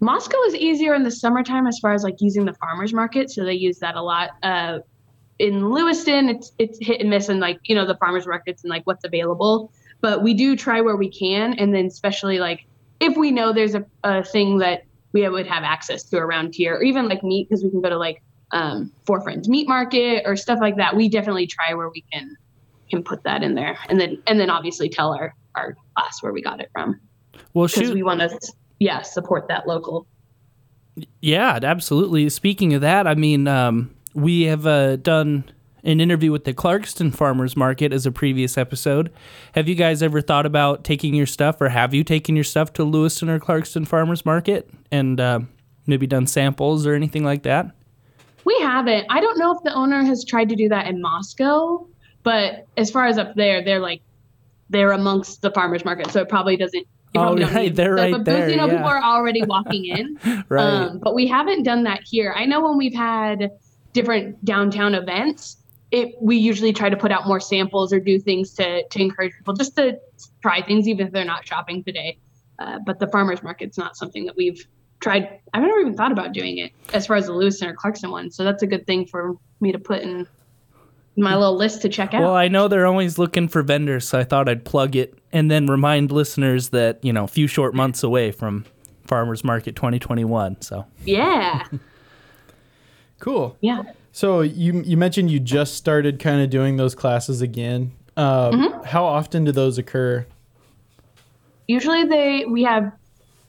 moscow 0.00 0.42
is 0.46 0.54
easier 0.54 0.94
in 0.94 1.02
the 1.02 1.10
summertime 1.10 1.66
as 1.66 1.78
far 1.78 1.92
as 1.92 2.02
like 2.02 2.16
using 2.20 2.46
the 2.46 2.54
farmers 2.54 2.94
market 2.94 3.30
so 3.30 3.44
they 3.44 3.52
use 3.52 3.78
that 3.80 3.94
a 3.94 4.02
lot. 4.02 4.30
Uh, 4.42 4.78
in 5.38 5.70
lewiston 5.70 6.28
it's 6.28 6.52
it's 6.58 6.78
hit 6.80 7.00
and 7.00 7.08
miss 7.08 7.28
and 7.28 7.40
like 7.40 7.58
you 7.64 7.74
know 7.74 7.86
the 7.86 7.96
farmers 7.96 8.26
markets 8.26 8.64
and 8.64 8.70
like 8.70 8.86
what's 8.86 9.04
available. 9.04 9.70
But 10.00 10.22
we 10.22 10.32
do 10.32 10.56
try 10.56 10.80
where 10.80 10.96
we 10.96 11.10
can 11.10 11.52
and 11.58 11.74
then 11.74 11.84
especially 11.84 12.38
like 12.38 12.64
if 13.00 13.16
we 13.16 13.30
know 13.30 13.52
there's 13.52 13.74
a, 13.74 13.84
a 14.04 14.22
thing 14.22 14.58
that 14.58 14.84
we 15.12 15.28
would 15.28 15.46
have 15.46 15.64
access 15.64 16.04
to 16.04 16.18
around 16.18 16.54
here 16.54 16.76
or 16.76 16.82
even 16.82 17.08
like 17.08 17.24
meat 17.24 17.48
because 17.48 17.64
we 17.64 17.70
can 17.70 17.80
go 17.80 17.88
to 17.88 17.98
like 17.98 18.22
um, 18.52 18.92
four 19.06 19.20
friends 19.20 19.48
meat 19.48 19.68
market 19.68 20.22
or 20.26 20.36
stuff 20.36 20.58
like 20.60 20.76
that 20.76 20.94
we 20.94 21.08
definitely 21.08 21.46
try 21.46 21.74
where 21.74 21.88
we 21.88 22.04
can 22.12 22.36
can 22.90 23.02
put 23.02 23.22
that 23.22 23.42
in 23.42 23.54
there 23.54 23.78
and 23.88 24.00
then 24.00 24.20
and 24.26 24.38
then 24.40 24.50
obviously 24.50 24.88
tell 24.88 25.12
our 25.12 25.34
our 25.54 25.76
class 25.96 26.22
where 26.22 26.32
we 26.32 26.42
got 26.42 26.60
it 26.60 26.68
from 26.72 27.00
well, 27.54 27.66
because 27.66 27.88
shoot. 27.88 27.94
we 27.94 28.02
want 28.02 28.20
to 28.20 28.38
yeah 28.78 29.02
support 29.02 29.46
that 29.48 29.66
local 29.66 30.06
Yeah, 31.20 31.58
absolutely. 31.62 32.28
Speaking 32.28 32.74
of 32.74 32.80
that, 32.80 33.06
I 33.06 33.14
mean, 33.14 33.48
um, 33.48 33.94
we 34.14 34.42
have 34.42 34.66
uh, 34.66 34.96
done 34.96 35.44
an 35.84 36.00
interview 36.00 36.32
with 36.32 36.44
the 36.44 36.54
Clarkston 36.54 37.14
Farmers 37.14 37.56
Market 37.56 37.92
as 37.92 38.06
a 38.06 38.12
previous 38.12 38.56
episode. 38.58 39.12
Have 39.54 39.68
you 39.68 39.74
guys 39.74 40.02
ever 40.02 40.20
thought 40.20 40.46
about 40.46 40.84
taking 40.84 41.14
your 41.14 41.26
stuff, 41.26 41.60
or 41.60 41.68
have 41.68 41.94
you 41.94 42.04
taken 42.04 42.34
your 42.36 42.44
stuff 42.44 42.72
to 42.74 42.84
Lewiston 42.84 43.28
or 43.28 43.38
Clarkston 43.38 43.86
Farmers 43.86 44.24
Market 44.24 44.70
and 44.90 45.20
uh, 45.20 45.40
maybe 45.86 46.06
done 46.06 46.26
samples 46.26 46.86
or 46.86 46.94
anything 46.94 47.24
like 47.24 47.42
that? 47.44 47.70
we 48.44 48.58
haven't 48.60 49.06
i 49.10 49.20
don't 49.20 49.38
know 49.38 49.52
if 49.52 49.62
the 49.64 49.74
owner 49.74 50.04
has 50.04 50.24
tried 50.24 50.48
to 50.48 50.56
do 50.56 50.68
that 50.68 50.86
in 50.86 51.00
moscow 51.00 51.84
but 52.22 52.66
as 52.76 52.90
far 52.90 53.06
as 53.06 53.18
up 53.18 53.34
there 53.34 53.62
they're 53.64 53.80
like 53.80 54.00
they're 54.70 54.92
amongst 54.92 55.42
the 55.42 55.50
farmers 55.50 55.84
market 55.84 56.10
so 56.10 56.20
it 56.20 56.28
probably 56.28 56.56
doesn't 56.56 56.86
Oh, 57.12 57.36
right, 57.54 57.74
they're 57.74 57.96
the 57.96 58.02
right 58.02 58.12
booth, 58.12 58.24
there, 58.24 58.48
You 58.48 58.56
know, 58.56 58.66
yeah. 58.66 58.74
people 58.74 58.88
are 58.88 59.02
already 59.02 59.42
walking 59.42 59.84
in. 59.86 60.16
Right. 60.48 60.62
Um, 60.62 61.00
but 61.00 61.12
we 61.12 61.26
haven't 61.26 61.64
done 61.64 61.82
that 61.82 62.02
here. 62.04 62.32
I 62.36 62.46
know 62.46 62.62
when 62.62 62.76
we've 62.76 62.94
had 62.94 63.50
different 63.92 64.44
downtown 64.44 64.94
events, 64.94 65.56
it 65.90 66.14
we 66.20 66.36
usually 66.36 66.72
try 66.72 66.88
to 66.88 66.96
put 66.96 67.10
out 67.10 67.26
more 67.26 67.40
samples 67.40 67.92
or 67.92 68.00
do 68.00 68.18
things 68.18 68.52
to 68.54 68.86
to 68.86 69.00
encourage 69.00 69.32
people 69.36 69.54
just 69.54 69.76
to 69.76 69.98
try 70.42 70.62
things, 70.62 70.88
even 70.88 71.06
if 71.06 71.12
they're 71.12 71.24
not 71.24 71.46
shopping 71.46 71.82
today. 71.84 72.18
Uh, 72.58 72.78
but 72.84 72.98
the 72.98 73.06
farmers 73.08 73.42
market's 73.42 73.78
not 73.78 73.96
something 73.96 74.26
that 74.26 74.36
we've 74.36 74.66
tried. 75.00 75.40
I've 75.54 75.62
never 75.62 75.78
even 75.80 75.94
thought 75.94 76.12
about 76.12 76.32
doing 76.32 76.58
it 76.58 76.72
as 76.92 77.06
far 77.06 77.16
as 77.16 77.26
the 77.26 77.32
Lewiston 77.32 77.68
or 77.68 77.74
Clarkston 77.74 78.10
one. 78.10 78.30
So 78.30 78.44
that's 78.44 78.62
a 78.62 78.66
good 78.66 78.86
thing 78.86 79.06
for 79.06 79.34
me 79.60 79.72
to 79.72 79.78
put 79.78 80.02
in 80.02 80.26
my 81.16 81.34
little 81.34 81.56
list 81.56 81.82
to 81.82 81.88
check 81.88 82.14
out. 82.14 82.22
Well, 82.22 82.34
I 82.34 82.48
know 82.48 82.68
they're 82.68 82.86
always 82.86 83.18
looking 83.18 83.48
for 83.48 83.62
vendors, 83.62 84.06
so 84.06 84.18
I 84.18 84.24
thought 84.24 84.48
I'd 84.48 84.64
plug 84.64 84.94
it 84.94 85.18
and 85.32 85.50
then 85.50 85.66
remind 85.66 86.12
listeners 86.12 86.68
that, 86.70 87.02
you 87.04 87.12
know, 87.12 87.24
a 87.24 87.28
few 87.28 87.46
short 87.46 87.74
months 87.74 88.02
away 88.02 88.30
from 88.30 88.64
Farmers 89.06 89.42
Market 89.42 89.74
2021. 89.74 90.60
So, 90.62 90.86
yeah. 91.04 91.66
Cool. 93.20 93.56
Yeah. 93.60 93.82
So 94.12 94.40
you 94.40 94.82
you 94.82 94.96
mentioned 94.96 95.30
you 95.30 95.40
just 95.40 95.74
started 95.74 96.18
kind 96.18 96.40
of 96.42 96.50
doing 96.50 96.76
those 96.76 96.94
classes 96.94 97.40
again. 97.42 97.92
Um, 98.16 98.26
Mm-hmm. 98.52 98.82
How 98.84 99.04
often 99.04 99.44
do 99.44 99.52
those 99.52 99.78
occur? 99.78 100.26
Usually 101.68 102.04
they 102.04 102.44
we 102.46 102.62
have 102.64 102.92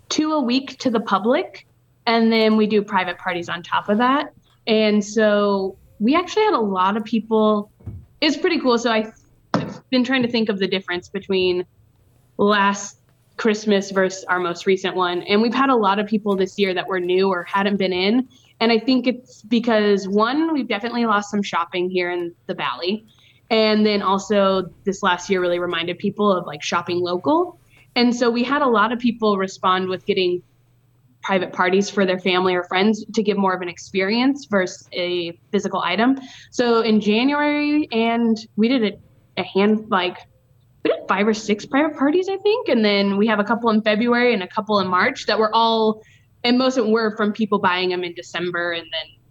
two 0.10 0.34
a 0.34 0.42
week 0.42 0.78
to 0.80 0.90
the 0.90 1.00
public 1.00 1.66
and 2.06 2.32
then 2.32 2.58
we 2.58 2.68
do 2.68 2.82
private 2.82 3.18
parties 3.18 3.50
on 3.50 3.64
top 3.64 3.90
of 3.90 3.98
that. 3.98 4.34
And 4.68 5.04
so 5.04 5.78
we 6.00 6.16
actually 6.16 6.44
had 6.44 6.54
a 6.54 6.60
lot 6.60 6.98
of 6.98 7.04
people 7.04 7.72
it's 8.22 8.38
pretty 8.38 8.60
cool. 8.60 8.78
So 8.78 8.92
I- 8.92 9.12
I've 9.56 9.90
been 9.90 10.04
trying 10.04 10.22
to 10.22 10.30
think 10.30 10.50
of 10.50 10.60
the 10.60 10.68
difference 10.68 11.10
between 11.10 11.66
last 12.38 13.00
Christmas 13.38 13.90
versus 13.90 14.24
our 14.26 14.40
most 14.40 14.66
recent 14.68 14.96
one. 14.96 15.24
And 15.24 15.42
we've 15.42 15.54
had 15.54 15.70
a 15.70 15.76
lot 15.76 15.98
of 15.98 16.06
people 16.08 16.36
this 16.36 16.60
year 16.60 16.74
that 16.76 16.88
were 16.88 17.00
new 17.00 17.30
or 17.30 17.44
hadn't 17.44 17.78
been 17.78 17.92
in. 17.94 18.28
And 18.62 18.72
I 18.72 18.80
think 18.80 19.08
it's 19.08 19.42
because 19.42 20.08
one, 20.08 20.54
we've 20.54 20.68
definitely 20.68 21.06
lost 21.06 21.32
some 21.32 21.44
shopping 21.44 21.90
here 21.90 22.12
in 22.12 22.34
the 22.46 22.54
valley. 22.54 23.06
And 23.50 23.86
then 23.86 24.02
also 24.02 24.72
this 24.86 25.04
last 25.04 25.30
year 25.30 25.42
really 25.42 25.60
reminded 25.60 25.98
people 25.98 26.32
of 26.32 26.46
like 26.46 26.64
shopping 26.64 27.02
local. 27.02 27.60
And 27.96 28.16
so 28.16 28.30
we 28.30 28.44
had 28.44 28.62
a 28.62 28.68
lot 28.68 28.94
of 28.94 29.00
people 29.00 29.38
respond 29.38 29.90
with 29.90 30.06
getting 30.06 30.42
private 31.24 31.52
parties 31.52 31.90
for 31.90 32.06
their 32.06 32.20
family 32.20 32.56
or 32.56 32.64
friends 32.64 33.06
to 33.14 33.22
give 33.22 33.38
more 33.38 33.54
of 33.54 33.62
an 33.62 33.68
experience 33.68 34.46
versus 34.46 34.88
a 34.94 35.38
physical 35.52 35.82
item. 35.82 36.18
So 36.52 36.82
in 36.82 37.02
January, 37.02 37.88
and 37.92 38.38
we 38.56 38.68
did 38.70 38.84
a, 38.84 39.42
a 39.42 39.44
hand 39.44 39.90
like 39.90 40.18
we 40.84 40.92
did 40.92 41.08
five 41.08 41.28
or 41.28 41.34
six 41.34 41.66
private 41.66 41.98
parties, 41.98 42.28
I 42.30 42.38
think, 42.38 42.70
and 42.70 42.84
then 42.84 43.18
we 43.18 43.28
have 43.28 43.40
a 43.40 43.44
couple 43.44 43.70
in 43.70 43.82
February 43.82 44.34
and 44.34 44.42
a 44.42 44.48
couple 44.48 44.80
in 44.80 44.88
March 44.88 45.26
that 45.28 45.38
were 45.38 45.54
all, 45.54 46.02
and 46.44 46.58
most 46.58 46.78
of 46.78 46.86
them 46.86 46.94
were 46.94 47.16
from 47.16 47.32
people 47.32 47.60
buying 47.60 47.90
them 47.90 48.04
in 48.04 48.14
December 48.14 48.72
and 48.72 48.86
then 48.92 49.22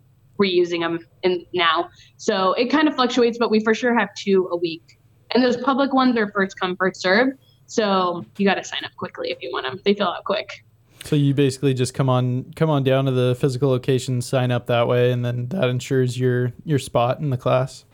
reusing 0.41 0.81
them 0.81 1.07
in 1.23 1.45
now. 1.53 1.91
So 2.17 2.55
it 2.55 2.71
kind 2.71 2.89
of 2.89 2.95
fluctuates, 2.95 3.39
but 3.39 3.51
we 3.51 3.61
for 3.61 3.75
sure 3.75 3.97
have 3.99 4.09
two 4.15 4.49
a 4.51 4.57
week, 4.57 4.99
and 5.33 5.43
those 5.43 5.57
public 5.57 5.93
ones 5.93 6.17
are 6.17 6.31
first 6.33 6.59
come 6.59 6.77
first 6.77 7.01
serve. 7.01 7.29
So 7.67 8.25
you 8.37 8.47
got 8.47 8.55
to 8.55 8.65
sign 8.65 8.85
up 8.85 8.91
quickly 8.97 9.31
if 9.31 9.39
you 9.43 9.51
want 9.53 9.67
them. 9.67 9.81
They 9.85 9.95
fill 9.95 10.09
out 10.09 10.25
quick. 10.25 10.65
So 11.05 11.17
you 11.17 11.35
basically 11.35 11.73
just 11.73 11.95
come 11.95 12.09
on 12.09 12.53
come 12.55 12.69
on 12.69 12.83
down 12.83 13.07
to 13.07 13.11
the 13.11 13.37
physical 13.39 13.71
location, 13.71 14.21
sign 14.21 14.51
up 14.51 14.67
that 14.67 14.87
way, 14.87 15.13
and 15.13 15.25
then 15.25 15.49
that 15.49 15.69
ensures 15.69 16.19
your 16.19 16.53
your 16.65 16.79
spot 16.79 17.21
in 17.21 17.31
the 17.31 17.37
class. 17.37 17.85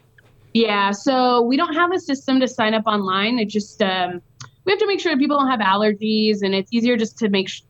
Yeah, 0.55 0.91
so 0.91 1.43
we 1.43 1.57
don't 1.57 1.75
have 1.75 1.93
a 1.93 2.01
system 2.01 2.41
to 2.41 2.49
sign 2.49 2.73
up 2.73 2.87
online. 2.87 3.39
It 3.39 3.49
just 3.49 3.83
um, 3.83 4.23
we 4.65 4.73
have 4.73 4.79
to 4.81 4.87
make 4.87 5.01
sure 5.01 5.17
people 5.19 5.39
don't 5.39 5.51
have 5.51 5.61
allergies, 5.61 6.43
and 6.43 6.55
it's 6.55 6.73
easier 6.73 6.97
just 6.97 7.19
to 7.19 7.29
make 7.29 7.49
sh- 7.49 7.61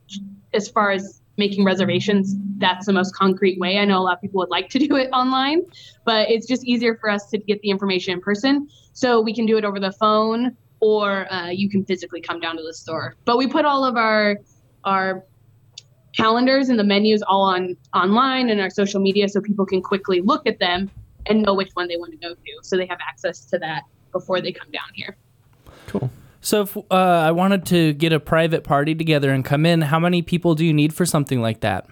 as 0.53 0.69
far 0.69 0.91
as 0.91 1.21
making 1.37 1.63
reservations. 1.63 2.35
That's 2.57 2.85
the 2.85 2.93
most 2.93 3.15
concrete 3.15 3.59
way. 3.59 3.77
I 3.77 3.85
know 3.85 3.99
a 3.99 4.01
lot 4.03 4.15
of 4.15 4.21
people 4.21 4.39
would 4.39 4.49
like 4.49 4.69
to 4.69 4.79
do 4.79 4.95
it 4.95 5.09
online, 5.11 5.63
but 6.05 6.29
it's 6.29 6.47
just 6.47 6.65
easier 6.65 6.95
for 6.95 7.09
us 7.09 7.27
to 7.27 7.37
get 7.37 7.61
the 7.61 7.69
information 7.69 8.13
in 8.13 8.21
person. 8.21 8.67
So 8.93 9.21
we 9.21 9.33
can 9.33 9.45
do 9.45 9.57
it 9.57 9.65
over 9.65 9.79
the 9.79 9.91
phone, 9.91 10.57
or 10.79 11.31
uh, 11.31 11.49
you 11.49 11.69
can 11.69 11.85
physically 11.85 12.21
come 12.21 12.39
down 12.39 12.57
to 12.57 12.63
the 12.63 12.73
store. 12.73 13.15
But 13.25 13.37
we 13.37 13.47
put 13.47 13.65
all 13.65 13.83
of 13.83 13.95
our 13.95 14.37
our 14.83 15.23
calendars 16.15 16.69
and 16.69 16.79
the 16.79 16.83
menus 16.83 17.21
all 17.21 17.43
on 17.43 17.77
online 17.93 18.49
and 18.49 18.59
our 18.59 18.69
social 18.69 18.99
media 18.99 19.29
so 19.29 19.39
people 19.39 19.65
can 19.65 19.81
quickly 19.81 20.21
look 20.21 20.47
at 20.47 20.57
them 20.59 20.89
and 21.27 21.43
know 21.43 21.53
which 21.53 21.69
one 21.73 21.87
they 21.87 21.97
want 21.97 22.11
to 22.11 22.17
go 22.17 22.33
to 22.33 22.51
so 22.63 22.75
they 22.75 22.87
have 22.87 22.97
access 23.07 23.45
to 23.45 23.59
that 23.59 23.83
before 24.11 24.41
they 24.41 24.51
come 24.51 24.71
down 24.71 24.87
here 24.93 25.15
Cool. 25.87 26.09
So 26.47 26.61
if 26.61 26.77
uh, 26.77 26.81
I 26.91 27.31
wanted 27.31 27.65
to 27.67 27.93
get 27.93 28.13
a 28.13 28.19
private 28.19 28.63
party 28.63 28.95
together 28.95 29.31
and 29.31 29.43
come 29.43 29.65
in, 29.65 29.81
how 29.81 29.99
many 29.99 30.21
people 30.21 30.55
do 30.55 30.65
you 30.65 30.73
need 30.73 30.93
for 30.93 31.05
something 31.05 31.41
like 31.41 31.59
that? 31.61 31.87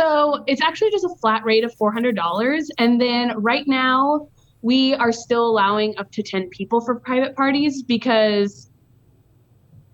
so 0.00 0.42
it's 0.46 0.62
actually 0.62 0.90
just 0.90 1.04
a 1.04 1.14
flat 1.20 1.44
rate 1.44 1.62
of 1.62 1.74
$400 1.76 2.68
and 2.78 3.00
then 3.00 3.34
right 3.36 3.66
now 3.66 4.28
we 4.62 4.94
are 4.94 5.12
still 5.12 5.46
allowing 5.46 5.94
up 5.98 6.10
to 6.12 6.22
10 6.22 6.48
people 6.48 6.80
for 6.80 6.94
private 6.94 7.36
parties 7.36 7.82
because 7.82 8.70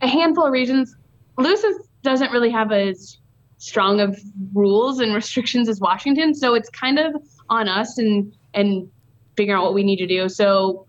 a 0.03 0.07
handful 0.07 0.47
of 0.47 0.53
regions 0.53 0.95
is- 1.41 1.89
doesn't 2.03 2.31
really 2.31 2.51
have 2.51 2.71
as 2.71 3.19
strong 3.59 4.01
of 4.01 4.17
rules 4.55 5.01
and 5.01 5.13
restrictions 5.15 5.69
as 5.69 5.81
washington. 5.81 6.35
So 6.35 6.55
it's 6.55 6.69
kind 6.69 6.99
of 6.99 7.17
on 7.49 7.69
us 7.69 7.99
and 7.99 8.33
and 8.55 8.89
figuring 9.37 9.59
out 9.59 9.65
what 9.65 9.75
we 9.75 9.83
need 9.83 9.97
to 9.97 10.07
do. 10.07 10.29
So 10.29 10.87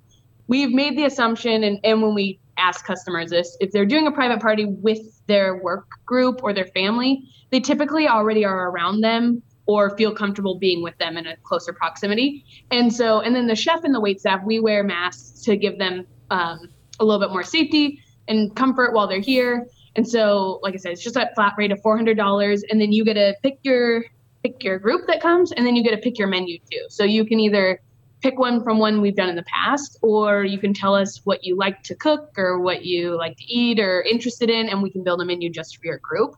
we've 0.47 0.71
made 0.71 0.97
the 0.97 1.05
assumption 1.05 1.63
and, 1.63 1.79
and 1.83 2.01
when 2.03 2.13
we 2.13 2.39
ask 2.57 2.85
customers 2.85 3.29
this. 3.29 3.55
If 3.59 3.71
they're 3.71 3.85
doing 3.85 4.07
a 4.07 4.11
private 4.11 4.41
party 4.41 4.65
with 4.65 4.99
their 5.27 5.57
work 5.57 5.87
group 6.05 6.43
or 6.43 6.53
their 6.53 6.67
family 6.67 7.23
they 7.49 7.59
typically 7.59 8.07
already 8.07 8.45
are 8.45 8.69
around 8.69 9.01
them 9.01 9.41
or 9.65 9.95
feel 9.97 10.13
comfortable 10.13 10.57
being 10.57 10.81
with 10.81 10.97
them 10.97 11.17
in 11.17 11.27
a 11.27 11.35
closer 11.43 11.73
proximity. 11.73 12.45
And 12.71 12.93
so 12.93 13.21
and 13.21 13.35
then 13.35 13.47
the 13.47 13.55
chef 13.55 13.83
and 13.83 13.93
the 13.93 13.99
wait 13.99 14.19
staff 14.19 14.41
we 14.45 14.59
wear 14.59 14.83
masks 14.83 15.41
to 15.43 15.57
give 15.57 15.77
them 15.77 16.05
um, 16.29 16.69
a 16.99 17.05
little 17.05 17.19
bit 17.19 17.31
more 17.31 17.43
safety 17.43 18.01
and 18.27 18.55
comfort 18.55 18.93
while 18.93 19.07
they're 19.07 19.19
here. 19.19 19.67
And 19.95 20.07
so 20.07 20.59
like 20.61 20.73
i 20.73 20.77
said 20.77 20.93
it's 20.93 21.03
just 21.03 21.15
a 21.15 21.29
flat 21.35 21.53
rate 21.57 21.71
of 21.71 21.81
$400 21.81 22.61
and 22.69 22.79
then 22.79 22.91
you 22.91 23.03
get 23.03 23.15
to 23.15 23.35
pick 23.43 23.59
your 23.63 24.03
pick 24.43 24.63
your 24.63 24.77
group 24.79 25.07
that 25.07 25.21
comes 25.21 25.51
and 25.51 25.65
then 25.65 25.75
you 25.75 25.83
get 25.83 25.91
to 25.91 25.97
pick 25.97 26.17
your 26.17 26.27
menu 26.27 26.59
too. 26.71 26.85
So 26.89 27.03
you 27.03 27.25
can 27.25 27.39
either 27.39 27.81
pick 28.21 28.39
one 28.39 28.63
from 28.63 28.80
one 28.80 29.01
we've 29.01 29.15
done 29.15 29.30
in 29.30 29.36
the 29.36 29.43
past, 29.43 29.97
or 30.01 30.43
you 30.43 30.58
can 30.58 30.73
tell 30.73 30.95
us 30.95 31.21
what 31.23 31.43
you 31.43 31.56
like 31.56 31.84
to 31.84 31.95
cook 31.95 32.32
or 32.38 32.60
what 32.60 32.84
you 32.84 33.15
like 33.15 33.38
to 33.38 33.43
eat 33.45 33.80
or 33.80 34.01
interested 34.01 34.49
in, 34.49 34.69
and 34.69 34.82
we 34.82 34.89
can 34.89 35.03
build 35.03 35.21
a 35.21 35.25
menu 35.25 35.49
just 35.49 35.77
for 35.77 35.86
your 35.86 35.99
group. 35.99 36.36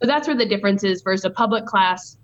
So 0.00 0.08
that's 0.08 0.26
where 0.26 0.36
the 0.36 0.46
difference 0.46 0.82
is 0.82 1.02
versus 1.02 1.24
a 1.24 1.30
public 1.30 1.64
class. 1.64 2.16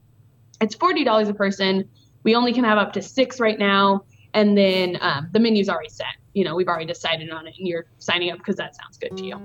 It's 0.61 0.75
$40 0.75 1.29
a 1.29 1.35
person. 1.35 1.89
We 2.25 2.35
only 2.35 2.53
can 2.53 2.65
have 2.65 2.79
up 2.79 2.93
to 2.95 3.03
six 3.03 3.39
right 3.39 3.59
now. 3.59 4.05
And 4.35 4.59
then 4.59 4.99
um, 5.01 5.29
the 5.33 5.39
menu's 5.39 5.69
already 5.69 5.89
set. 5.89 6.07
You 6.35 6.45
know, 6.45 6.55
we've 6.55 6.69
already 6.69 6.87
decided 6.87 7.31
on 7.31 7.47
it, 7.47 7.55
and 7.59 7.67
you're 7.67 7.87
signing 7.99 8.31
up 8.31 8.39
because 8.39 8.57
that 8.57 8.77
sounds 8.77 8.99
good 8.99 9.17
to 9.17 9.25
you. 9.25 9.37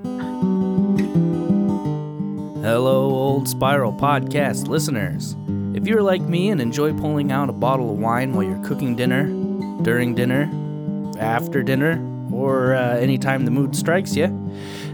Hello, 2.64 3.10
old 3.10 3.48
Spiral 3.48 3.94
podcast 3.94 4.68
listeners. 4.68 5.36
If 5.76 5.88
you're 5.88 6.02
like 6.02 6.22
me 6.22 6.50
and 6.50 6.62
enjoy 6.62 6.94
pulling 6.94 7.32
out 7.32 7.50
a 7.50 7.54
bottle 7.54 7.92
of 7.92 7.98
wine 7.98 8.34
while 8.34 8.44
you're 8.44 8.64
cooking 8.64 8.96
dinner, 8.96 9.28
during 9.84 10.16
dinner, 10.16 10.50
after 11.20 11.62
dinner, 11.62 12.02
or 12.32 12.74
uh, 12.74 12.96
anytime 12.98 13.46
the 13.46 13.52
mood 13.52 13.76
strikes 13.76 14.16
you, 14.16 14.28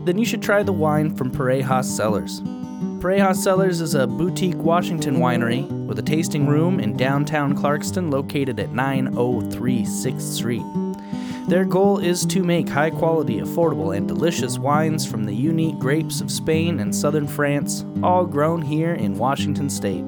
then 0.04 0.18
you 0.18 0.26
should 0.26 0.42
try 0.42 0.64
the 0.64 0.74
wine 0.74 1.16
from 1.16 1.32
Parejas 1.32 1.86
Cellars. 1.86 2.42
Parejas 3.00 3.38
Cellars 3.38 3.82
is 3.82 3.96
a 3.96 4.08
boutique 4.08 4.58
Washington 4.58 5.18
winery 5.18 5.68
with 5.86 6.00
a 6.00 6.04
tasting 6.04 6.48
room 6.48 6.80
in 6.80 6.98
downtown 6.98 7.56
Clarkston 7.56 8.12
located 8.12 8.60
at 8.60 8.74
903 8.74 9.84
6th 9.84 10.22
Street. 10.22 10.66
Their 11.48 11.66
goal 11.66 11.98
is 11.98 12.26
to 12.28 12.44
make 12.44 12.70
high 12.70 12.92
quality, 12.92 13.40
affordable, 13.40 13.96
and 13.96 14.08
delicious 14.08 14.60
wines 14.60 15.06
from 15.06 15.24
the 15.24 15.34
unique 15.34 15.80
grapes 15.80 16.22
of 16.22 16.30
Spain 16.30 16.80
and 16.80 16.96
southern 16.96 17.28
France, 17.28 17.86
all 18.04 18.26
grown 18.26 18.62
here 18.62 18.94
in 18.94 19.18
Washington 19.18 19.70
state. 19.70 20.06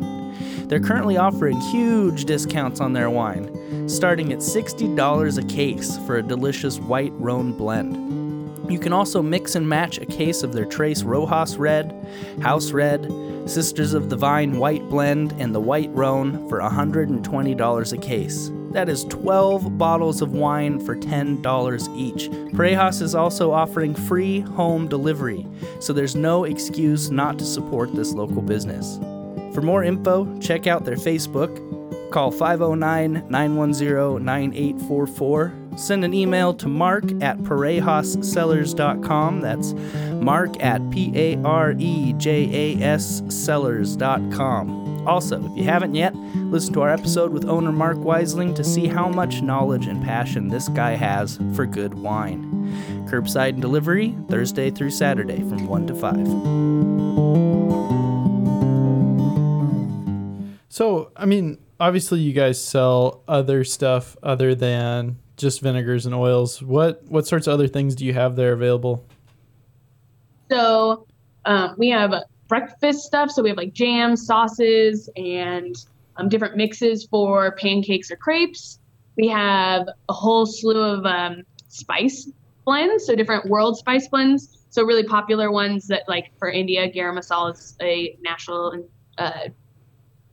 They're 0.71 0.79
currently 0.79 1.17
offering 1.17 1.59
huge 1.59 2.23
discounts 2.23 2.79
on 2.79 2.93
their 2.93 3.09
wine, 3.09 3.89
starting 3.89 4.31
at 4.31 4.39
$60 4.39 5.37
a 5.37 5.53
case 5.53 5.97
for 6.07 6.15
a 6.15 6.23
delicious 6.23 6.79
white 6.79 7.11
Rhone 7.15 7.51
blend. 7.51 8.71
You 8.71 8.79
can 8.79 8.93
also 8.93 9.21
mix 9.21 9.55
and 9.55 9.67
match 9.67 9.97
a 9.97 10.05
case 10.05 10.43
of 10.43 10.53
their 10.53 10.63
Tres 10.63 11.03
Rojas 11.03 11.57
Red, 11.57 11.93
House 12.41 12.71
Red, 12.71 13.05
Sisters 13.47 13.93
of 13.93 14.09
the 14.09 14.15
Vine 14.15 14.59
White 14.59 14.87
Blend, 14.87 15.33
and 15.39 15.53
the 15.53 15.59
White 15.59 15.89
Rhone 15.91 16.47
for 16.47 16.61
$120 16.61 17.91
a 17.91 17.97
case. 17.97 18.49
That 18.71 18.87
is 18.87 19.03
12 19.03 19.77
bottles 19.77 20.21
of 20.21 20.31
wine 20.31 20.79
for 20.79 20.95
$10 20.95 21.97
each. 21.97 22.29
Parejas 22.55 23.01
is 23.01 23.13
also 23.13 23.51
offering 23.51 23.93
free 23.93 24.39
home 24.39 24.87
delivery, 24.87 25.45
so 25.81 25.91
there's 25.91 26.15
no 26.15 26.45
excuse 26.45 27.11
not 27.11 27.37
to 27.39 27.45
support 27.45 27.93
this 27.93 28.13
local 28.13 28.41
business. 28.41 28.97
For 29.53 29.61
more 29.61 29.83
info, 29.83 30.39
check 30.39 30.67
out 30.67 30.85
their 30.85 30.95
Facebook, 30.95 32.11
call 32.11 32.31
509 32.31 33.29
910 33.29 34.23
9844, 34.23 35.53
send 35.75 36.05
an 36.05 36.13
email 36.13 36.53
to 36.53 36.67
mark 36.67 37.03
at 37.21 37.39
parejascellars.com. 37.39 39.41
That's 39.41 39.73
mark 40.21 40.63
at 40.63 40.89
P 40.91 41.11
A 41.15 41.41
R 41.43 41.73
E 41.77 42.13
J 42.13 42.77
A 42.77 42.83
S 42.83 43.23
cellars.com. 43.27 44.81
Also, 45.07 45.43
if 45.43 45.57
you 45.57 45.63
haven't 45.63 45.95
yet, 45.95 46.15
listen 46.15 46.73
to 46.73 46.81
our 46.81 46.91
episode 46.91 47.31
with 47.31 47.49
owner 47.49 47.71
Mark 47.71 47.97
Weisling 47.97 48.55
to 48.55 48.63
see 48.63 48.87
how 48.87 49.09
much 49.09 49.41
knowledge 49.41 49.87
and 49.87 50.03
passion 50.03 50.49
this 50.49 50.69
guy 50.69 50.91
has 50.91 51.39
for 51.55 51.65
good 51.65 51.95
wine. 51.95 52.47
Curbside 53.09 53.49
and 53.49 53.61
delivery, 53.61 54.15
Thursday 54.29 54.69
through 54.69 54.91
Saturday 54.91 55.39
from 55.39 55.65
1 55.65 55.87
to 55.87 55.95
5. 55.95 57.10
So, 60.71 61.11
I 61.17 61.25
mean, 61.25 61.57
obviously, 61.81 62.21
you 62.21 62.31
guys 62.31 62.63
sell 62.63 63.23
other 63.27 63.65
stuff 63.65 64.15
other 64.23 64.55
than 64.55 65.19
just 65.35 65.59
vinegars 65.59 66.05
and 66.05 66.15
oils. 66.15 66.63
What 66.63 67.03
what 67.09 67.27
sorts 67.27 67.45
of 67.45 67.53
other 67.53 67.67
things 67.67 67.93
do 67.93 68.05
you 68.05 68.13
have 68.13 68.37
there 68.37 68.53
available? 68.53 69.05
So 70.49 71.05
um, 71.43 71.75
we 71.77 71.89
have 71.89 72.13
breakfast 72.47 73.03
stuff. 73.03 73.31
So 73.31 73.43
we 73.43 73.49
have 73.49 73.57
like 73.57 73.73
jams, 73.73 74.25
sauces, 74.25 75.09
and 75.17 75.75
um, 76.15 76.29
different 76.29 76.55
mixes 76.55 77.03
for 77.03 77.51
pancakes 77.57 78.09
or 78.09 78.15
crepes. 78.15 78.79
We 79.17 79.27
have 79.27 79.89
a 80.07 80.13
whole 80.13 80.45
slew 80.45 80.81
of 80.81 81.05
um, 81.05 81.43
spice 81.67 82.31
blends, 82.63 83.07
so 83.07 83.13
different 83.13 83.49
world 83.49 83.77
spice 83.77 84.07
blends. 84.07 84.59
So 84.69 84.85
really 84.85 85.03
popular 85.03 85.51
ones 85.51 85.87
that 85.87 86.03
like 86.07 86.31
for 86.39 86.49
India, 86.49 86.89
garam 86.89 87.19
masala 87.19 87.55
is 87.55 87.75
a 87.81 88.17
national 88.23 88.87
uh, 89.17 89.49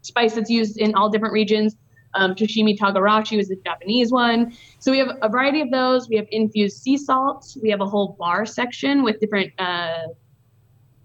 spice 0.02 0.34
that's 0.34 0.50
used 0.50 0.78
in 0.78 0.94
all 0.94 1.08
different 1.08 1.32
regions. 1.32 1.76
Um, 2.14 2.34
Toshimi 2.34 2.76
Togarashi 2.78 3.36
was 3.36 3.48
the 3.48 3.56
Japanese 3.56 4.10
one. 4.10 4.52
So 4.78 4.90
we 4.90 4.98
have 4.98 5.18
a 5.20 5.28
variety 5.28 5.60
of 5.60 5.70
those. 5.70 6.08
We 6.08 6.16
have 6.16 6.26
infused 6.30 6.78
sea 6.78 6.96
salts. 6.96 7.56
We 7.62 7.70
have 7.70 7.80
a 7.80 7.86
whole 7.86 8.16
bar 8.18 8.46
section 8.46 9.02
with 9.02 9.20
different 9.20 9.52
uh, 9.58 10.08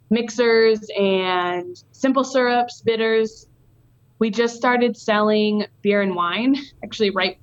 mixers 0.10 0.80
and 0.98 1.76
simple 1.92 2.24
syrups, 2.24 2.82
bitters. 2.82 3.48
We 4.20 4.30
just 4.30 4.56
started 4.56 4.96
selling 4.96 5.66
beer 5.82 6.02
and 6.02 6.16
wine. 6.16 6.56
Actually, 6.84 7.10
right, 7.10 7.38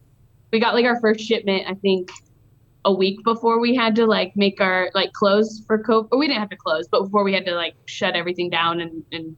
we 0.53 0.61
got 0.61 0.75
like 0.75 0.87
our 0.87 0.99
first 1.01 1.21
shipment, 1.21 1.65
I 1.69 1.75
think, 1.75 2.11
a 2.87 2.93
week 2.93 3.23
before 3.25 3.61
we 3.61 3.75
had 3.75 3.95
to 3.97 4.07
like 4.07 4.33
make 4.37 4.61
our 4.61 4.91
like 4.95 5.13
close 5.13 5.63
for 5.67 5.83
COVID. 5.83 6.09
Or 6.13 6.19
we 6.19 6.29
didn't 6.29 6.41
have 6.41 6.51
to 6.51 6.57
close, 6.57 6.89
but 6.89 7.03
before 7.03 7.25
we 7.25 7.35
had 7.35 7.45
to 7.45 7.55
like 7.55 7.75
shut 7.85 8.17
everything 8.17 8.49
down 8.49 8.81
and, 8.81 9.03
and 9.13 9.37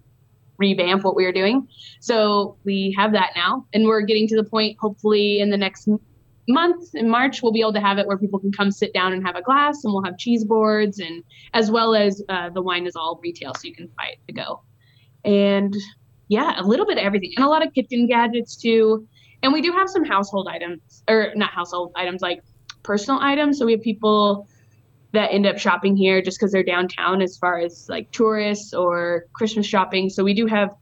revamp 0.66 1.04
what 1.04 1.14
we 1.16 1.24
were 1.28 1.36
doing. 1.42 1.56
So 2.00 2.56
we 2.64 2.94
have 2.98 3.12
that 3.12 3.30
now, 3.34 3.66
and 3.74 3.80
we're 3.88 4.06
getting 4.10 4.26
to 4.28 4.36
the 4.36 4.48
point. 4.54 4.78
Hopefully, 4.78 5.40
in 5.40 5.50
the 5.50 5.56
next 5.56 5.88
month 6.48 6.94
in 6.94 7.08
March, 7.08 7.42
we'll 7.42 7.52
be 7.52 7.60
able 7.66 7.76
to 7.80 7.80
have 7.88 7.98
it 7.98 8.06
where 8.06 8.18
people 8.24 8.38
can 8.38 8.52
come 8.52 8.70
sit 8.70 8.92
down 8.92 9.12
and 9.12 9.26
have 9.26 9.36
a 9.36 9.42
glass, 9.42 9.84
and 9.84 9.92
we'll 9.92 10.06
have 10.08 10.16
cheese 10.24 10.44
boards, 10.44 10.98
and 10.98 11.24
as 11.52 11.70
well 11.70 11.94
as 11.94 12.22
uh, 12.28 12.48
the 12.50 12.62
wine 12.62 12.86
is 12.86 12.96
all 12.96 13.20
retail, 13.22 13.52
so 13.54 13.68
you 13.68 13.74
can 13.74 13.88
buy 13.98 14.06
it 14.14 14.18
to 14.28 14.32
go. 14.32 14.62
And 15.24 15.74
yeah, 16.28 16.60
a 16.60 16.64
little 16.72 16.86
bit 16.86 16.98
of 16.98 17.04
everything, 17.04 17.32
and 17.36 17.44
a 17.44 17.48
lot 17.48 17.66
of 17.66 17.74
kitchen 17.74 18.06
gadgets 18.06 18.56
too. 18.56 19.06
And 19.42 19.52
we 19.52 19.60
do 19.60 19.72
have 19.72 19.88
some 19.88 20.04
household 20.04 20.48
items, 20.48 21.02
or 21.08 21.32
not 21.34 21.50
household 21.50 21.92
items, 21.96 22.22
like 22.22 22.40
personal 22.82 23.20
items. 23.20 23.58
So 23.58 23.66
we 23.66 23.72
have 23.72 23.82
people 23.82 24.46
that 25.12 25.28
end 25.32 25.46
up 25.46 25.58
shopping 25.58 25.96
here 25.96 26.22
just 26.22 26.38
because 26.38 26.52
they're 26.52 26.62
downtown 26.62 27.20
as 27.22 27.36
far 27.36 27.58
as 27.58 27.88
like 27.88 28.10
tourists 28.12 28.72
or 28.74 29.26
Christmas 29.34 29.66
shopping. 29.66 30.08
So 30.08 30.24
we 30.24 30.32
do 30.34 30.46
have 30.46 30.74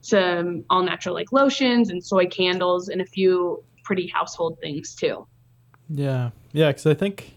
some 0.00 0.64
all 0.70 0.82
natural 0.82 1.14
like 1.14 1.32
lotions 1.32 1.90
and 1.90 2.02
soy 2.04 2.26
candles 2.26 2.88
and 2.88 3.00
a 3.00 3.06
few 3.06 3.62
pretty 3.84 4.06
household 4.08 4.58
things 4.60 4.94
too. 4.94 5.26
Yeah, 5.90 6.30
yeah, 6.52 6.68
because 6.68 6.86
I 6.86 6.94
think 6.94 7.34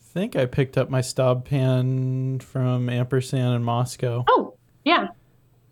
I 0.00 0.04
think 0.04 0.36
I 0.36 0.46
picked 0.46 0.78
up 0.78 0.88
my 0.90 1.00
Staub 1.00 1.44
pan 1.44 2.38
from 2.38 2.88
Ampersand 2.88 3.56
in 3.56 3.64
Moscow. 3.64 4.24
Oh, 4.28 4.54
yeah. 4.84 5.08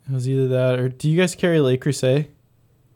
It 0.09 0.13
was 0.13 0.29
either 0.29 0.49
that 0.49 0.81
or 0.81 0.89
do 0.89 1.09
you 1.09 1.17
guys 1.17 1.37
carry 1.37 1.61
Le 1.61 1.77
Creuset? 1.79 2.27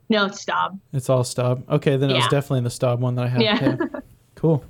No, 0.08 0.26
it's 0.26 0.40
Staub. 0.40 0.80
It's 0.92 1.08
all 1.08 1.22
Staub. 1.22 1.68
Okay, 1.70 1.96
then 1.96 2.10
it 2.10 2.14
was 2.14 2.24
Yeah. 2.24 2.28
definitely 2.30 2.62
the 2.62 2.70
Staub 2.70 3.00
one 3.00 3.14
that 3.16 3.26
I 3.26 3.28
had. 3.28 3.42
Yeah. 3.42 3.76
Cool. 4.34 4.62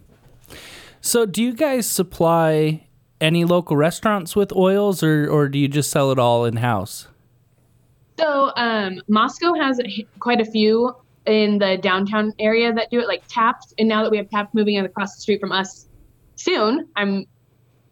So, 1.06 1.24
do 1.24 1.40
you 1.40 1.54
guys 1.54 1.88
supply 1.88 2.84
any 3.20 3.44
local 3.44 3.76
restaurants 3.76 4.34
with 4.34 4.52
oils, 4.52 5.04
or 5.04 5.30
or 5.30 5.48
do 5.48 5.56
you 5.56 5.68
just 5.68 5.88
sell 5.92 6.10
it 6.10 6.18
all 6.18 6.44
in 6.44 6.56
house? 6.56 7.06
So 8.18 8.50
um, 8.56 9.00
Moscow 9.06 9.54
has 9.54 9.80
quite 10.18 10.40
a 10.40 10.44
few 10.44 10.96
in 11.24 11.58
the 11.58 11.78
downtown 11.80 12.32
area 12.40 12.72
that 12.72 12.90
do 12.90 12.98
it, 12.98 13.06
like 13.06 13.22
Taft. 13.28 13.72
And 13.78 13.88
now 13.88 14.02
that 14.02 14.10
we 14.10 14.16
have 14.16 14.28
Taft 14.30 14.52
moving 14.52 14.74
in 14.74 14.84
across 14.84 15.14
the 15.14 15.20
street 15.20 15.40
from 15.40 15.52
us 15.52 15.86
soon, 16.34 16.88
I'm 16.96 17.26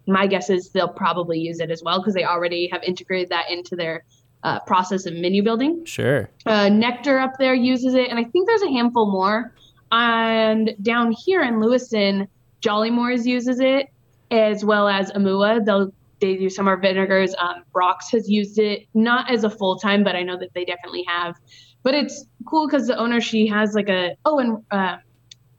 my 0.08 0.26
guess 0.26 0.50
is 0.50 0.70
they'll 0.70 0.88
probably 0.88 1.38
use 1.38 1.60
it 1.60 1.70
as 1.70 1.84
well 1.84 2.00
because 2.00 2.14
they 2.14 2.24
already 2.24 2.68
have 2.72 2.82
integrated 2.82 3.28
that 3.28 3.48
into 3.48 3.76
their 3.76 4.04
uh, 4.42 4.58
process 4.60 5.06
of 5.06 5.14
menu 5.14 5.44
building. 5.44 5.84
Sure. 5.84 6.28
Uh, 6.46 6.68
Nectar 6.68 7.20
up 7.20 7.34
there 7.38 7.54
uses 7.54 7.94
it, 7.94 8.10
and 8.10 8.18
I 8.18 8.24
think 8.24 8.48
there's 8.48 8.62
a 8.62 8.70
handful 8.70 9.08
more. 9.08 9.54
And 9.92 10.74
down 10.82 11.12
here 11.12 11.42
in 11.42 11.60
Lewiston, 11.60 12.26
Jolly 12.64 12.90
Moores 12.90 13.26
uses 13.26 13.60
it, 13.60 13.90
as 14.30 14.64
well 14.64 14.88
as 14.88 15.12
Amua. 15.12 15.62
They'll 15.62 15.92
they 16.20 16.36
do 16.36 16.48
summer 16.48 16.78
vinegars. 16.78 17.34
Um, 17.38 17.62
Brock's 17.74 18.10
has 18.12 18.26
used 18.26 18.58
it, 18.58 18.86
not 18.94 19.30
as 19.30 19.44
a 19.44 19.50
full 19.50 19.76
time, 19.78 20.02
but 20.02 20.16
I 20.16 20.22
know 20.22 20.38
that 20.38 20.54
they 20.54 20.64
definitely 20.64 21.04
have. 21.06 21.36
But 21.82 21.94
it's 21.94 22.24
cool 22.46 22.66
because 22.66 22.86
the 22.86 22.96
owner 22.96 23.20
she 23.20 23.46
has 23.48 23.74
like 23.74 23.90
a 23.90 24.16
oh 24.24 24.38
and 24.38 24.64
uh, 24.70 24.96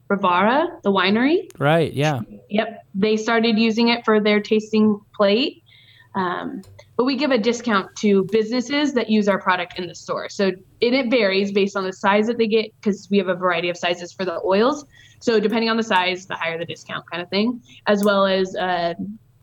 Rivaura, 0.09 0.81
the 0.81 0.91
winery. 0.91 1.47
Right. 1.59 1.93
Yeah. 1.93 2.21
Yep, 2.49 2.87
they 2.95 3.17
started 3.17 3.59
using 3.59 3.89
it 3.89 4.03
for 4.03 4.19
their 4.19 4.39
tasting 4.39 4.99
plate. 5.15 5.61
Um, 6.15 6.63
but 6.97 7.03
we 7.05 7.15
give 7.15 7.31
a 7.31 7.37
discount 7.37 7.95
to 7.97 8.23
businesses 8.31 8.93
that 8.93 9.09
use 9.09 9.27
our 9.27 9.39
product 9.39 9.77
in 9.77 9.87
the 9.87 9.95
store. 9.95 10.29
So 10.29 10.47
it, 10.81 10.93
it 10.93 11.09
varies 11.09 11.51
based 11.51 11.75
on 11.75 11.83
the 11.83 11.93
size 11.93 12.27
that 12.27 12.37
they 12.37 12.47
get 12.47 12.73
because 12.79 13.07
we 13.09 13.17
have 13.17 13.27
a 13.27 13.35
variety 13.35 13.69
of 13.69 13.77
sizes 13.77 14.13
for 14.13 14.23
the 14.23 14.41
oils. 14.43 14.85
So 15.19 15.39
depending 15.39 15.69
on 15.69 15.77
the 15.77 15.83
size, 15.83 16.25
the 16.25 16.35
higher 16.35 16.57
the 16.57 16.65
discount 16.65 17.09
kind 17.09 17.21
of 17.21 17.29
thing, 17.29 17.61
as 17.87 18.03
well 18.03 18.25
as 18.25 18.55
uh, 18.55 18.93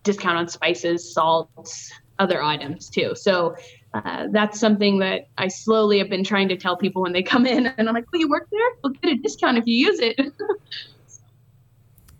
discount 0.02 0.38
on 0.38 0.48
spices, 0.48 1.12
salts, 1.12 1.92
other 2.18 2.42
items 2.42 2.88
too. 2.88 3.14
So 3.14 3.56
uh, 3.94 4.28
that's 4.30 4.58
something 4.58 4.98
that 5.00 5.28
I 5.36 5.48
slowly 5.48 5.98
have 5.98 6.08
been 6.08 6.24
trying 6.24 6.48
to 6.48 6.56
tell 6.56 6.76
people 6.76 7.02
when 7.02 7.12
they 7.12 7.22
come 7.22 7.46
in, 7.46 7.66
and 7.78 7.88
I'm 7.88 7.94
like, 7.94 8.06
"Oh, 8.14 8.18
you 8.18 8.28
work 8.28 8.48
there? 8.50 8.60
We'll 8.82 8.92
get 8.94 9.12
a 9.12 9.16
discount 9.16 9.58
if 9.58 9.66
you 9.66 9.74
use 9.74 10.00
it." 10.00 10.18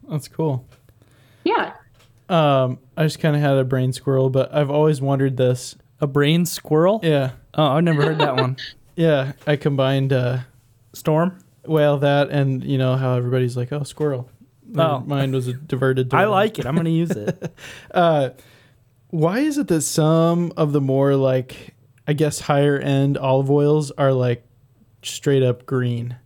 That's 0.09 0.29
cool. 0.29 0.67
yeah. 1.45 1.73
Um, 2.29 2.79
I 2.97 3.03
just 3.05 3.19
kind 3.21 3.37
of 3.37 3.43
had 3.43 3.57
a 3.57 3.65
brain 3.65 3.93
squirrel, 3.93 4.31
but 4.31 4.55
I've 4.55 4.71
always 4.71 5.01
wondered 5.01 5.37
this. 5.37 5.77
A 6.01 6.07
brain 6.07 6.47
squirrel. 6.47 7.01
Yeah, 7.03 7.33
Oh, 7.55 7.65
I've 7.67 7.85
never 7.85 8.03
heard 8.03 8.19
that 8.19 8.37
one. 8.37 8.57
yeah. 8.97 9.33
I 9.47 9.57
combined 9.57 10.13
uh, 10.13 10.39
Storm. 10.95 11.39
well 11.67 11.99
that 11.99 12.31
and 12.31 12.65
you 12.65 12.79
know 12.79 12.97
how 12.97 13.17
everybody's 13.17 13.57
like, 13.57 13.73
oh, 13.73 13.83
squirrel. 13.85 14.29
Their 14.67 14.85
Oh. 14.87 15.01
mind 15.01 15.35
was 15.35 15.53
diverted. 15.53 16.11
To 16.11 16.17
I 16.19 16.25
like 16.25 16.59
it. 16.59 16.67
I'm 16.67 16.75
going 16.75 16.87
to 16.87 16.91
use 16.91 17.11
it. 17.11 17.53
Uh, 17.93 18.31
why 19.11 19.41
is 19.41 19.59
it 19.59 19.69
that 19.69 19.83
some 19.83 20.53
of 20.57 20.73
the 20.73 20.81
more 20.81 21.15
like 21.17 21.75
I 22.09 22.15
guess 22.15 22.41
higher 22.41 22.79
end 22.79 23.19
olive 23.19 23.51
oils 23.51 23.91
are 23.93 24.13
like 24.13 24.43
straight 25.03 25.43
up 25.43 25.67
green? 25.67 26.17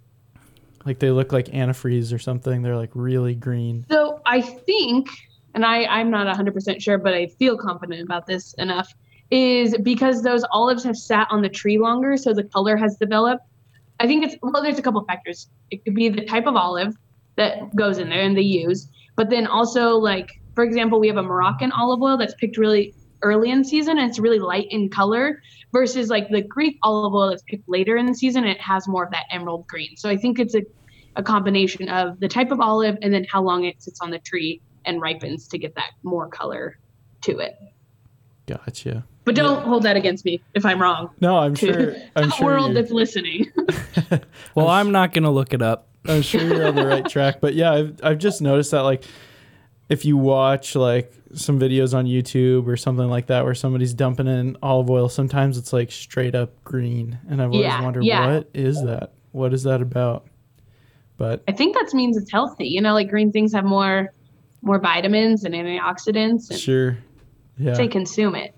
Like 0.85 1.01
they 1.01 1.11
look 1.11 1.33
like 1.33 1.47
antifreeze 1.47 2.15
or 2.15 2.19
something. 2.21 2.63
They're 2.63 2.77
like 2.77 2.91
really 2.95 3.35
green. 3.35 3.85
So 3.91 4.21
I 4.25 4.41
think, 4.41 5.09
and 5.57 5.65
I, 5.65 5.85
I'm 5.87 6.11
not 6.11 6.27
100% 6.27 6.83
sure, 6.83 6.99
but 6.99 7.15
I 7.15 7.29
feel 7.39 7.57
confident 7.57 8.03
about 8.03 8.27
this 8.27 8.53
enough, 8.59 8.93
is 9.31 9.75
because 9.79 10.23
those 10.23 10.45
olives 10.53 10.85
have 10.85 10.97
sat 10.97 11.27
on 11.31 11.41
the 11.41 11.49
tree 11.49 11.79
longer, 11.79 12.19
so 12.19 12.35
the 12.35 12.45
color 12.45 12.77
has 12.77 12.97
developed. 12.99 13.43
I 13.99 14.07
think 14.07 14.23
it's, 14.23 14.37
well, 14.43 14.63
there's 14.63 14.79
a 14.79 14.83
couple 14.83 15.03
factors. 15.07 15.49
It 15.71 15.83
could 15.83 15.95
be 15.95 16.11
the 16.11 16.27
type 16.27 16.47
of 16.47 16.57
olive 16.57 16.95
that 17.37 17.75
goes 17.75 17.97
in 17.97 18.11
there 18.11 18.21
and 18.21 18.37
they 18.37 18.43
use, 18.43 18.89
but 19.17 19.31
then 19.31 19.47
also, 19.47 19.97
like, 19.97 20.31
for 20.55 20.63
example, 20.63 21.01
we 21.01 21.09
have 21.09 21.17
a 21.17 21.23
Moroccan 21.23 21.73
olive 21.73 22.03
oil 22.03 22.19
that's 22.19 22.35
picked 22.35 22.59
really 22.59 22.95
early 23.23 23.51
in 23.51 23.65
season 23.65 23.99
and 23.99 24.11
it's 24.11 24.19
really 24.19 24.39
light 24.39 24.67
in 24.71 24.91
color 24.91 25.41
versus 25.73 26.11
like 26.11 26.29
the 26.29 26.43
Greek 26.43 26.77
olive 26.83 27.15
oil 27.15 27.31
that's 27.31 27.43
picked 27.45 27.67
later 27.67 27.97
in 27.97 28.05
the 28.05 28.15
season 28.15 28.45
and 28.45 28.53
it 28.53 28.61
has 28.61 28.87
more 28.87 29.05
of 29.05 29.11
that 29.11 29.25
emerald 29.31 29.67
green. 29.69 29.97
So 29.97 30.11
I 30.11 30.19
think 30.19 30.39
it's 30.39 30.55
a, 30.55 30.63
a 31.17 31.23
combination 31.23 31.89
of 31.89 32.21
the 32.21 32.29
type 32.29 32.51
of 32.51 32.61
olive 32.61 32.99
and 33.01 33.13
then 33.13 33.25
how 33.33 33.43
long 33.43 33.65
it 33.65 33.83
sits 33.83 34.03
on 34.03 34.11
the 34.11 34.19
tree 34.19 34.61
and 34.87 35.01
ripens 35.01 35.49
to 35.49 35.59
get 35.59 35.75
that 35.75 35.91
more 36.03 36.29
color 36.29 36.79
to 37.23 37.39
it. 37.39 37.59
Gotcha. 38.47 39.05
But 39.25 39.35
don't 39.35 39.63
hold 39.65 39.83
that 39.83 39.97
against 39.97 40.25
me 40.25 40.41
if 40.55 40.65
I'm 40.65 40.81
wrong. 40.81 41.11
No, 41.21 41.37
I'm 41.39 41.55
To 41.57 41.67
sure. 41.73 41.97
I'm 42.17 42.29
the 42.31 42.35
sure. 42.37 42.47
world 42.47 42.71
you're- 42.71 42.81
that's 42.81 42.93
listening. 42.93 43.51
Well, 44.55 44.69
I'm 44.69 44.93
not 44.93 45.13
going 45.13 45.25
to 45.25 45.31
look 45.31 45.53
it 45.53 45.61
up. 45.63 45.89
I'm 46.07 46.23
sure 46.23 46.41
you're 46.41 46.67
on 46.69 46.77
the 46.77 46.87
right 46.87 47.07
track. 47.07 47.41
But 47.41 47.55
yeah, 47.55 47.73
I've, 47.73 48.01
I've 48.03 48.19
just 48.19 48.41
noticed 48.41 48.71
that 48.71 48.83
like 48.83 49.05
if 49.89 50.05
you 50.05 50.17
watch 50.17 50.75
like 50.77 51.13
some 51.35 51.59
videos 51.59 51.93
on 51.93 52.07
YouTube 52.07 52.67
or 52.69 52.77
something 52.77 53.09
like 53.09 53.27
that 53.27 53.45
where 53.45 53.55
somebody's 53.55 53.93
dumping 53.93 54.29
in 54.29 54.57
olive 54.63 54.89
oil, 54.89 55.09
sometimes 55.09 55.59
it's 55.59 55.73
like 55.73 55.91
straight 55.91 56.35
up 56.35 56.63
green. 56.65 57.19
And 57.29 57.43
I've 57.43 57.49
always 57.51 57.65
Yeah, 57.65 57.83
wondered 57.83 58.05
yeah. 58.05 58.35
what 58.37 58.51
is 58.55 58.83
that? 58.85 59.13
What 59.33 59.53
is 59.53 59.65
that 59.65 59.83
about? 59.83 60.27
But 61.19 61.43
I 61.49 61.53
think 61.53 61.75
that 61.75 61.93
means 61.95 62.17
it's 62.17 62.31
healthy. 62.31 62.69
You 62.69 62.81
know, 62.81 62.95
like 62.95 63.09
green 63.11 63.33
things 63.33 63.53
have 63.55 63.65
more 63.65 64.13
more 64.67 64.81
vitamins 64.81 65.45
and 65.45 65.55
antioxidants 65.55 66.51
and 66.51 66.59
sure. 66.59 66.99
Yeah. 67.57 67.75
they 67.75 67.89
consume 67.89 68.35
it. 68.35 68.55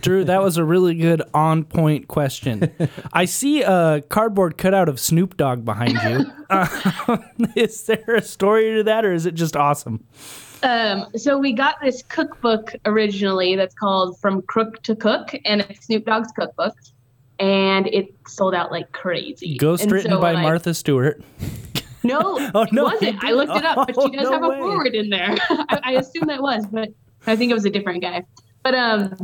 Drew, 0.00 0.24
that 0.24 0.42
was 0.42 0.58
a 0.58 0.64
really 0.64 0.94
good 0.94 1.22
on 1.34 1.64
point 1.64 2.06
question. 2.06 2.72
I 3.12 3.24
see 3.24 3.62
a 3.62 4.02
cardboard 4.08 4.56
cutout 4.56 4.88
of 4.88 5.00
Snoop 5.00 5.36
Dogg 5.36 5.64
behind 5.64 5.94
you. 5.94 6.26
Uh, 6.48 7.18
is 7.56 7.82
there 7.84 8.14
a 8.14 8.22
story 8.22 8.76
to 8.76 8.84
that, 8.84 9.04
or 9.04 9.12
is 9.12 9.26
it 9.26 9.34
just 9.34 9.56
awesome? 9.56 10.04
Um, 10.62 11.06
so 11.16 11.38
we 11.38 11.52
got 11.52 11.76
this 11.82 12.02
cookbook 12.02 12.74
originally 12.84 13.56
that's 13.56 13.74
called 13.74 14.20
From 14.20 14.42
Crook 14.42 14.82
to 14.84 14.94
Cook, 14.94 15.34
and 15.44 15.62
it's 15.62 15.86
Snoop 15.86 16.04
Dogg's 16.04 16.30
cookbook, 16.30 16.76
and 17.40 17.88
it 17.88 18.14
sold 18.28 18.54
out 18.54 18.70
like 18.70 18.92
crazy. 18.92 19.56
Ghost 19.56 19.84
And 19.84 19.92
written 19.92 20.12
so 20.12 20.20
by 20.20 20.34
we're 20.34 20.42
Martha 20.42 20.74
Stewart. 20.74 21.20
No, 22.04 22.50
Oh, 22.54 22.62
it 22.62 22.72
no, 22.72 22.84
wasn't. 22.84 23.22
he 23.22 23.28
I 23.28 23.32
looked 23.32 23.56
it 23.56 23.64
up, 23.64 23.86
but 23.86 23.94
she 24.00 24.10
does 24.16 24.26
Oh, 24.26 24.30
no 24.30 24.32
have 24.32 24.44
a 24.44 24.48
way. 24.48 24.58
forward 24.60 24.94
in 24.94 25.08
there. 25.10 25.36
I, 25.50 25.80
I 25.84 25.92
assume 25.92 26.26
that 26.26 26.42
was, 26.42 26.66
but 26.66 26.88
I 27.26 27.36
think 27.36 27.50
it 27.50 27.54
was 27.54 27.64
a 27.64 27.70
different 27.70 28.02
guy. 28.02 28.24
But 28.64 28.74
um, 28.74 29.14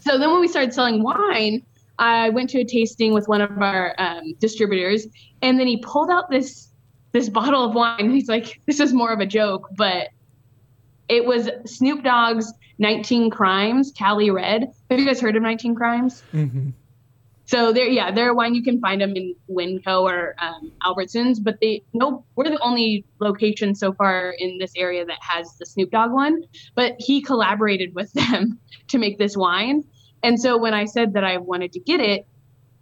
so 0.00 0.18
then 0.18 0.30
when 0.32 0.40
we 0.40 0.48
started 0.48 0.74
selling 0.74 1.02
wine, 1.02 1.62
I 1.98 2.30
went 2.30 2.50
to 2.50 2.60
a 2.60 2.64
tasting 2.64 3.12
with 3.12 3.28
one 3.28 3.40
of 3.40 3.50
our 3.62 3.94
um, 3.98 4.34
distributors, 4.40 5.06
and 5.42 5.58
then 5.60 5.66
he 5.66 5.76
pulled 5.78 6.10
out 6.10 6.30
this 6.30 6.68
this 7.12 7.28
bottle 7.28 7.64
of 7.64 7.74
wine. 7.74 8.10
He's 8.10 8.28
like, 8.28 8.60
"This 8.66 8.80
is 8.80 8.92
more 8.92 9.12
of 9.12 9.20
a 9.20 9.26
joke, 9.26 9.68
but 9.76 10.08
it 11.08 11.24
was 11.24 11.50
Snoop 11.66 12.02
Dogg's 12.02 12.52
19 12.78 13.30
Crimes 13.30 13.92
Cali 13.96 14.30
Red. 14.30 14.72
Have 14.90 14.98
you 14.98 15.06
guys 15.06 15.20
heard 15.20 15.36
of 15.36 15.42
19 15.42 15.74
Crimes?" 15.74 16.20
hmm 16.32 16.70
So 17.52 17.70
they're 17.70 17.86
yeah, 17.86 18.10
they're 18.10 18.30
a 18.30 18.34
wine 18.34 18.54
you 18.54 18.62
can 18.62 18.80
find 18.80 18.98
them 18.98 19.14
in 19.14 19.34
Winco 19.50 20.04
or 20.04 20.34
um, 20.38 20.72
Albertsons, 20.82 21.36
but 21.38 21.60
they 21.60 21.82
no, 21.92 22.24
we're 22.34 22.48
the 22.48 22.58
only 22.60 23.04
location 23.20 23.74
so 23.74 23.92
far 23.92 24.34
in 24.38 24.56
this 24.56 24.72
area 24.74 25.04
that 25.04 25.18
has 25.20 25.54
the 25.58 25.66
Snoop 25.66 25.90
Dogg 25.90 26.12
one. 26.12 26.44
But 26.74 26.94
he 26.98 27.20
collaborated 27.20 27.94
with 27.94 28.10
them 28.14 28.58
to 28.88 28.96
make 28.96 29.18
this 29.18 29.36
wine, 29.36 29.84
and 30.22 30.40
so 30.40 30.56
when 30.56 30.72
I 30.72 30.86
said 30.86 31.12
that 31.12 31.24
I 31.24 31.36
wanted 31.36 31.72
to 31.72 31.80
get 31.80 32.00
it, 32.00 32.26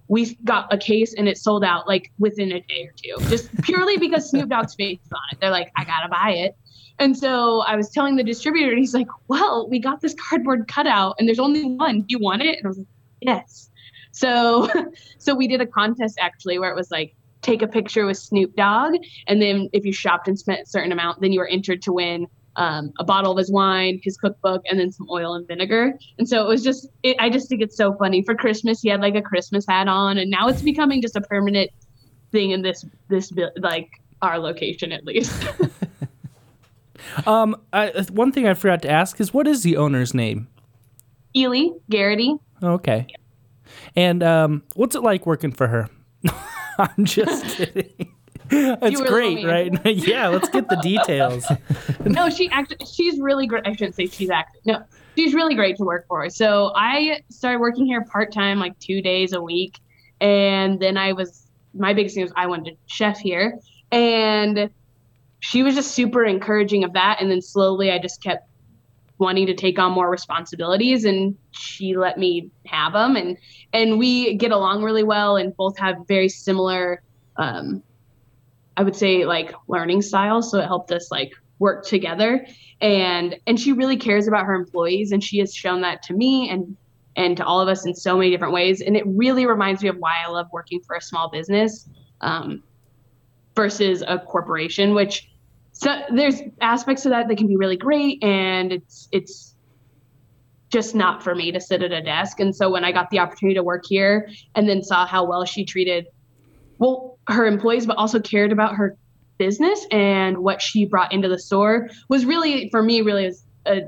we 0.07 0.37
got 0.45 0.73
a 0.73 0.79
case 0.79 1.15
and 1.15 1.27
it 1.27 1.37
sold 1.37 1.65
out 1.65 1.89
like 1.89 2.13
within 2.21 2.53
a 2.53 2.61
day 2.61 2.89
or 2.89 2.93
two, 2.97 3.29
just 3.29 3.51
purely 3.63 3.97
because 3.97 4.31
Snoop 4.31 4.51
Dogg's 4.51 4.77
face 4.77 5.01
on 5.13 5.19
it. 5.33 5.41
They're 5.41 5.51
like, 5.51 5.73
I 5.77 5.85
gotta 5.85 6.09
buy 6.09 6.31
it. 6.31 6.57
And 7.01 7.19
so 7.19 7.63
I 7.63 7.75
was 7.75 7.91
telling 7.91 8.15
the 8.15 8.23
distributor, 8.23 8.71
and 8.71 8.79
he's 8.79 8.95
like, 8.95 9.09
Well, 9.27 9.69
we 9.69 9.81
got 9.81 10.01
this 10.01 10.15
cardboard 10.15 10.69
cutout, 10.69 11.17
and 11.19 11.27
there's 11.27 11.41
only 11.41 11.65
one. 11.65 12.03
Do 12.03 12.07
you 12.11 12.21
want 12.21 12.43
it? 12.43 12.59
And 12.59 12.67
I 12.67 12.69
was 12.69 12.79
like, 12.79 12.87
Yes. 13.21 13.70
So, 14.21 14.69
so 15.19 15.35
we 15.35 15.49
did 15.49 15.61
a 15.61 15.67
contest 15.67 16.19
actually 16.21 16.59
where 16.59 16.71
it 16.71 16.77
was 16.77 16.91
like 16.91 17.15
take 17.43 17.63
a 17.63 17.69
picture 17.69 18.05
with 18.05 18.19
Snoop 18.19 18.55
Dogg, 18.55 18.95
and 19.27 19.41
then 19.41 19.69
if 19.73 19.85
you 19.85 19.93
shopped 19.93 20.29
and 20.29 20.39
spent 20.39 20.61
a 20.61 20.67
certain 20.67 20.93
amount, 20.93 21.21
then 21.21 21.33
you 21.33 21.41
were 21.41 21.49
entered 21.49 21.81
to 21.83 21.93
win 21.93 22.27
um, 22.57 22.93
a 22.99 23.05
bottle 23.05 23.33
of 23.33 23.39
his 23.39 23.51
wine, 23.51 24.01
his 24.03 24.19
cookbook, 24.19 24.63
and 24.69 24.79
then 24.79 24.93
some 24.93 25.09
oil 25.11 25.35
and 25.35 25.49
vinegar. 25.49 25.95
And 26.19 26.29
so 26.29 26.45
it 26.45 26.49
was 26.49 26.63
just, 26.63 26.89
it, 27.03 27.17
I 27.19 27.31
just 27.31 27.49
think 27.49 27.63
it's 27.63 27.77
so 27.77 27.95
funny. 27.95 28.23
For 28.23 28.35
Christmas, 28.35 28.83
he 28.83 28.91
had 28.91 29.01
like 29.01 29.15
a 29.15 29.23
Christmas 29.23 29.65
hat 29.67 29.89
on, 29.89 30.19
and 30.19 30.31
now 30.31 30.49
it's 30.49 30.61
becoming 30.63 31.01
just 31.01 31.17
a 31.17 31.23
permanent 31.23 31.71
thing 32.31 32.51
in 32.51 32.63
this 32.63 32.85
this 33.09 33.33
like 33.57 33.89
our 34.23 34.39
location 34.39 34.93
at 34.93 35.05
least. 35.05 35.33
Um, 37.27 37.61
I, 37.73 37.89
one 38.13 38.31
thing 38.31 38.47
I 38.47 38.55
forgot 38.55 38.83
to 38.83 38.91
ask 38.91 39.21
is 39.21 39.35
what 39.35 39.49
is 39.49 39.65
the 39.65 39.77
owner's 39.77 40.15
name? 40.15 40.47
Ely 41.35 41.71
Garrity. 41.89 42.37
Okay. 42.63 43.09
And 43.97 44.23
um, 44.23 44.63
what's 44.75 44.95
it 44.95 45.03
like 45.03 45.27
working 45.27 45.53
for 45.53 45.69
her? 45.69 45.89
I'm 46.79 47.05
just 47.05 47.45
kidding. 47.57 48.13
It's 48.53 49.01
great, 49.03 49.47
right? 49.47 49.73
yeah, 49.87 50.29
let's 50.29 50.49
get 50.49 50.69
the 50.69 50.77
details. 50.77 51.45
no, 52.05 52.29
she 52.31 52.49
actually 52.51 52.85
she's 52.85 53.21
really 53.21 53.47
great. 53.47 53.67
I 53.67 53.73
shouldn't 53.73 53.95
say 53.95 54.07
she's 54.07 54.31
actually 54.31 54.61
no, 54.67 54.83
she's 55.17 55.35
really 55.35 55.55
great 55.55 55.77
to 55.77 55.85
work 55.85 56.07
for. 56.09 56.29
So 56.31 56.73
I 56.75 57.21
started 57.31 57.61
working 57.61 57.87
here 57.87 58.05
part 58.05 58.33
time, 58.33 58.59
like 58.59 58.79
two 58.81 59.03
days 59.03 59.33
a 59.33 59.41
week, 59.41 59.79
and 60.21 60.81
then 60.81 60.97
I 60.97 61.13
was 61.13 61.47
my 61.75 61.95
biggest 61.95 62.17
thing 62.17 62.25
was 62.25 62.33
I 62.37 62.47
wanted 62.47 62.73
to 62.73 62.77
chef 62.87 63.19
here, 63.19 63.59
and 63.93 64.71
she 65.41 65.63
was 65.63 65.75
just 65.75 65.93
super 65.93 66.25
encouraging 66.25 66.85
of 66.85 66.93
that. 66.95 67.21
And 67.21 67.31
then 67.31 67.43
slowly, 67.43 67.91
I 67.91 67.99
just 67.99 68.23
kept 68.23 68.50
wanting 69.21 69.47
to 69.47 69.55
take 69.55 69.79
on 69.79 69.93
more 69.93 70.11
responsibilities, 70.11 71.05
and 71.05 71.37
she 71.53 71.97
let 71.97 72.19
me 72.19 72.51
have 72.67 72.95
them, 72.95 73.17
and 73.17 73.37
and 73.73 73.99
we 73.99 74.35
get 74.35 74.53
along 74.53 74.83
really 74.83 75.05
well, 75.05 75.37
and 75.37 75.57
both 75.57 75.79
have 75.79 75.97
very 76.09 76.29
similar. 76.29 77.03
Um, 77.37 77.83
I 78.77 78.83
would 78.83 78.97
say 78.97 79.27
like 79.27 79.53
learning 79.69 80.03
styles. 80.03 80.51
So 80.51 80.59
it 80.59 80.67
helped 80.67 80.91
us 80.91 81.11
like 81.11 81.33
work 81.59 81.85
together. 81.85 82.47
And 82.81 83.37
and 83.47 83.61
she 83.61 83.73
really 83.73 83.97
cares 83.97 84.27
about 84.27 84.47
her 84.47 84.55
employees 84.55 85.13
and 85.13 85.23
she 85.23 85.39
has 85.39 85.55
shown 85.55 85.83
that 85.83 86.03
to 86.05 86.15
me 86.15 86.49
and 86.51 86.77
and 87.17 87.37
to 87.37 87.45
all 87.45 87.61
of 87.61 87.69
us 87.69 87.85
in 87.87 87.95
so 87.95 88.17
many 88.17 88.31
different 88.31 88.55
ways. 88.55 88.81
And 88.81 88.97
it 88.97 89.05
really 89.07 89.45
reminds 89.45 89.83
me 89.83 89.91
of 89.91 89.97
why 89.99 90.15
I 90.27 90.31
love 90.31 90.47
working 90.53 90.81
for 90.81 90.97
a 90.97 91.03
small 91.03 91.29
business 91.29 91.89
um, 92.23 92.63
versus 93.55 94.03
a 94.07 94.19
corporation, 94.19 94.95
which 94.95 95.31
so 95.81 96.03
there's 96.15 96.43
aspects 96.61 97.07
of 97.07 97.11
that 97.11 97.29
that 97.29 97.39
can 97.39 97.47
be 97.47 97.57
really 97.57 97.77
great 97.77 98.23
and 98.23 98.71
it's 98.71 99.09
it's 99.13 99.55
just 100.71 100.95
not 100.95 101.23
for 101.23 101.35
me 101.35 101.51
to 101.51 101.61
sit 101.61 101.83
at 101.83 101.91
a 101.91 102.01
desk. 102.01 102.39
And 102.39 102.55
so 102.55 102.71
when 102.71 102.85
I 102.85 102.93
got 102.93 103.11
the 103.11 103.19
opportunity 103.19 103.55
to 103.55 103.63
work 103.63 103.85
here 103.89 104.29
and 104.55 104.69
then 104.69 104.83
saw 104.83 105.05
how 105.05 105.25
well 105.25 105.45
she 105.45 105.65
treated 105.65 106.07
well 106.79 107.19
her 107.29 107.47
employees 107.47 107.87
but 107.87 107.97
also 107.97 108.21
cared 108.21 108.53
about 108.53 108.75
her 108.75 108.97
business 109.39 109.87
and 109.91 110.39
what 110.39 110.61
she 110.61 110.85
brought 110.85 111.13
into 111.13 111.29
the 111.29 111.39
store 111.39 111.89
was 112.09 112.27
really 112.27 112.69
for 112.71 112.83
me 112.83 113.01
really 113.01 113.27
was 113.27 113.45
a 113.67 113.83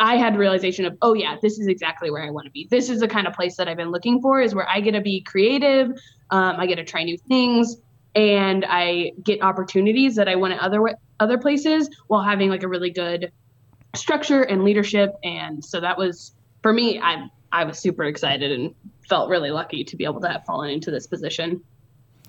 I 0.00 0.16
had 0.16 0.36
realization 0.36 0.86
of 0.86 0.96
oh 1.02 1.12
yeah 1.14 1.36
this 1.42 1.58
is 1.58 1.66
exactly 1.66 2.10
where 2.10 2.22
I 2.22 2.30
want 2.30 2.46
to 2.46 2.50
be 2.50 2.66
this 2.70 2.88
is 2.88 3.00
the 3.00 3.08
kind 3.08 3.26
of 3.26 3.34
place 3.34 3.56
that 3.56 3.68
I've 3.68 3.76
been 3.76 3.90
looking 3.90 4.20
for 4.20 4.40
is 4.40 4.54
where 4.54 4.68
I 4.68 4.80
get 4.80 4.92
to 4.92 5.00
be 5.00 5.20
creative 5.22 5.88
um, 6.30 6.56
I 6.58 6.66
get 6.66 6.76
to 6.76 6.84
try 6.84 7.04
new 7.04 7.18
things 7.18 7.76
and 8.14 8.64
I 8.68 9.12
get 9.22 9.42
opportunities 9.42 10.16
that 10.16 10.28
I 10.28 10.36
want 10.36 10.54
at 10.54 10.60
other 10.60 10.80
other 11.20 11.38
places 11.38 11.88
while 12.08 12.22
having 12.22 12.50
like 12.50 12.62
a 12.62 12.68
really 12.68 12.90
good 12.90 13.32
structure 13.94 14.42
and 14.42 14.64
leadership 14.64 15.14
and 15.22 15.64
so 15.64 15.80
that 15.80 15.96
was 15.96 16.34
for 16.62 16.72
me 16.72 16.98
I 17.00 17.28
I 17.52 17.64
was 17.64 17.78
super 17.78 18.02
excited 18.04 18.50
and 18.50 18.74
felt 19.08 19.28
really 19.30 19.50
lucky 19.50 19.84
to 19.84 19.96
be 19.96 20.04
able 20.04 20.20
to 20.22 20.28
have 20.28 20.44
fallen 20.44 20.70
into 20.70 20.90
this 20.90 21.06
position. 21.06 21.62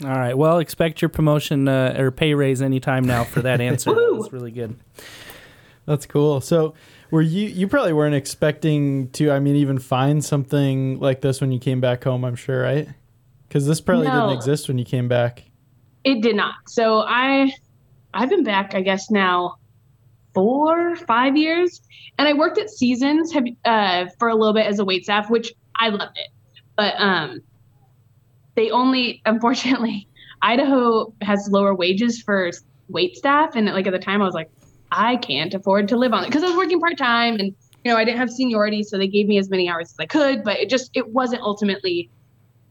All 0.04 0.10
right. 0.10 0.38
Well, 0.38 0.60
expect 0.60 1.02
your 1.02 1.10
promotion 1.10 1.68
uh, 1.68 1.96
or 1.98 2.12
pay 2.12 2.34
raise 2.36 2.62
anytime 2.62 3.06
now 3.06 3.24
for 3.24 3.42
that 3.42 3.62
answer. 3.70 3.96
That's 3.96 4.32
really 4.34 4.52
good. 4.52 4.78
That's 5.86 6.06
cool. 6.06 6.42
So, 6.42 6.74
were 7.12 7.22
you 7.22 7.48
you 7.48 7.68
probably 7.68 7.94
weren't 7.94 8.14
expecting 8.14 9.10
to? 9.12 9.32
I 9.32 9.40
mean, 9.40 9.56
even 9.56 9.80
find 9.80 10.24
something 10.24 11.00
like 11.00 11.22
this 11.22 11.40
when 11.42 11.52
you 11.52 11.60
came 11.60 11.80
back 11.80 12.04
home. 12.04 12.26
I'm 12.26 12.36
sure, 12.36 12.62
right? 12.62 12.90
Because 13.48 13.66
this 13.68 13.80
probably 13.82 14.08
No. 14.08 14.14
didn't 14.14 14.32
exist 14.32 14.68
when 14.68 14.78
you 14.78 14.86
came 14.86 15.08
back. 15.08 15.44
It 16.06 16.22
did 16.22 16.38
not. 16.38 16.56
So 16.68 17.00
I 17.00 17.52
I've 18.14 18.30
been 18.30 18.46
back 18.46 18.74
I 18.74 18.82
guess 18.82 19.12
now 19.12 19.58
four, 20.36 20.96
five 20.98 21.36
years. 21.36 21.82
And 22.20 22.28
I 22.28 22.34
worked 22.34 22.60
at 22.60 22.70
Seasons 22.70 23.34
have, 23.34 23.46
uh, 23.64 24.06
for 24.20 24.28
a 24.28 24.36
little 24.36 24.54
bit 24.54 24.68
as 24.68 24.78
a 24.78 24.86
wait 24.86 25.06
staff, 25.06 25.30
which 25.30 25.52
I 25.80 25.90
loved 25.90 26.18
it. 26.18 26.30
But 26.76 26.94
um, 27.00 27.42
they 28.56 28.70
only, 28.70 29.22
unfortunately, 29.26 30.08
Idaho 30.44 31.12
has 31.22 31.50
lower 31.50 31.74
wages 31.74 32.22
for 32.22 32.52
wait 32.90 33.16
staff. 33.16 33.56
And 33.56 33.66
like 33.68 33.88
at 33.88 33.94
the 33.94 34.00
time, 34.00 34.22
I 34.22 34.26
was 34.26 34.36
like, 34.36 34.52
I 34.92 35.16
can't 35.16 35.54
afford 35.54 35.88
to 35.88 35.98
live 35.98 36.14
on 36.14 36.24
it 36.24 36.28
because 36.28 36.44
I 36.44 36.48
was 36.48 36.58
working 36.58 36.80
part 36.80 36.98
time 36.98 37.36
and 37.36 37.56
you 37.84 37.92
know 37.92 37.98
I 37.98 38.06
didn't 38.06 38.20
have 38.20 38.30
seniority, 38.30 38.84
so 38.84 38.98
they 38.98 39.08
gave 39.08 39.28
me 39.28 39.38
as 39.38 39.50
many 39.50 39.68
hours 39.68 39.92
as 39.92 39.96
I 40.00 40.06
could. 40.06 40.44
But 40.44 40.58
it 40.58 40.70
just 40.70 40.92
it 40.94 41.10
wasn't 41.10 41.42
ultimately 41.42 42.10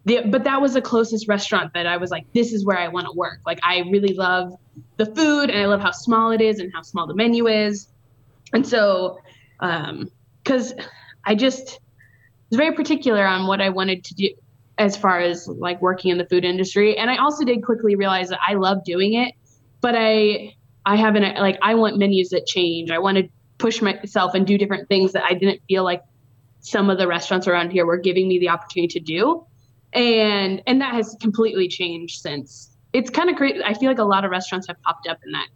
the, 0.04 0.20
but 0.26 0.44
that 0.44 0.60
was 0.60 0.74
the 0.74 0.82
closest 0.82 1.28
restaurant 1.28 1.72
that 1.74 1.86
I 1.86 1.96
was 1.96 2.10
like, 2.10 2.30
this 2.32 2.52
is 2.52 2.64
where 2.64 2.78
I 2.78 2.88
want 2.88 3.06
to 3.06 3.12
work. 3.12 3.40
Like 3.46 3.58
I 3.62 3.80
really 3.90 4.14
love 4.14 4.54
the 4.96 5.06
food 5.06 5.50
and 5.50 5.58
I 5.58 5.66
love 5.66 5.80
how 5.80 5.92
small 5.92 6.30
it 6.30 6.40
is 6.40 6.58
and 6.58 6.70
how 6.74 6.82
small 6.82 7.06
the 7.06 7.14
menu 7.14 7.48
is. 7.48 7.88
And 8.52 8.66
so, 8.66 9.18
um, 9.60 10.10
cause 10.44 10.74
I 11.24 11.34
just 11.34 11.80
was 12.50 12.58
very 12.58 12.74
particular 12.74 13.24
on 13.26 13.46
what 13.46 13.62
I 13.62 13.70
wanted 13.70 14.04
to 14.04 14.14
do 14.14 14.30
as 14.76 14.96
far 14.96 15.20
as 15.20 15.48
like 15.48 15.80
working 15.80 16.10
in 16.10 16.18
the 16.18 16.26
food 16.26 16.44
industry. 16.44 16.98
And 16.98 17.10
I 17.10 17.16
also 17.16 17.44
did 17.44 17.64
quickly 17.64 17.94
realize 17.94 18.28
that 18.28 18.40
I 18.46 18.54
love 18.54 18.84
doing 18.84 19.14
it, 19.14 19.34
but 19.80 19.94
I, 19.96 20.54
I 20.84 20.96
haven't 20.96 21.22
like, 21.38 21.58
I 21.62 21.76
want 21.76 21.96
menus 21.96 22.30
that 22.30 22.46
change. 22.46 22.90
I 22.90 22.98
want 22.98 23.16
to 23.16 23.28
push 23.56 23.80
myself 23.80 24.34
and 24.34 24.46
do 24.46 24.58
different 24.58 24.88
things 24.88 25.12
that 25.12 25.24
I 25.24 25.32
didn't 25.32 25.62
feel 25.66 25.82
like 25.82 26.02
some 26.60 26.90
of 26.90 26.98
the 26.98 27.06
restaurants 27.06 27.46
around 27.46 27.70
here 27.70 27.86
were 27.86 27.96
giving 27.96 28.28
me 28.28 28.38
the 28.38 28.50
opportunity 28.50 28.98
to 28.98 29.00
do 29.00 29.46
and 29.94 30.62
and 30.66 30.80
that 30.80 30.94
has 30.94 31.16
completely 31.20 31.68
changed 31.68 32.20
since. 32.20 32.70
It's 32.92 33.10
kind 33.10 33.28
of 33.28 33.34
great 33.34 33.60
i 33.64 33.74
feel 33.74 33.88
like 33.88 33.98
a 33.98 34.04
lot 34.04 34.24
of 34.24 34.30
restaurants 34.30 34.68
have 34.68 34.80
popped 34.82 35.08
up 35.08 35.18
in 35.26 35.32
that 35.32 35.48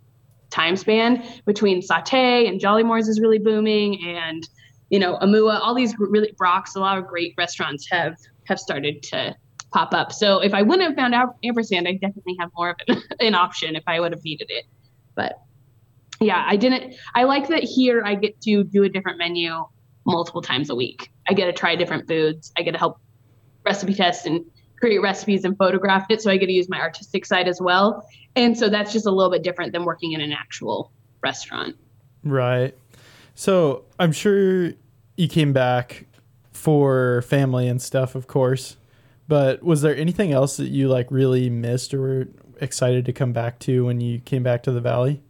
time 0.51 0.75
span 0.75 1.23
between 1.47 1.83
saute 1.83 2.49
and 2.49 2.59
jolly 2.59 2.83
moore's 2.83 3.07
is 3.07 3.21
really 3.21 3.39
booming 3.39 4.05
and 4.05 4.49
you 4.91 4.99
know 4.99 5.17
amua 5.19 5.61
all 5.61 5.73
these 5.73 5.95
really 5.99 6.35
rocks 6.41 6.75
a 6.75 6.81
lot 6.81 6.99
of 6.99 7.07
great 7.07 7.33
restaurants 7.39 7.87
have 7.91 8.17
have 8.45 8.59
started 8.59 9.03
to 9.05 9.37
pop 9.71 9.93
up. 9.93 10.13
So 10.13 10.41
if 10.41 10.55
i 10.55 10.63
wouldn't 10.63 10.89
have 10.89 10.97
found 10.97 11.15
out 11.15 11.37
ampersand 11.45 11.87
i 11.87 11.93
definitely 11.93 12.37
have 12.41 12.51
more 12.57 12.71
of 12.71 12.77
an, 12.89 13.03
an 13.21 13.35
option 13.35 13.77
if 13.77 13.85
i 13.87 14.01
would 14.01 14.13
have 14.13 14.25
needed 14.25 14.49
it. 14.51 14.65
But 15.15 15.41
yeah 16.21 16.45
i 16.49 16.57
didn't 16.57 16.97
i 17.15 17.23
like 17.23 17.47
that 17.49 17.63
here 17.63 18.03
i 18.05 18.17
get 18.17 18.41
to 18.41 18.65
do 18.65 18.83
a 18.83 18.89
different 18.89 19.19
menu 19.19 19.65
multiple 20.09 20.43
times 20.43 20.71
a 20.71 20.75
week. 20.75 21.11
I 21.29 21.35
get 21.35 21.47
to 21.47 21.53
try 21.53 21.77
different 21.77 22.09
foods. 22.09 22.51
I 22.57 22.63
get 22.63 22.73
to 22.73 22.79
help 22.79 22.99
recipe 23.69 23.95
test 23.95 24.27
and 24.27 24.45
create 24.81 24.99
recipes 25.03 25.45
and 25.45 25.57
photograph 25.57 26.07
it. 26.11 26.23
So 26.23 26.31
I 26.31 26.37
get 26.37 26.47
to 26.47 26.53
use 26.53 26.69
my 26.69 26.81
artistic 26.81 27.27
side 27.27 27.49
as 27.49 27.61
well. 27.61 28.07
And 28.37 28.57
so 28.57 28.69
that's 28.69 28.93
just 28.93 29.07
a 29.07 29.11
little 29.11 29.31
bit 29.31 29.43
different 29.43 29.73
than 29.73 29.85
working 29.85 30.13
in 30.13 30.21
an 30.21 30.33
actual 30.33 30.93
restaurant. 31.23 31.77
Right. 32.23 32.77
So 33.35 33.85
I'm 33.99 34.13
sure 34.13 34.73
you 35.17 35.29
came 35.29 35.53
back 35.53 36.07
for 36.53 37.23
family 37.23 37.69
and 37.69 37.81
stuff, 37.81 38.15
of 38.15 38.27
course. 38.27 38.77
But 39.27 39.63
was 39.63 39.83
there 39.83 39.97
anything 39.97 40.33
else 40.33 40.57
that 40.57 40.69
you 40.69 40.89
like 40.89 41.11
really 41.11 41.51
missed, 41.51 41.93
or 41.93 42.01
were 42.01 42.29
excited 42.61 43.05
to 43.05 43.13
come 43.13 43.33
back 43.33 43.59
to 43.61 43.85
when 43.85 44.01
you 44.01 44.21
came 44.21 44.43
back 44.43 44.63
to 44.63 44.73
the 44.73 44.81
valley? 44.81 45.21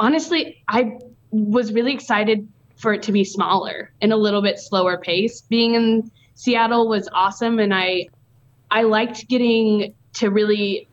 honestly, 0.00 0.62
I 0.68 0.98
was 1.30 1.72
really 1.72 1.92
excited 1.92 2.48
for 2.76 2.92
it 2.92 3.02
to 3.04 3.12
be 3.12 3.24
smaller 3.24 3.90
and 4.00 4.12
a 4.12 4.16
little 4.16 4.42
bit 4.42 4.58
slower 4.58 4.98
pace. 4.98 5.40
Being 5.40 5.74
in 5.74 6.10
Seattle 6.34 6.88
was 6.88 7.08
awesome, 7.12 7.58
and 7.58 7.74
I 7.74 8.08
I 8.70 8.82
liked 8.82 9.28
getting 9.28 9.94
to 10.14 10.30
really 10.30 10.88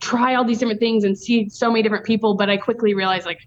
try 0.00 0.34
all 0.34 0.44
these 0.44 0.58
different 0.58 0.80
things 0.80 1.04
and 1.04 1.16
see 1.16 1.48
so 1.48 1.70
many 1.70 1.82
different 1.82 2.04
people. 2.04 2.34
But 2.34 2.50
I 2.50 2.56
quickly 2.56 2.94
realized 2.94 3.26
like 3.26 3.40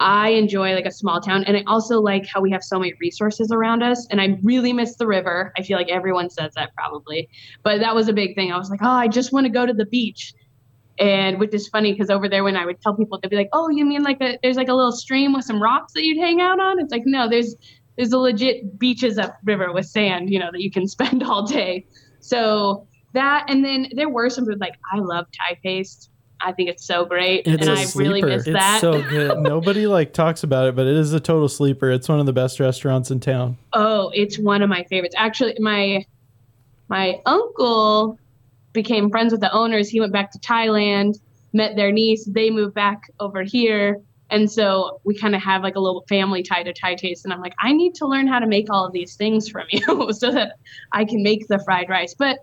I 0.00 0.30
enjoy 0.30 0.74
like 0.74 0.86
a 0.86 0.90
small 0.90 1.20
town, 1.20 1.44
and 1.44 1.56
I 1.56 1.64
also 1.66 2.00
like 2.00 2.26
how 2.26 2.40
we 2.40 2.50
have 2.50 2.64
so 2.64 2.78
many 2.78 2.94
resources 3.00 3.50
around 3.52 3.82
us. 3.82 4.06
And 4.10 4.20
I 4.20 4.38
really 4.42 4.72
miss 4.72 4.96
the 4.96 5.06
river. 5.06 5.52
I 5.58 5.62
feel 5.62 5.78
like 5.78 5.90
everyone 5.90 6.30
says 6.30 6.52
that 6.54 6.74
probably, 6.74 7.28
but 7.62 7.80
that 7.80 7.94
was 7.94 8.08
a 8.08 8.12
big 8.12 8.34
thing. 8.34 8.52
I 8.52 8.58
was 8.58 8.70
like, 8.70 8.80
oh, 8.82 8.88
I 8.88 9.08
just 9.08 9.32
want 9.32 9.46
to 9.46 9.50
go 9.50 9.66
to 9.66 9.72
the 9.72 9.86
beach 9.86 10.34
and 10.98 11.40
which 11.40 11.52
is 11.52 11.68
funny 11.68 11.92
because 11.92 12.08
over 12.08 12.28
there 12.28 12.44
when 12.44 12.56
i 12.56 12.64
would 12.64 12.80
tell 12.80 12.94
people 12.94 13.18
they'd 13.18 13.28
be 13.28 13.36
like 13.36 13.48
oh 13.52 13.68
you 13.68 13.84
mean 13.84 14.02
like 14.02 14.20
a, 14.20 14.38
there's 14.42 14.56
like 14.56 14.68
a 14.68 14.72
little 14.72 14.92
stream 14.92 15.32
with 15.32 15.44
some 15.44 15.60
rocks 15.60 15.92
that 15.92 16.04
you'd 16.04 16.18
hang 16.18 16.40
out 16.40 16.60
on 16.60 16.78
it's 16.78 16.92
like 16.92 17.02
no 17.04 17.28
there's 17.28 17.56
there's 17.96 18.12
a 18.12 18.18
legit 18.18 18.78
beaches 18.78 19.18
upriver 19.18 19.72
with 19.72 19.86
sand 19.86 20.30
you 20.30 20.38
know 20.38 20.50
that 20.52 20.60
you 20.60 20.70
can 20.70 20.86
spend 20.96 21.22
all 21.22 21.46
day 21.46 21.86
so 22.20 22.86
that 23.12 23.44
and 23.48 23.64
then 23.64 23.88
there 23.94 24.08
were 24.08 24.28
some 24.30 24.44
food 24.44 24.60
like 24.60 24.74
i 24.92 24.98
love 24.98 25.26
thai 25.36 25.56
taste 25.62 26.10
i 26.40 26.50
think 26.52 26.68
it's 26.68 26.84
so 26.84 27.04
great 27.04 27.46
It's 27.46 27.66
and 27.66 27.70
i 27.70 27.82
really 27.94 28.20
sleeper. 28.20 28.26
miss 28.26 28.46
It's 28.46 28.52
that 28.58 28.80
so 28.80 29.00
good. 29.08 29.38
Nobody 29.38 29.86
like 29.86 30.12
talks 30.12 30.42
about 30.42 30.66
it, 30.68 30.74
but 30.76 30.86
it 30.86 30.96
is 30.96 31.12
a 31.12 31.20
total 31.20 31.48
sleeper. 31.48 31.90
It's 31.90 32.08
one 32.08 32.18
of 32.20 32.26
the 32.26 32.32
best 32.32 32.58
restaurants 32.60 33.10
in 33.10 33.20
town. 33.20 33.56
Oh, 33.72 34.10
it's 34.14 34.38
one 34.38 34.60
of 34.60 34.68
my 34.68 34.82
favorites. 34.84 35.14
Actually, 35.16 35.56
my 35.60 36.04
my 36.88 37.20
uncle 37.24 38.18
became 38.72 39.08
friends 39.10 39.32
with 39.32 39.40
the 39.40 39.52
owners. 39.52 39.88
He 39.88 40.00
went 40.00 40.12
back 40.12 40.32
to 40.32 40.38
Thailand, 40.40 41.18
met 41.52 41.76
their 41.76 41.92
niece. 41.92 42.24
They 42.26 42.50
moved 42.50 42.74
back 42.74 43.10
over 43.20 43.42
here, 43.42 44.02
and 44.30 44.50
so 44.50 45.00
we 45.04 45.14
kind 45.14 45.34
of 45.34 45.42
have 45.42 45.62
like 45.62 45.76
a 45.76 45.80
little 45.80 46.04
family 46.08 46.42
tie 46.42 46.62
to 46.62 46.72
Thai 46.72 46.94
taste. 46.94 47.24
And 47.24 47.32
I'm 47.32 47.40
like, 47.40 47.54
I 47.60 47.72
need 47.72 47.94
to 47.96 48.06
learn 48.06 48.26
how 48.26 48.38
to 48.38 48.46
make 48.46 48.68
all 48.70 48.84
of 48.86 48.92
these 48.92 49.14
things 49.16 49.48
from 49.48 49.66
you 49.70 50.12
so 50.12 50.30
that 50.32 50.54
I 50.92 51.04
can 51.04 51.22
make 51.22 51.46
the 51.48 51.58
fried 51.60 51.88
rice. 51.88 52.14
But 52.14 52.38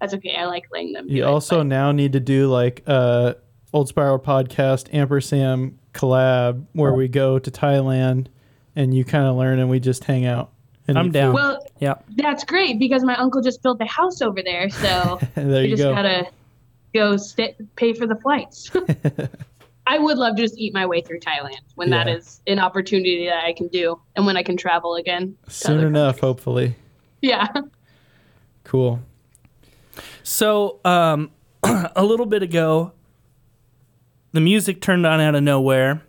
that's 0.00 0.12
okay. 0.14 0.34
I 0.36 0.46
like 0.46 0.64
letting 0.72 0.92
them. 0.92 1.08
You 1.08 1.24
also 1.24 1.58
but- 1.58 1.66
now 1.68 1.92
need 1.92 2.12
to 2.14 2.20
do 2.20 2.48
like 2.48 2.82
uh 2.86 3.34
Old 3.72 3.88
Spiral 3.88 4.18
podcast 4.18 4.92
ampersand 4.92 5.78
collab 5.94 6.64
where 6.72 6.92
we 6.92 7.06
go 7.08 7.38
to 7.38 7.50
Thailand 7.50 8.26
and 8.74 8.92
you 8.94 9.04
kind 9.04 9.26
of 9.26 9.36
learn 9.36 9.58
and 9.60 9.70
we 9.70 9.78
just 9.80 10.04
hang 10.04 10.26
out. 10.26 10.50
And 10.88 10.98
I'm 10.98 11.12
down. 11.12 11.30
food. 11.32 11.34
well, 11.36 11.66
Yeah. 11.78 11.94
that's 12.16 12.42
great 12.42 12.80
because 12.80 13.04
my 13.04 13.14
uncle 13.16 13.40
just 13.42 13.62
built 13.62 13.80
a 13.80 13.84
house 13.84 14.20
over 14.22 14.42
there, 14.42 14.68
so. 14.70 15.20
there 15.36 15.62
you 15.62 15.70
you 15.70 15.76
just 15.76 15.82
go. 15.84 15.94
gotta 15.94 16.26
go 16.92 17.16
sit, 17.16 17.56
pay 17.76 17.92
for 17.92 18.08
the 18.08 18.16
flights. 18.16 18.70
I 19.86 19.98
would 19.98 20.18
love 20.18 20.36
to 20.36 20.42
just 20.42 20.56
eat 20.58 20.72
my 20.74 20.86
way 20.86 21.00
through 21.00 21.20
Thailand 21.20 21.60
when 21.74 21.90
that 21.90 22.06
Yeah. 22.06 22.16
is 22.16 22.40
an 22.46 22.58
opportunity 22.58 23.26
that 23.26 23.44
I 23.44 23.52
can 23.52 23.68
do 23.68 24.00
and 24.14 24.24
when 24.26 24.36
I 24.36 24.42
can 24.42 24.56
travel 24.56 24.94
again. 24.94 25.36
Soon 25.48 25.80
enough, 25.84 26.20
hopefully. 26.20 26.76
Yeah. 27.22 27.46
Cool. 28.64 29.00
So, 30.22 30.78
um, 30.84 31.30
a 31.64 32.04
little 32.04 32.26
bit 32.26 32.42
ago, 32.42 32.92
the 34.32 34.40
music 34.40 34.80
turned 34.80 35.06
on 35.06 35.20
out 35.20 35.34
of 35.34 35.42
nowhere. 35.42 36.02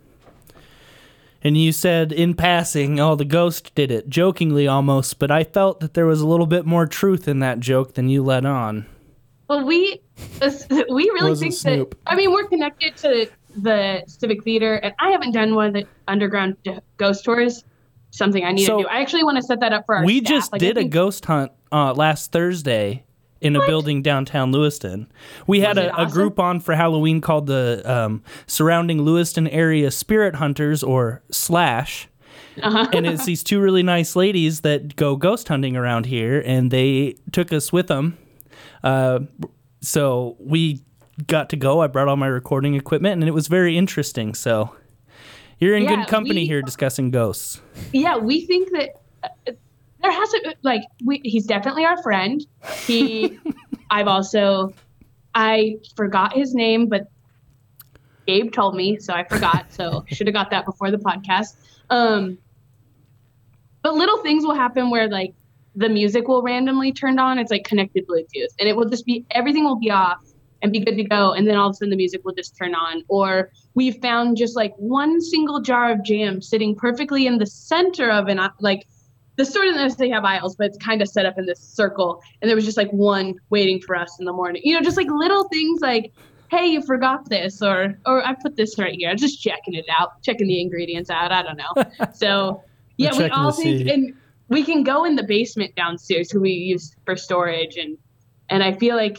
And 1.44 1.58
you 1.58 1.72
said 1.72 2.12
in 2.12 2.34
passing, 2.34 3.00
oh, 3.00 3.16
the 3.16 3.24
ghost 3.24 3.74
did 3.74 3.90
it, 3.90 4.08
jokingly 4.08 4.68
almost, 4.68 5.18
but 5.18 5.32
I 5.32 5.42
felt 5.42 5.80
that 5.80 5.94
there 5.94 6.06
was 6.06 6.20
a 6.20 6.26
little 6.28 6.46
bit 6.46 6.64
more 6.66 6.86
truth 6.86 7.26
in 7.26 7.40
that 7.40 7.58
joke 7.58 7.94
than 7.94 8.08
you 8.08 8.22
let 8.22 8.46
on. 8.46 8.86
Well, 9.48 9.66
we 9.66 10.00
we 10.88 11.10
really 11.10 11.34
think 11.34 11.52
Snoop. 11.52 11.90
that. 11.90 12.12
I 12.12 12.14
mean, 12.14 12.30
we're 12.30 12.46
connected 12.46 12.96
to 12.98 13.28
the 13.56 14.02
Civic 14.06 14.42
Theater, 14.44 14.76
and 14.76 14.94
I 15.00 15.10
haven't 15.10 15.32
done 15.32 15.54
one 15.54 15.66
of 15.68 15.72
the 15.74 15.86
underground 16.08 16.56
d- 16.64 16.78
ghost 16.96 17.24
tours. 17.24 17.64
Something 18.10 18.44
I 18.44 18.52
need 18.52 18.66
So- 18.66 18.78
to 18.78 18.82
do. 18.84 18.88
I 18.88 19.00
actually 19.00 19.24
want 19.24 19.36
to 19.38 19.42
set 19.42 19.60
that 19.60 19.72
up 19.72 19.86
for 19.86 19.96
our. 19.96 20.04
we 20.04 20.18
staff. 20.20 20.28
just 20.28 20.52
Like, 20.52 20.60
did 20.60 20.76
a 20.76 20.84
ghost 20.84 21.24
hunt 21.24 21.50
uh, 21.72 21.94
last 21.94 22.30
Thursday 22.32 23.04
in 23.40 23.56
a 23.56 23.66
building 23.66 24.02
downtown 24.02 24.52
Lewiston. 24.52 25.10
We 25.46 25.60
had 25.60 25.76
a, 25.78 25.86
it 25.88 25.92
a 25.96 26.06
group 26.06 26.38
on 26.38 26.60
for 26.60 26.74
Halloween 26.76 27.20
called 27.20 27.46
the 27.46 27.82
um, 27.84 28.22
Surrounding 28.46 29.02
Lewiston 29.02 29.48
Area 29.48 29.90
Spirit 29.90 30.36
Hunters 30.36 30.82
or 30.82 31.22
Slash. 31.30 32.08
Uh-huh. 32.62 32.86
and 32.92 33.06
it's 33.06 33.24
these 33.24 33.42
two 33.42 33.60
really 33.60 33.82
nice 33.82 34.14
ladies 34.14 34.60
that 34.60 34.94
go 34.94 35.16
ghost 35.16 35.48
hunting 35.48 35.74
around 35.74 36.04
here, 36.06 36.42
and 36.44 36.70
they 36.70 37.16
took 37.32 37.50
us 37.52 37.72
with 37.72 37.86
them. 37.88 38.18
Uh, 38.84 39.20
so 39.80 40.36
we 40.38 40.82
got 41.26 41.50
to 41.50 41.56
go. 41.56 41.80
I 41.80 41.86
brought 41.86 42.08
all 42.08 42.16
my 42.16 42.26
recording 42.26 42.74
equipment, 42.74 43.14
and 43.20 43.24
it 43.28 43.32
was 43.32 43.48
very 43.48 43.76
interesting. 43.76 44.34
So 44.34 44.74
you're 45.58 45.76
in 45.76 45.84
Yeah, 45.84 45.96
good 45.96 46.08
company 46.08 46.40
we- 46.42 46.46
here 46.46 46.62
discussing 46.62 47.10
ghosts. 47.10 47.60
yeah, 47.92 48.16
we 48.16 48.46
think 48.46 48.70
that 48.72 48.90
uh, 49.24 49.52
there 50.02 50.12
has 50.12 50.28
to 50.30 50.54
like 50.62 50.82
we, 51.04 51.20
he's 51.24 51.46
definitely 51.46 51.84
our 51.84 52.02
friend. 52.02 52.44
He, 52.86 53.38
I've 53.90 54.08
also, 54.08 54.74
I 55.34 55.76
forgot 55.96 56.34
his 56.34 56.54
name, 56.54 56.88
but 56.88 57.08
Gabe 58.26 58.52
told 58.52 58.74
me, 58.76 58.98
so 58.98 59.12
I 59.12 59.24
forgot. 59.24 59.72
So 59.72 60.04
should 60.12 60.26
have 60.26 60.34
got 60.34 60.50
that 60.50 60.64
before 60.64 60.90
the 60.90 60.98
podcast. 60.98 61.56
Um, 61.90 62.38
but 63.82 63.94
little 63.94 64.18
things 64.22 64.44
will 64.44 64.54
happen 64.54 64.90
where 64.90 65.08
like 65.08 65.34
the 65.74 65.88
music 65.88 66.28
will 66.28 66.42
randomly 66.42 66.92
turn 66.92 67.18
on. 67.18 67.38
It's 67.38 67.50
like 67.50 67.64
connected 67.64 68.06
Bluetooth, 68.06 68.48
and 68.58 68.68
it 68.68 68.76
will 68.76 68.88
just 68.88 69.04
be 69.06 69.24
everything 69.32 69.64
will 69.64 69.78
be 69.78 69.90
off 69.90 70.18
and 70.62 70.72
be 70.72 70.80
good 70.80 70.96
to 70.96 71.04
go, 71.04 71.32
and 71.32 71.46
then 71.46 71.56
all 71.56 71.68
of 71.68 71.72
a 71.72 71.74
sudden 71.74 71.90
the 71.90 71.96
music 71.96 72.22
will 72.24 72.34
just 72.34 72.56
turn 72.56 72.74
on. 72.74 73.02
Or 73.08 73.50
we 73.74 73.90
found 73.90 74.36
just 74.36 74.56
like 74.56 74.72
one 74.76 75.20
single 75.20 75.60
jar 75.60 75.90
of 75.90 76.02
jam 76.04 76.40
sitting 76.40 76.74
perfectly 76.74 77.26
in 77.26 77.38
the 77.38 77.46
center 77.46 78.10
of 78.10 78.28
an 78.28 78.40
like 78.60 78.86
the 79.36 79.44
store 79.44 79.64
doesn't 79.64 79.80
necessarily 79.80 80.12
have 80.12 80.24
aisles, 80.24 80.56
but 80.56 80.66
it's 80.66 80.78
kind 80.78 81.02
of 81.02 81.08
set 81.08 81.26
up 81.26 81.38
in 81.38 81.46
this 81.46 81.60
circle, 81.60 82.22
and 82.40 82.48
there 82.48 82.56
was 82.56 82.64
just 82.64 82.76
like 82.76 82.90
one 82.90 83.34
waiting 83.50 83.80
for 83.80 83.96
us 83.96 84.18
in 84.18 84.24
the 84.24 84.32
morning. 84.32 84.62
You 84.64 84.74
know, 84.74 84.82
just 84.82 84.96
like 84.96 85.08
little 85.10 85.44
things 85.48 85.80
like. 85.80 86.12
Hey, 86.50 86.66
you 86.66 86.82
forgot 86.82 87.30
this, 87.30 87.62
or 87.62 87.98
or 88.04 88.22
I 88.22 88.34
put 88.34 88.56
this 88.56 88.78
right 88.78 88.94
here. 88.94 89.08
I'm 89.08 89.16
just 89.16 89.40
checking 89.40 89.72
it 89.72 89.86
out, 89.98 90.20
checking 90.20 90.48
the 90.48 90.60
ingredients 90.60 91.08
out. 91.08 91.32
I 91.32 91.42
don't 91.42 91.56
know. 91.56 92.06
So 92.12 92.62
yeah, 92.98 93.16
we 93.16 93.24
all 93.30 93.52
think, 93.52 93.88
and 93.88 94.14
we 94.48 94.62
can 94.62 94.82
go 94.82 95.04
in 95.04 95.16
the 95.16 95.22
basement 95.22 95.74
downstairs, 95.76 96.30
who 96.30 96.42
we 96.42 96.50
use 96.50 96.94
for 97.06 97.16
storage, 97.16 97.76
and 97.76 97.96
and 98.50 98.62
I 98.62 98.74
feel 98.74 98.96
like 98.96 99.16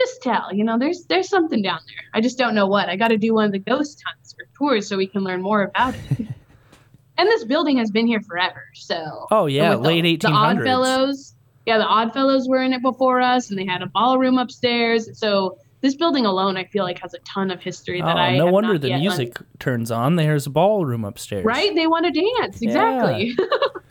just 0.00 0.22
tell, 0.22 0.48
you 0.52 0.64
know, 0.64 0.78
there's 0.78 1.04
there's 1.04 1.28
something 1.28 1.62
down 1.62 1.80
there. 1.86 2.04
I 2.14 2.20
just 2.20 2.38
don't 2.38 2.54
know 2.54 2.66
what. 2.66 2.88
I 2.88 2.96
got 2.96 3.08
to 3.08 3.18
do 3.18 3.34
one 3.34 3.44
of 3.44 3.52
the 3.52 3.58
ghost 3.58 4.02
hunts 4.06 4.34
or 4.38 4.46
tours 4.56 4.88
so 4.88 4.96
we 4.96 5.06
can 5.06 5.22
learn 5.22 5.42
more 5.42 5.62
about 5.62 5.94
it. 5.94 6.18
and 7.18 7.28
this 7.28 7.44
building 7.44 7.76
has 7.78 7.90
been 7.90 8.06
here 8.06 8.20
forever, 8.20 8.64
so. 8.74 9.26
Oh 9.30 9.46
yeah, 9.46 9.74
late 9.74 10.02
the, 10.02 10.08
eighteen 10.08 10.32
The 10.32 10.36
hundreds. 10.36 10.68
Oddfellows, 10.68 11.34
yeah, 11.66 11.78
the 11.78 11.86
Oddfellows 11.86 12.48
were 12.48 12.62
in 12.62 12.72
it 12.72 12.82
before 12.82 13.20
us, 13.20 13.50
and 13.50 13.58
they 13.58 13.66
had 13.66 13.82
a 13.82 13.86
ballroom 13.86 14.38
upstairs. 14.38 15.08
So 15.18 15.58
this 15.82 15.94
building 15.94 16.26
alone, 16.26 16.56
I 16.56 16.64
feel 16.64 16.84
like, 16.84 16.98
has 17.00 17.14
a 17.14 17.18
ton 17.20 17.50
of 17.50 17.60
history 17.60 18.00
that 18.00 18.16
Oh, 18.16 18.18
I 18.18 18.36
no 18.36 18.46
wonder 18.46 18.78
the 18.78 18.96
music 18.96 19.38
turns 19.58 19.90
on. 19.90 20.16
There's 20.16 20.46
a 20.46 20.50
ballroom 20.50 21.04
upstairs. 21.04 21.44
Right? 21.44 21.74
They 21.74 21.86
want 21.86 22.06
to 22.06 22.12
dance. 22.12 22.60
Exactly. 22.60 23.36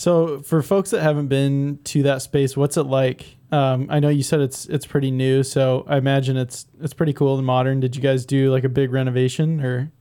So 0.00 0.40
for 0.40 0.62
folks 0.62 0.92
that 0.92 1.02
haven't 1.02 1.26
been 1.26 1.78
to 1.84 2.04
that 2.04 2.22
space, 2.22 2.56
what's 2.56 2.78
it 2.78 2.84
like? 2.84 3.36
Um, 3.52 3.86
I 3.90 4.00
know 4.00 4.08
you 4.08 4.22
said 4.22 4.40
it's 4.40 4.64
it's 4.64 4.86
pretty 4.86 5.10
new, 5.10 5.42
so 5.42 5.84
I 5.86 5.98
imagine 5.98 6.38
it's 6.38 6.64
it's 6.80 6.94
pretty 6.94 7.12
cool 7.12 7.36
and 7.36 7.46
modern. 7.46 7.80
Did 7.80 7.94
you 7.94 8.00
guys 8.00 8.24
do 8.24 8.50
like 8.50 8.64
a 8.64 8.70
big 8.70 8.92
renovation 8.92 9.60
or? 9.60 9.92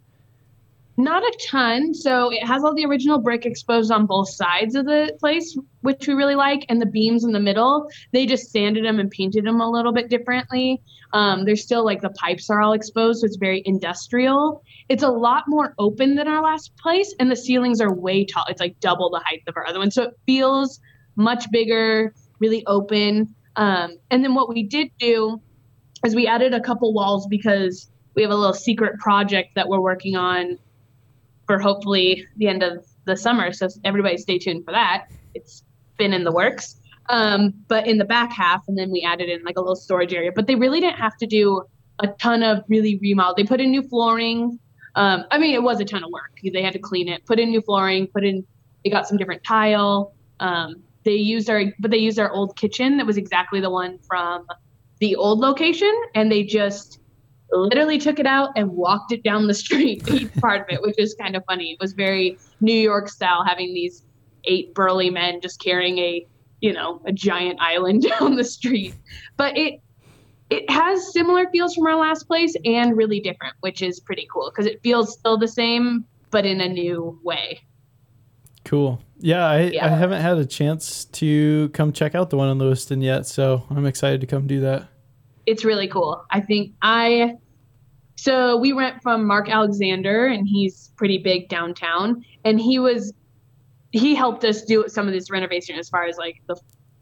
Not 0.96 1.22
a 1.24 1.38
ton. 1.50 1.94
So 1.94 2.32
it 2.32 2.46
has 2.46 2.64
all 2.64 2.74
the 2.74 2.86
original 2.86 3.20
brick 3.20 3.46
exposed 3.46 3.92
on 3.92 4.06
both 4.06 4.30
sides 4.30 4.74
of 4.76 4.86
the 4.86 5.18
place, 5.20 5.58
which 5.82 6.08
we 6.08 6.14
really 6.14 6.36
like, 6.36 6.66
and 6.70 6.82
the 6.82 6.86
beams 6.86 7.26
in 7.26 7.34
the 7.34 7.40
middle. 7.42 7.90
They 8.14 8.26
just 8.26 8.52
sanded 8.52 8.86
them 8.86 9.02
and 9.02 9.12
painted 9.12 9.44
them 9.44 9.60
a 9.60 9.70
little 9.70 9.92
bit 9.92 10.10
differently. 10.10 10.82
Um, 11.14 11.46
there's 11.46 11.64
still 11.64 11.84
like 11.84 12.02
the 12.02 12.12
pipes 12.12 12.50
are 12.50 12.62
all 12.62 12.74
exposed, 12.74 13.22
so 13.22 13.26
it's 13.26 13.38
very 13.38 13.64
industrial. 13.66 14.64
It's 14.90 15.04
a 15.04 15.10
lot 15.10 15.44
more 15.48 15.74
open 15.80 16.16
than 16.16 16.28
our 16.28 16.44
last 16.44 16.76
place, 16.78 17.14
and 17.20 17.32
the 17.32 17.36
ceilings 17.36 17.82
are 17.82 17.94
way 17.94 18.26
tall. 18.26 18.46
It's 18.48 18.62
like 18.62 18.80
double 18.80 19.10
the 19.10 19.22
height 19.26 19.42
of 19.48 19.58
our 19.58 19.66
other 19.66 19.80
one, 19.80 19.92
so 19.92 20.04
it 20.04 20.14
feels 20.26 20.80
much 21.16 21.50
bigger, 21.52 22.14
really 22.40 22.64
open. 22.68 23.34
Um, 23.56 23.98
and 24.12 24.24
then 24.24 24.36
what 24.36 24.50
we 24.50 24.64
did 24.64 24.92
do 25.00 25.42
is 26.06 26.16
we 26.16 26.28
added 26.28 26.54
a 26.54 26.62
couple 26.62 26.94
walls 26.94 27.28
because 27.28 27.90
we 28.16 28.22
have 28.22 28.32
a 28.32 28.36
little 28.36 28.54
secret 28.54 29.00
project 29.00 29.56
that 29.56 29.68
we're 29.68 29.82
working 29.82 30.16
on 30.16 30.58
for 31.46 31.60
hopefully 31.60 32.26
the 32.38 32.48
end 32.48 32.64
of 32.64 32.86
the 33.06 33.18
summer. 33.18 33.52
So 33.52 33.68
everybody 33.84 34.18
stay 34.18 34.38
tuned 34.38 34.66
for 34.66 34.72
that. 34.72 35.08
It's 35.34 35.64
been 35.98 36.14
in 36.14 36.24
the 36.24 36.32
works. 36.32 36.79
Um, 37.10 37.54
but 37.68 37.88
in 37.88 37.98
the 37.98 38.06
back 38.06 38.32
half, 38.32 38.64
and 38.68 38.78
then 38.78 38.92
we 38.92 39.02
added 39.02 39.30
in 39.30 39.44
like 39.44 39.58
a 39.58 39.62
little 39.62 39.76
storage 39.76 40.14
area. 40.14 40.32
But 40.34 40.48
they 40.48 40.56
really 40.56 40.80
didn't 40.80 41.00
have 41.00 41.18
to 41.18 41.26
do 41.26 41.64
a 42.00 42.08
ton 42.08 42.44
of 42.44 42.64
really 42.68 42.98
remodel. 43.02 43.34
They 43.36 43.44
put 43.44 43.60
in 43.60 43.72
new 43.72 43.82
flooring. 43.82 44.60
Um, 44.96 45.26
I 45.32 45.38
mean, 45.38 45.54
it 45.54 45.64
was 45.64 45.80
a 45.80 45.86
ton 45.86 46.04
of 46.04 46.12
work. 46.12 46.40
They 46.44 46.62
had 46.62 46.74
to 46.74 46.80
clean 46.80 47.08
it, 47.08 47.26
put 47.26 47.40
in 47.40 47.50
new 47.50 47.62
flooring, 47.62 48.08
put 48.08 48.24
in. 48.24 48.46
They 48.84 48.90
got 48.90 49.08
some 49.08 49.18
different 49.18 49.44
tile. 49.44 50.14
Um, 50.40 50.84
they 51.04 51.16
used 51.16 51.50
our, 51.50 51.64
but 51.80 51.92
they 51.92 51.98
used 51.98 52.20
our 52.20 52.32
old 52.32 52.56
kitchen 52.56 52.98
that 52.98 53.06
was 53.06 53.18
exactly 53.18 53.60
the 53.60 53.70
one 53.70 54.00
from 54.08 54.46
the 55.00 55.16
old 55.16 55.40
location 55.40 55.94
and 56.14 56.32
they 56.32 56.44
just 56.44 57.00
literally 57.52 57.98
took 57.98 58.20
it 58.20 58.28
out 58.28 58.50
and 58.56 58.70
walked 58.70 59.12
it 59.12 59.24
down 59.24 59.48
the 59.48 59.54
street, 59.66 60.08
each 60.10 60.34
part 60.36 60.62
of 60.62 60.68
it, 60.70 60.82
which 60.82 60.96
is 60.98 61.16
kind 61.16 61.36
of 61.36 61.44
funny. 61.46 61.72
It 61.72 61.78
was 61.80 61.94
very 61.94 62.38
New 62.62 62.74
York 62.74 63.10
style, 63.10 63.44
having 63.44 63.74
these 63.74 64.04
eight 64.46 64.74
burly 64.74 65.10
men 65.10 65.42
just 65.42 65.62
carrying 65.62 65.98
a, 65.98 66.26
you 66.62 66.74
know, 66.74 67.02
a 67.06 67.12
giant 67.12 67.60
island 67.62 68.04
down 68.20 68.36
the 68.36 68.44
street. 68.44 68.96
But 69.38 69.58
it 69.58 69.82
it 70.50 70.70
has 70.70 71.14
similar 71.14 71.48
feels 71.52 71.76
from 71.76 71.86
our 71.86 71.96
last 71.96 72.24
place 72.24 72.56
and 72.66 72.98
really 72.98 73.20
different, 73.20 73.54
which 73.60 73.82
is 73.84 74.00
pretty 74.00 74.28
cool 74.34 74.52
because 74.52 74.66
it 74.66 74.82
feels 74.82 75.14
still 75.14 75.38
the 75.38 75.48
same, 75.48 76.06
but 76.32 76.46
in 76.46 76.60
a 76.60 76.68
new 76.68 77.20
way. 77.24 77.62
Cool. 78.66 79.00
Yeah, 79.20 79.46
I, 79.46 79.62
Yeah. 79.62 79.86
I 79.86 79.90
haven't 79.90 80.22
had 80.22 80.38
a 80.38 80.46
chance 80.46 81.06
to 81.06 81.70
come 81.70 81.94
check 81.94 82.16
out 82.16 82.30
the 82.30 82.38
one 82.38 82.50
in 82.50 82.58
Lewiston 82.58 83.02
yet, 83.02 83.26
so 83.28 83.64
I'm 83.70 83.86
excited 83.86 84.22
to 84.22 84.28
come 84.28 84.48
do 84.48 84.62
that. 84.62 84.88
it's 85.46 85.66
really 85.66 85.88
cool. 85.88 86.24
I 86.32 86.42
think 86.42 86.74
I 86.82 87.36
so 88.16 88.58
we 88.58 88.74
went 88.74 89.02
from 89.02 89.26
Mark 89.26 89.50
Alexander 89.50 90.28
and 90.28 90.48
he's 90.48 90.92
pretty 90.98 91.18
big 91.20 91.48
downtown 91.48 92.24
and 92.44 92.60
he 92.60 92.78
was 92.78 93.14
he 93.92 94.16
helped 94.16 94.44
us 94.44 94.64
do 94.64 94.86
some 94.88 95.08
of 95.08 95.14
this 95.14 95.30
renovation 95.32 95.78
as 95.78 95.90
far 95.90 96.06
as 96.06 96.18
like 96.18 96.42
the 96.48 96.56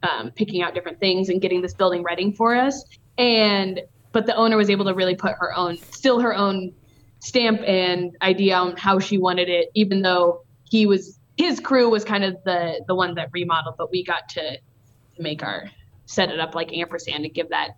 um, 0.04 0.32
picking 0.32 0.62
out 0.62 0.74
different 0.74 1.00
things 1.00 1.30
and 1.30 1.42
getting 1.42 1.62
this 1.62 1.74
building 1.74 2.04
ready 2.04 2.32
for 2.32 2.56
us 2.56 2.84
and 3.18 3.82
but 4.12 4.26
the 4.26 4.36
owner 4.36 4.56
was 4.56 4.70
able 4.70 4.86
to 4.86 4.94
really 4.94 5.16
put 5.16 5.34
her 5.40 5.56
own 5.56 5.78
still 5.78 6.20
her 6.20 6.36
own 6.36 6.72
stamp 7.20 7.62
and 7.66 8.16
idea 8.22 8.56
on 8.56 8.76
how 8.78 9.00
she 9.00 9.18
wanted 9.18 9.50
it 9.50 9.70
even 9.74 10.02
though 10.04 10.44
he 10.70 10.86
was 10.86 11.20
his 11.36 11.60
crew 11.60 11.90
was 11.90 12.06
kind 12.06 12.24
of 12.24 12.38
the 12.46 12.84
the 12.88 12.94
one 12.94 13.16
that 13.16 13.30
remodeled 13.34 13.76
but 13.78 13.92
we 13.92 14.04
got 14.04 14.30
to 14.30 14.58
make 15.18 15.44
our 15.44 15.70
set 16.06 16.30
it 16.30 16.40
up 16.40 16.54
like 16.54 16.72
ampersand 16.74 17.26
and 17.26 17.34
give 17.34 17.50
that 17.50 17.72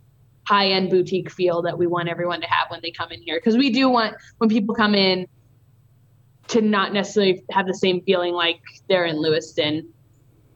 high 0.49 0.67
end 0.69 0.89
boutique 0.89 1.29
feel 1.29 1.61
that 1.61 1.77
we 1.77 1.85
want 1.85 2.09
everyone 2.09 2.41
to 2.41 2.47
have 2.47 2.71
when 2.71 2.79
they 2.81 2.89
come 2.89 3.11
in 3.11 3.21
here. 3.21 3.37
Because 3.37 3.55
we 3.55 3.69
do 3.69 3.87
want 3.87 4.15
when 4.39 4.49
people 4.49 4.73
come 4.73 4.95
in 4.95 5.27
to 6.49 6.61
not 6.61 6.93
necessarily 6.93 7.43
have 7.51 7.67
the 7.67 7.73
same 7.73 8.01
feeling 8.01 8.33
like 8.33 8.59
they're 8.87 9.05
in 9.05 9.21
Lewiston 9.21 9.91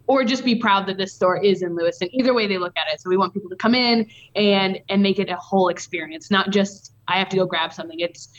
or 0.07 0.23
just 0.23 0.43
be 0.43 0.55
proud 0.55 0.87
that 0.87 0.97
this 0.97 1.13
store 1.13 1.41
is 1.41 1.61
in 1.61 1.75
Lewiston. 1.75 2.09
Either 2.13 2.33
way 2.33 2.47
they 2.47 2.57
look 2.57 2.73
at 2.75 2.93
it. 2.93 2.99
So 2.99 3.09
we 3.09 3.17
want 3.17 3.33
people 3.33 3.49
to 3.49 3.55
come 3.55 3.73
in 3.73 4.09
and 4.35 4.79
and 4.89 5.01
make 5.01 5.19
it 5.19 5.29
a 5.29 5.35
whole 5.35 5.69
experience, 5.69 6.29
not 6.29 6.49
just 6.51 6.93
I 7.07 7.17
have 7.17 7.29
to 7.29 7.37
go 7.37 7.45
grab 7.45 7.73
something. 7.73 7.99
It's 7.99 8.29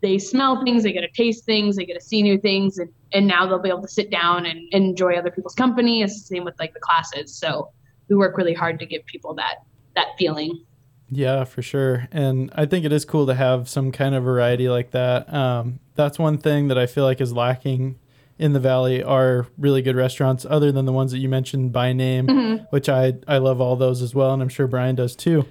they 0.00 0.18
smell 0.18 0.62
things, 0.64 0.84
they 0.84 0.92
get 0.92 1.00
to 1.00 1.10
taste 1.10 1.44
things, 1.44 1.74
they 1.76 1.84
get 1.84 1.94
to 1.94 2.00
see 2.00 2.22
new 2.22 2.38
things, 2.38 2.78
and, 2.78 2.88
and 3.12 3.26
now 3.26 3.46
they'll 3.46 3.58
be 3.58 3.68
able 3.68 3.82
to 3.82 3.88
sit 3.88 4.10
down 4.10 4.46
and 4.46 4.72
enjoy 4.72 5.14
other 5.14 5.30
people's 5.30 5.56
company. 5.56 6.02
It's 6.02 6.20
the 6.20 6.36
same 6.36 6.44
with 6.44 6.54
like 6.60 6.72
the 6.72 6.80
classes. 6.80 7.34
So 7.34 7.72
we 8.08 8.14
work 8.14 8.36
really 8.36 8.54
hard 8.54 8.78
to 8.78 8.86
give 8.86 9.04
people 9.06 9.34
that 9.34 9.56
that 9.96 10.08
feeling. 10.18 10.64
Yeah, 11.10 11.44
for 11.44 11.62
sure. 11.62 12.06
And 12.12 12.50
I 12.54 12.66
think 12.66 12.84
it 12.84 12.92
is 12.92 13.04
cool 13.04 13.26
to 13.26 13.34
have 13.34 13.68
some 13.68 13.92
kind 13.92 14.14
of 14.14 14.24
variety 14.24 14.68
like 14.68 14.90
that. 14.90 15.32
Um, 15.32 15.80
that's 15.94 16.18
one 16.18 16.38
thing 16.38 16.68
that 16.68 16.78
I 16.78 16.86
feel 16.86 17.04
like 17.04 17.20
is 17.20 17.32
lacking 17.32 17.98
in 18.38 18.52
the 18.52 18.60
valley 18.60 19.02
are 19.02 19.46
really 19.56 19.82
good 19.82 19.96
restaurants 19.96 20.44
other 20.48 20.70
than 20.70 20.84
the 20.84 20.92
ones 20.92 21.10
that 21.12 21.18
you 21.18 21.28
mentioned 21.28 21.72
by 21.72 21.92
name, 21.92 22.58
which 22.70 22.88
I 22.88 23.14
I 23.26 23.38
love 23.38 23.60
all 23.60 23.74
those 23.74 24.00
as 24.02 24.14
well, 24.14 24.32
and 24.32 24.40
I'm 24.42 24.48
sure 24.48 24.66
Brian 24.68 24.94
does 24.94 25.16
too. 25.16 25.44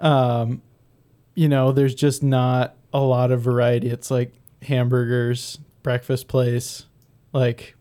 Um, 0.00 0.62
you 1.34 1.48
know, 1.48 1.72
there's 1.72 1.94
just 1.94 2.22
not 2.22 2.74
a 2.94 3.00
lot 3.00 3.30
of 3.32 3.40
variety. 3.42 3.88
It's 3.88 4.10
like 4.10 4.32
hamburgers, 4.62 5.58
breakfast 5.82 6.28
place, 6.28 6.86
like 7.32 7.74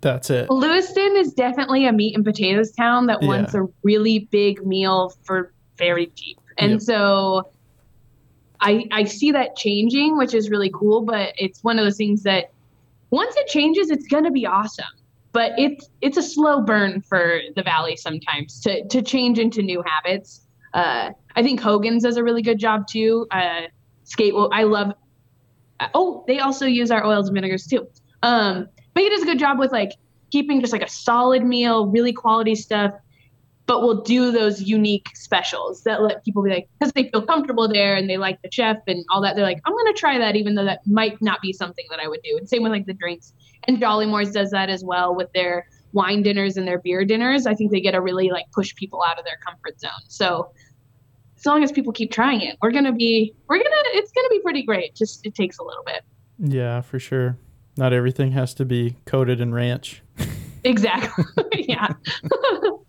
that's 0.00 0.30
it. 0.30 0.50
Lewiston 0.50 1.16
is 1.16 1.32
definitely 1.32 1.86
a 1.86 1.92
meat 1.92 2.14
and 2.14 2.24
potatoes 2.24 2.72
town 2.72 3.06
that 3.06 3.22
Yeah. 3.22 3.28
wants 3.28 3.54
a 3.54 3.66
really 3.82 4.28
big 4.30 4.64
meal 4.66 5.12
for 5.24 5.52
very 5.78 6.06
cheap. 6.14 6.38
And 6.58 6.72
Yep. 6.72 6.80
so 6.82 7.52
I 8.60 8.86
I 8.92 9.04
see 9.04 9.32
that 9.32 9.56
changing, 9.56 10.16
which 10.16 10.34
is 10.34 10.50
really 10.50 10.70
cool, 10.70 11.02
but 11.02 11.34
it's 11.36 11.62
one 11.62 11.78
of 11.78 11.84
those 11.84 11.96
things 11.96 12.22
that 12.22 12.46
once 13.10 13.36
it 13.36 13.46
changes, 13.48 13.90
it's 13.90 14.06
going 14.06 14.24
to 14.24 14.30
be 14.30 14.46
awesome. 14.46 14.84
But 15.32 15.52
it's 15.58 15.88
it's 16.00 16.16
a 16.16 16.22
slow 16.22 16.60
burn 16.60 17.02
for 17.02 17.40
the 17.56 17.62
valley 17.62 17.96
sometimes 17.96 18.60
to 18.60 18.86
to 18.88 19.02
change 19.02 19.38
into 19.38 19.62
new 19.62 19.82
habits. 19.84 20.46
Uh, 20.74 21.10
I 21.36 21.42
think 21.42 21.60
Hogan's 21.60 22.02
does 22.02 22.16
a 22.16 22.24
really 22.24 22.42
good 22.42 22.58
job 22.58 22.86
too. 22.88 23.26
Uh, 23.30 23.62
skate, 24.04 24.34
well, 24.34 24.50
I 24.52 24.64
love. 24.64 24.92
Oh, 25.94 26.24
they 26.28 26.38
also 26.38 26.66
use 26.66 26.90
our 26.90 27.04
oils 27.04 27.28
and 27.28 27.34
vinegars 27.34 27.66
too. 27.66 27.86
Um, 28.22 28.68
but 28.94 29.02
he 29.02 29.10
does 29.10 29.22
a 29.22 29.26
good 29.26 29.38
job 29.38 29.58
with 29.58 29.72
like 29.72 29.90
keeping 30.30 30.60
just 30.60 30.72
like 30.72 30.82
a 30.82 30.88
solid 30.88 31.44
meal, 31.44 31.86
really 31.86 32.12
quality 32.12 32.54
stuff. 32.54 32.92
But 33.72 33.80
we'll 33.80 34.02
do 34.02 34.30
those 34.30 34.60
unique 34.60 35.08
specials 35.14 35.82
that 35.84 36.02
let 36.02 36.22
people 36.26 36.42
be 36.42 36.50
like, 36.50 36.68
because 36.78 36.92
they 36.92 37.08
feel 37.08 37.22
comfortable 37.22 37.66
there 37.66 37.94
and 37.94 38.10
they 38.10 38.18
like 38.18 38.42
the 38.42 38.50
chef 38.52 38.76
and 38.86 39.02
all 39.08 39.22
that. 39.22 39.34
They're 39.34 39.46
like, 39.46 39.62
I'm 39.64 39.74
gonna 39.74 39.94
try 39.94 40.18
that, 40.18 40.36
even 40.36 40.56
though 40.56 40.66
that 40.66 40.86
might 40.86 41.22
not 41.22 41.40
be 41.40 41.54
something 41.54 41.86
that 41.88 41.98
I 41.98 42.06
would 42.06 42.20
do. 42.22 42.36
And 42.36 42.46
same 42.46 42.64
with 42.64 42.70
like 42.70 42.84
the 42.84 42.92
drinks. 42.92 43.32
And 43.64 43.80
Jolly 43.80 44.04
Moore's 44.04 44.30
does 44.30 44.50
that 44.50 44.68
as 44.68 44.84
well 44.84 45.14
with 45.14 45.32
their 45.32 45.66
wine 45.94 46.22
dinners 46.22 46.58
and 46.58 46.68
their 46.68 46.80
beer 46.80 47.06
dinners. 47.06 47.46
I 47.46 47.54
think 47.54 47.72
they 47.72 47.80
get 47.80 47.92
to 47.92 48.02
really 48.02 48.28
like 48.28 48.44
push 48.52 48.74
people 48.74 49.02
out 49.08 49.18
of 49.18 49.24
their 49.24 49.38
comfort 49.42 49.80
zone. 49.80 49.90
So 50.06 50.52
as 51.38 51.46
long 51.46 51.64
as 51.64 51.72
people 51.72 51.94
keep 51.94 52.12
trying 52.12 52.42
it, 52.42 52.58
we're 52.60 52.72
gonna 52.72 52.92
be, 52.92 53.34
we're 53.48 53.56
gonna, 53.56 53.70
it's 53.94 54.12
gonna 54.12 54.28
be 54.28 54.40
pretty 54.40 54.64
great. 54.64 54.94
Just 54.94 55.24
it 55.24 55.34
takes 55.34 55.56
a 55.56 55.64
little 55.64 55.84
bit. 55.86 56.04
Yeah, 56.38 56.82
for 56.82 56.98
sure. 56.98 57.38
Not 57.78 57.94
everything 57.94 58.32
has 58.32 58.52
to 58.52 58.66
be 58.66 58.96
coated 59.06 59.40
in 59.40 59.54
ranch. 59.54 60.02
Exactly. 60.62 61.24
yeah. 61.68 61.88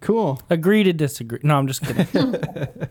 Cool. 0.00 0.40
Agree 0.48 0.82
to 0.84 0.92
disagree. 0.92 1.40
No, 1.42 1.56
I'm 1.58 1.66
just 1.66 1.82
kidding. 1.82 2.06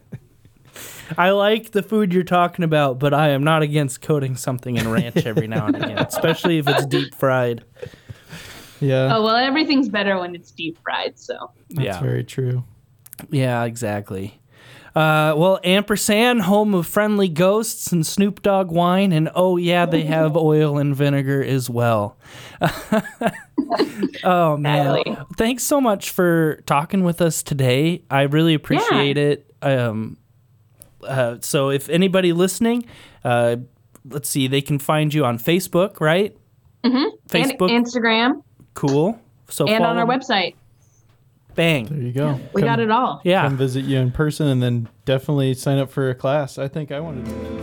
I 1.18 1.32
like 1.32 1.72
the 1.72 1.82
food 1.82 2.14
you're 2.14 2.24
talking 2.24 2.64
about, 2.64 3.00
but 3.00 3.14
I 3.14 3.30
am 3.30 3.44
not 3.44 3.64
against 3.64 4.02
coating 4.02 4.36
something 4.36 4.78
in 4.78 4.88
ranch 4.90 5.26
every 5.26 5.48
now 5.48 5.68
and 5.68 5.76
again, 5.76 5.98
especially 6.08 6.60
if 6.60 6.68
it's 6.68 6.86
deep 6.86 7.16
fried. 7.16 7.64
Yeah, 8.80 9.16
Oh 9.16 9.24
well, 9.24 9.36
everything's 9.36 9.90
better 9.90 10.20
when 10.20 10.36
it's 10.36 10.52
deep 10.52 10.78
fried. 10.84 11.18
So 11.20 11.52
that's 11.72 11.86
yeah. 11.86 12.00
very 12.00 12.24
true. 12.24 12.64
Yeah, 13.30 13.64
exactly. 13.64 14.40
Uh, 14.96 15.34
well, 15.38 15.60
Ampersand, 15.64 16.42
home 16.44 16.74
of 16.74 16.88
friendly 16.88 17.30
ghosts 17.30 17.92
and 17.92 18.06
Snoop 18.06 18.42
Dogg 18.42 18.72
wine, 18.72 19.12
and 19.12 19.30
oh 19.36 19.58
yeah, 19.58 19.86
they 19.86 20.04
have 20.04 20.36
oil 20.38 20.78
and 20.78 20.96
vinegar 20.96 21.44
as 21.44 21.70
well. 21.70 22.18
oh 24.24 24.58
man, 24.58 24.98
Exactly. 24.98 25.18
thanks 25.38 25.64
so 25.64 25.80
much 25.80 26.10
for 26.10 26.62
talking 26.66 27.04
with 27.04 27.22
us 27.22 27.44
today. 27.44 28.04
I 28.10 28.24
really 28.24 28.54
appreciate 28.54 29.18
it. 29.18 29.54
Um, 29.62 30.18
uh, 31.04 31.38
so 31.42 31.70
if 31.70 31.88
anybody 31.90 32.34
listening, 32.34 32.86
uh, 33.24 33.58
let's 34.06 34.30
see, 34.30 34.48
they 34.48 34.62
can 34.62 34.80
find 34.80 35.14
you 35.14 35.26
on 35.26 35.38
Facebook, 35.38 36.00
right? 36.00 36.36
and 36.84 37.12
Facebook, 37.30 37.70
Instagram 37.70 38.42
cool. 38.74 39.20
So 39.50 39.68
and 39.68 39.84
on 39.84 39.98
our 39.98 40.06
website, 40.06 40.56
bang. 41.60 41.86
There 41.88 41.98
you 41.98 42.14
go. 42.14 42.40
we 42.54 42.62
got 42.62 42.80
it 42.80 42.90
all. 42.90 43.20
Yeah. 43.26 43.42
Come 43.44 43.58
visit 43.58 43.84
you 43.84 44.00
in 44.00 44.12
person, 44.12 44.48
and 44.48 44.64
then 44.64 44.88
definitely 45.04 45.54
sign 45.56 45.78
up 45.78 45.92
for 45.92 46.10
a 46.10 46.16
class. 46.16 46.58
I 46.58 46.70
think 46.70 46.90
I 46.90 47.02
want 47.02 47.26
to 47.26 47.32
do 47.32 47.38
that. 47.38 47.60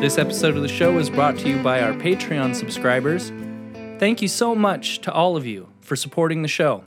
This 0.00 0.16
episode 0.16 0.56
of 0.56 0.62
the 0.62 0.68
show 0.68 0.96
is 0.96 1.10
brought 1.10 1.36
to 1.40 1.48
you 1.48 1.62
by 1.62 1.82
our 1.82 1.92
Patreon 1.92 2.54
subscribers. 2.54 3.30
Thank 3.98 4.22
you 4.22 4.28
so 4.28 4.54
much 4.54 5.02
to 5.02 5.12
all 5.12 5.36
of 5.36 5.44
you 5.46 5.68
for 5.82 5.94
supporting 5.94 6.40
the 6.40 6.48
show. 6.48 6.84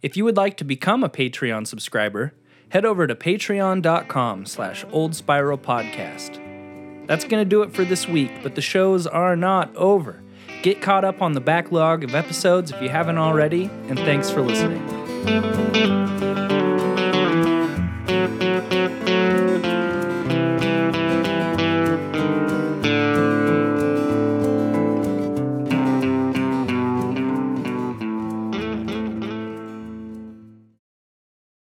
If 0.00 0.16
you 0.16 0.24
would 0.24 0.36
like 0.36 0.56
to 0.58 0.64
become 0.64 1.02
a 1.02 1.08
Patreon 1.08 1.66
subscriber, 1.66 2.34
head 2.68 2.84
over 2.84 3.08
to 3.08 3.16
patreon.com 3.16 4.46
slash 4.46 4.84
old 4.92 5.16
spiral 5.16 5.58
podcast. 5.58 6.51
That's 7.06 7.24
going 7.24 7.40
to 7.40 7.48
do 7.48 7.62
it 7.62 7.72
for 7.72 7.84
this 7.84 8.08
week, 8.08 8.30
but 8.42 8.54
the 8.54 8.60
shows 8.60 9.06
are 9.06 9.36
not 9.36 9.74
over. 9.76 10.22
Get 10.62 10.80
caught 10.80 11.04
up 11.04 11.20
on 11.20 11.32
the 11.32 11.40
backlog 11.40 12.04
of 12.04 12.14
episodes 12.14 12.70
if 12.70 12.80
you 12.80 12.88
haven't 12.88 13.18
already, 13.18 13.64
and 13.88 13.98
thanks 13.98 14.30
for 14.30 14.42
listening. 14.42 14.82